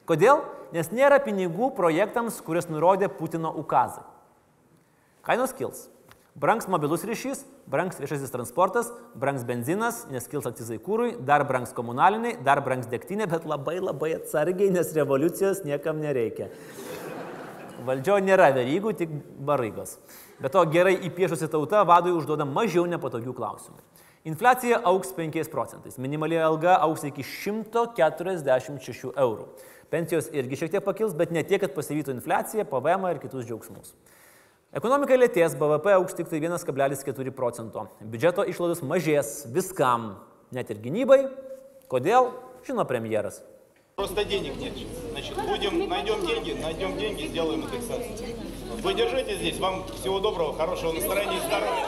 Kodėl? 0.10 0.41
Nes 0.74 0.89
nėra 0.93 1.20
pinigų 1.22 1.70
projektams, 1.78 2.39
kurias 2.45 2.70
nurodė 2.70 3.10
Putino 3.14 3.51
ukazai. 3.62 4.03
Kainos 5.26 5.53
kils. 5.53 5.88
Brangs 6.39 6.70
mobilus 6.72 7.03
ryšys, 7.05 7.41
brangs 7.70 7.97
viešasis 7.99 8.32
transportas, 8.34 8.89
brangs 9.18 9.43
benzinas, 9.45 10.05
nes 10.10 10.26
kils 10.30 10.47
akcizai 10.49 10.78
kūrui, 10.82 11.12
dar 11.26 11.43
brangs 11.45 11.74
komunaliniai, 11.76 12.38
dar 12.45 12.62
brangs 12.66 12.88
degtinė, 12.89 13.28
bet 13.30 13.45
labai 13.49 13.80
labai 13.82 14.14
atsargiai, 14.16 14.70
nes 14.74 14.93
revoliucijos 14.95 15.66
niekam 15.68 15.99
nereikia. 16.01 16.47
Valdžio 17.86 18.18
nėra 18.24 18.49
verygų, 18.55 18.93
tik 19.01 19.14
baraigos. 19.45 19.97
Bet 20.39 20.55
to 20.55 20.64
gerai 20.72 20.95
įpiešusi 21.10 21.49
tauta 21.51 21.84
vadui 21.88 22.16
užduoda 22.16 22.47
mažiau 22.47 22.86
nepatogių 22.89 23.36
klausimų. 23.36 23.82
Infliacija 24.28 24.78
auks 24.89 25.12
5 25.12 25.51
procentais, 25.53 25.99
minimali 26.01 26.39
alga 26.41 26.78
auks 26.80 27.05
iki 27.05 27.22
146 27.22 29.11
eurų. 29.12 29.49
Pensijos 29.93 30.30
irgi 30.32 30.57
šiek 30.57 30.72
tiek 30.72 30.85
pakils, 30.85 31.12
bet 31.14 31.30
ne 31.35 31.43
tiek, 31.45 31.61
kad 31.61 31.74
pasivytų 31.76 32.14
infliacija, 32.16 32.64
PVM 32.70 33.05
ir 33.11 33.20
kitus 33.20 33.45
džiaugsmus. 33.45 33.93
Ekonomika 34.74 35.14
lėties, 35.14 35.53
BVP 35.61 35.93
auks 35.95 36.16
tik 36.16 36.32
tai 36.32 36.41
1,4 36.41 37.35
procento. 37.37 37.85
Biudžeto 38.01 38.49
išlaidos 38.49 38.80
mažės 38.82 39.45
viskam, 39.55 40.14
net 40.57 40.72
ir 40.72 40.80
gynybai. 40.82 41.26
Kodėl? 41.93 42.32
Žino 42.64 42.89
premjeras. 42.89 43.43
Просто 43.95 44.24
денег 44.24 44.57
нет. 44.57 44.72
Значит, 45.12 45.37
будем, 45.37 45.89
найдем 45.89 46.26
деньги, 46.26 46.57
найдем 46.61 46.97
деньги, 46.99 47.28
сделаем 47.28 47.61
индексацию. 47.61 48.35
Вы 48.82 48.95
держите 48.95 49.37
здесь. 49.37 49.61
Вам 49.61 49.85
всего 49.87 50.18
доброго, 50.18 50.57
хорошего 50.57 50.93
настроения 50.93 51.37
и 51.37 51.47
здоровья. 51.47 51.87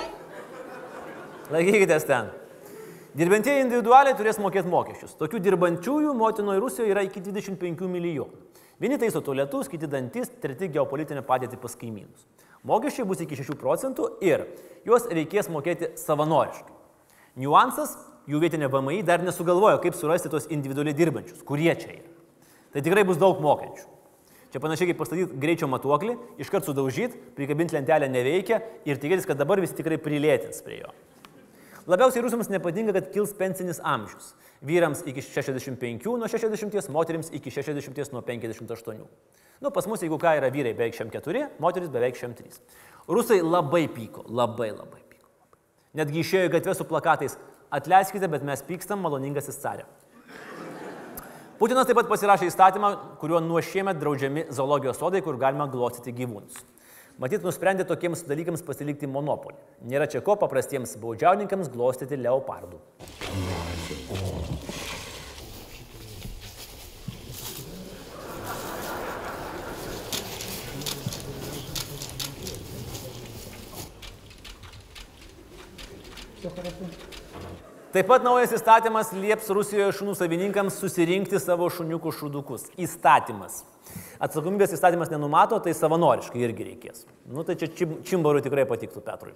Laikykitės 1.52 2.06
ten. 2.08 2.30
Dirbantieji 3.18 3.66
individualiai 3.66 4.16
turės 4.16 4.38
mokėti 4.40 4.72
mokesčius. 4.72 5.18
Tokių 5.20 5.42
dirbančiųjų 5.44 6.14
motinoje 6.16 6.62
Rusijoje 6.64 6.94
yra 6.94 7.04
iki 7.04 7.20
25 7.26 7.90
milijonų. 7.92 8.48
Vieni 8.80 8.96
taiso 8.98 9.20
tualetus, 9.22 9.68
kiti 9.70 9.90
dantis, 9.92 10.32
treti 10.42 10.70
geopolitinę 10.72 11.26
padėtį 11.28 11.60
pas 11.60 11.76
kaimynus. 11.76 12.24
Mokesčiai 12.64 13.04
bus 13.10 13.20
iki 13.26 13.36
6 13.36 13.60
procentų 13.60 14.08
ir 14.24 14.46
juos 14.88 15.10
reikės 15.12 15.52
mokėti 15.52 15.92
savanoriškai. 16.00 16.72
Niuansas, 17.44 17.98
jų 18.32 18.42
vietinė 18.46 18.72
VMI 18.72 19.04
dar 19.04 19.22
nesugalvojo, 19.28 19.84
kaip 19.84 20.00
surasti 20.00 20.32
tos 20.32 20.48
individualiai 20.48 20.96
dirbančius, 20.96 21.44
kurie 21.44 21.74
čia 21.76 21.98
yra. 21.98 22.10
Tai 22.72 22.88
tikrai 22.88 23.04
bus 23.04 23.20
daug 23.20 23.44
mokesčių. 23.44 23.88
Čia 24.56 24.64
panašiai 24.64 24.92
kaip 24.92 25.04
pastatyti 25.04 25.40
greičio 25.40 25.68
matuoklį, 25.72 26.16
iškart 26.44 26.68
sudaužyti, 26.68 27.20
prikabinti 27.36 27.76
lentelę 27.76 28.08
neveikia 28.12 28.64
ir 28.88 29.00
tikėtis, 29.00 29.28
kad 29.28 29.40
dabar 29.40 29.60
visi 29.64 29.76
tikrai 29.76 30.00
prilėtins 30.00 30.64
prie 30.64 30.82
jo. 30.86 30.92
Labiausiai 31.90 32.22
rusams 32.22 32.50
nepatinka, 32.52 32.94
kad 32.94 33.10
kils 33.14 33.34
pensinis 33.38 33.80
amžius. 33.84 34.34
Vyrams 34.66 35.02
iki 35.10 35.24
65 35.26 36.18
nuo 36.20 36.30
60, 36.30 36.90
moteriams 36.94 37.32
iki 37.34 37.52
60 37.54 38.14
nuo 38.14 38.22
58. 38.22 39.06
Nu, 39.62 39.70
pas 39.70 39.86
mus, 39.88 40.02
jeigu 40.02 40.18
ką, 40.22 40.36
yra 40.40 40.50
vyrai 40.54 40.74
beveik 40.74 40.98
šiam 40.98 41.10
keturi, 41.14 41.46
moteris 41.62 41.90
beveik 41.94 42.18
šiam 42.18 42.34
trys. 42.38 42.62
Rusai 43.10 43.42
labai 43.42 43.88
pyko, 43.94 44.26
labai 44.30 44.72
labai 44.74 45.02
pyko. 45.06 45.28
Netgi 45.98 46.22
išėjo 46.22 46.50
į 46.50 46.54
gatvę 46.56 46.76
su 46.78 46.88
plakatais, 46.90 47.38
atleiskite, 47.74 48.30
bet 48.30 48.46
mes 48.46 48.64
pykstam, 48.66 49.02
maloningasis 49.06 49.60
carė. 49.62 49.86
Putinas 51.62 51.86
taip 51.86 52.00
pat 52.00 52.10
pasirašė 52.10 52.48
įstatymą, 52.50 52.90
kuriuo 53.22 53.38
nuo 53.46 53.62
šiemet 53.62 54.00
draudžiami 54.02 54.48
zoologijos 54.50 54.98
sodai, 54.98 55.22
kur 55.22 55.38
galima 55.38 55.68
glostyti 55.70 56.14
gyvūnus. 56.18 56.64
Matyt, 57.20 57.44
nusprendė 57.46 57.86
tokiems 57.90 58.24
dalykams 58.30 58.64
pasilikti 58.66 59.10
monopolį. 59.12 59.60
Nėra 59.92 60.08
čia 60.10 60.24
ko 60.26 60.38
paprastiems 60.40 60.96
baudžiauninkams 61.02 61.72
glostyti 61.74 62.20
leopardų. 62.22 62.80
Gracias. 76.82 77.11
Taip 77.92 78.08
pat 78.08 78.24
naujas 78.24 78.54
įstatymas 78.56 79.10
lieps 79.12 79.50
Rusijoje 79.52 79.92
šunų 79.98 80.14
savininkams 80.16 80.78
susirinkti 80.80 81.42
savo 81.44 81.66
šuniukų 81.76 82.14
šudukus. 82.16 82.70
Įstatymas. 82.80 83.66
Atsakomybės 84.24 84.72
įstatymas 84.78 85.12
nenumato, 85.12 85.60
tai 85.60 85.74
savanoriškai 85.76 86.40
irgi 86.40 86.70
reikės. 86.70 87.04
Nu 87.28 87.44
tai 87.44 87.58
čia 87.60 87.68
čim, 87.76 87.98
Čimbarui 88.08 88.46
tikrai 88.46 88.64
patiktų 88.70 89.04
Petrui. 89.04 89.36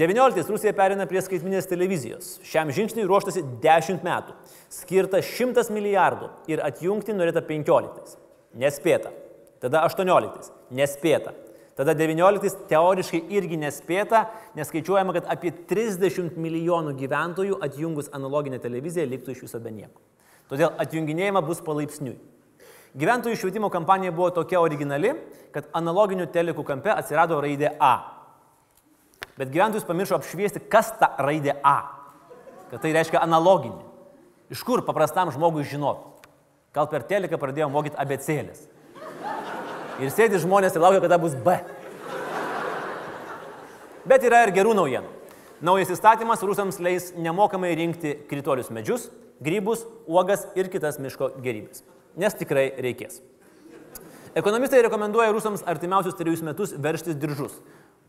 19. 0.00 0.48
Rusija 0.48 0.72
perina 0.72 1.04
prie 1.10 1.20
skaitminės 1.26 1.68
televizijos. 1.68 2.38
Šiam 2.48 2.72
žingsniui 2.72 3.04
ruoštasi 3.04 3.44
10 3.60 4.00
metų. 4.06 4.32
Skirta 4.72 5.20
100 5.20 5.68
milijardų 5.76 6.32
ir 6.48 6.64
atjungti 6.64 7.12
norėta 7.12 7.44
15. 7.44 8.16
Nespėta. 8.64 9.12
Tada 9.60 9.84
18. 9.84 10.54
Nespėta. 10.72 11.36
Tada 11.74 11.94
19 11.98 12.68
teoriškai 12.70 13.20
irgi 13.34 13.56
nespėta, 13.58 14.28
nes 14.54 14.68
skaičiuojama, 14.70 15.16
kad 15.16 15.30
apie 15.32 15.50
30 15.70 16.36
milijonų 16.38 16.92
gyventojų 17.00 17.58
atjungus 17.66 18.12
analoginę 18.14 18.60
televiziją 18.62 19.08
liktų 19.10 19.34
iš 19.34 19.40
viso 19.48 19.58
be 19.62 19.72
nieko. 19.74 19.98
Todėl 20.50 20.70
atjunginėjama 20.78 21.42
bus 21.42 21.62
palaipsniui. 21.66 22.14
Gyventojų 22.94 23.40
švietimo 23.40 23.72
kampanija 23.74 24.12
buvo 24.14 24.28
tokia 24.36 24.60
originali, 24.62 25.16
kad 25.50 25.66
analoginių 25.74 26.28
telikų 26.30 26.62
kampe 26.66 26.92
atsirado 26.94 27.40
raidė 27.42 27.72
A. 27.82 27.94
Bet 29.34 29.50
gyventojus 29.50 29.86
pamiršo 29.88 30.14
apšviesti, 30.20 30.62
kas 30.70 30.92
ta 31.00 31.10
raidė 31.18 31.56
A. 31.66 31.80
Kad 32.70 32.84
tai 32.84 32.92
reiškia 32.94 33.18
analoginį. 33.24 33.82
Iš 34.54 34.62
kur 34.62 34.84
paprastam 34.86 35.32
žmogui 35.34 35.66
žinot? 35.66 36.22
Gal 36.74 36.86
per 36.90 37.02
teliką 37.10 37.38
pradėjo 37.40 37.66
mokyti 37.70 37.98
abecėlės. 37.98 38.68
Ir 40.02 40.10
sėdi 40.10 40.40
žmonės 40.42 40.74
ir 40.74 40.82
laukia, 40.82 41.02
kada 41.04 41.18
bus 41.22 41.36
B. 41.38 41.54
Bet 44.04 44.24
yra 44.26 44.42
ir 44.44 44.52
gerų 44.56 44.74
naujienų. 44.76 45.10
Naujas 45.64 45.92
įstatymas 45.94 46.42
rusams 46.44 46.80
leis 46.82 47.12
nemokamai 47.16 47.70
rinkti 47.78 48.16
kritolius 48.28 48.72
medžius, 48.74 49.06
grybus, 49.44 49.84
uogas 50.10 50.44
ir 50.58 50.68
kitas 50.72 50.98
miško 51.00 51.30
gerybės. 51.44 51.84
Nes 52.20 52.36
tikrai 52.36 52.66
reikės. 52.84 53.22
Ekonomistai 54.36 54.82
rekomenduoja 54.84 55.32
rusams 55.32 55.62
artimiausius 55.70 56.18
trejus 56.18 56.42
metus 56.42 56.74
verštis 56.74 57.16
diržus. 57.22 57.54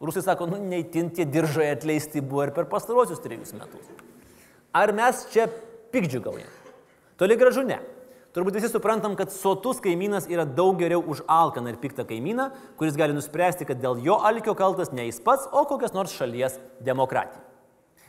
Rusai 0.02 0.26
sako, 0.26 0.50
nu, 0.50 0.58
neįtin 0.60 1.14
tie 1.16 1.24
diržai 1.30 1.70
atleisti 1.72 2.20
buvo 2.20 2.44
ir 2.44 2.52
per 2.56 2.68
pastarosius 2.68 3.22
trejus 3.24 3.54
metus. 3.56 3.86
Ar 4.76 4.92
mes 4.92 5.22
čia 5.32 5.46
pikdžiugaujame? 5.94 6.52
Toli 7.16 7.38
gražu 7.40 7.64
ne. 7.64 7.78
Turbūt 8.36 8.58
visi 8.58 8.68
suprantam, 8.68 9.14
kad 9.16 9.32
sotus 9.32 9.78
kaimynas 9.80 10.26
yra 10.28 10.44
daug 10.44 10.76
geriau 10.76 11.00
už 11.00 11.22
alkaną 11.32 11.72
ir 11.72 11.78
piktą 11.80 12.04
kaimyną, 12.04 12.50
kuris 12.76 12.98
gali 13.00 13.16
nuspręsti, 13.16 13.64
kad 13.70 13.80
dėl 13.80 14.02
jo 14.04 14.18
alkio 14.28 14.52
kaltas 14.60 14.92
ne 14.92 15.06
jis 15.08 15.22
pats, 15.24 15.48
o 15.56 15.64
kokios 15.70 15.96
nors 15.96 16.12
šalies 16.12 16.58
demokratija. 16.84 17.40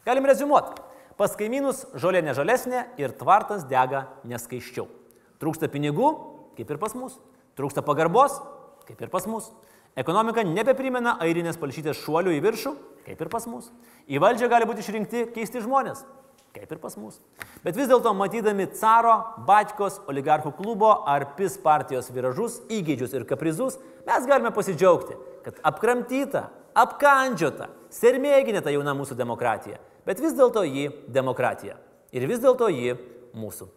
Galim 0.07 0.27
rezumuoti. 0.27 0.83
Pas 1.17 1.33
kaimynus 1.39 1.85
žolė 1.95 2.25
nežalesnė 2.27 2.83
ir 2.99 3.15
tvartas 3.15 3.63
dega 3.71 4.09
neskaiščiau. 4.27 4.89
Trūksta 5.39 5.71
pinigų, 5.71 6.11
kaip 6.59 6.75
ir 6.75 6.83
pas 6.83 6.99
mus. 6.99 7.15
Trūksta 7.57 7.87
pagarbos, 7.87 8.41
kaip 8.89 9.07
ir 9.07 9.13
pas 9.15 9.31
mus. 9.31 9.53
Ekonomika 9.97 10.43
nebeprimena 10.45 11.15
airinės 11.23 11.57
palšytės 11.57 12.03
šuolių 12.03 12.35
į 12.35 12.43
viršų, 12.45 12.75
kaip 13.07 13.23
ir 13.23 13.31
pas 13.33 13.47
mus. 13.47 13.71
Į 14.11 14.19
valdžią 14.27 14.51
gali 14.51 14.67
būti 14.69 14.83
išrinkti 14.83 15.29
keisti 15.33 15.63
žmonės, 15.65 16.03
kaip 16.63 16.73
ir 16.73 16.81
pas 16.83 16.97
mus. 16.99 17.19
Bet 17.65 17.77
vis 17.79 17.89
dėlto 17.91 18.13
matydami 18.17 18.69
caro, 18.79 19.17
batkos, 19.49 19.99
oligarchų 20.11 20.55
klubo 20.59 20.93
ar 21.09 21.29
PIS 21.39 21.59
partijos 21.63 22.11
viražus, 22.15 22.61
įgėdžius 22.73 23.17
ir 23.17 23.27
kaprizus, 23.29 23.79
mes 24.07 24.29
galime 24.29 24.53
pasidžiaugti, 24.55 25.19
kad 25.47 25.61
apkramtyta, 25.73 26.47
apkandžiota, 26.77 27.71
sermėginė 27.93 28.63
ta 28.65 28.75
jauna 28.75 28.97
mūsų 28.99 29.19
demokratija. 29.19 29.81
Bet 30.07 30.23
vis 30.23 30.37
dėlto 30.39 30.63
ji 30.67 30.91
demokratija. 31.11 31.79
Ir 32.15 32.29
vis 32.31 32.43
dėlto 32.43 32.69
ji 32.71 32.95
mūsų. 33.37 33.69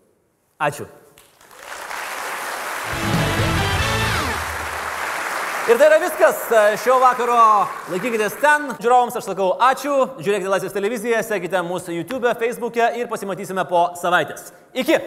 Ačiū. 0.59 0.85
Ir 5.69 5.77
tai 5.77 5.85
yra 5.85 5.99
viskas 6.01 6.39
šio 6.81 6.95
vakaro. 6.97 7.35
Laikykitės 7.93 8.39
ten. 8.41 8.71
Žiūrovams 8.81 9.19
aš 9.19 9.27
sakau 9.29 9.51
ačiū. 9.67 9.93
Žiūrėkite 10.17 10.49
Laisvės 10.49 10.73
televiziją, 10.73 11.21
sekite 11.21 11.61
mūsų 11.69 11.99
YouTube, 11.99 12.33
Facebook'e 12.41 12.89
ir 12.97 13.11
pasimatysime 13.11 13.69
po 13.69 13.91
savaitės. 14.01 14.49
Iki. 14.73 14.97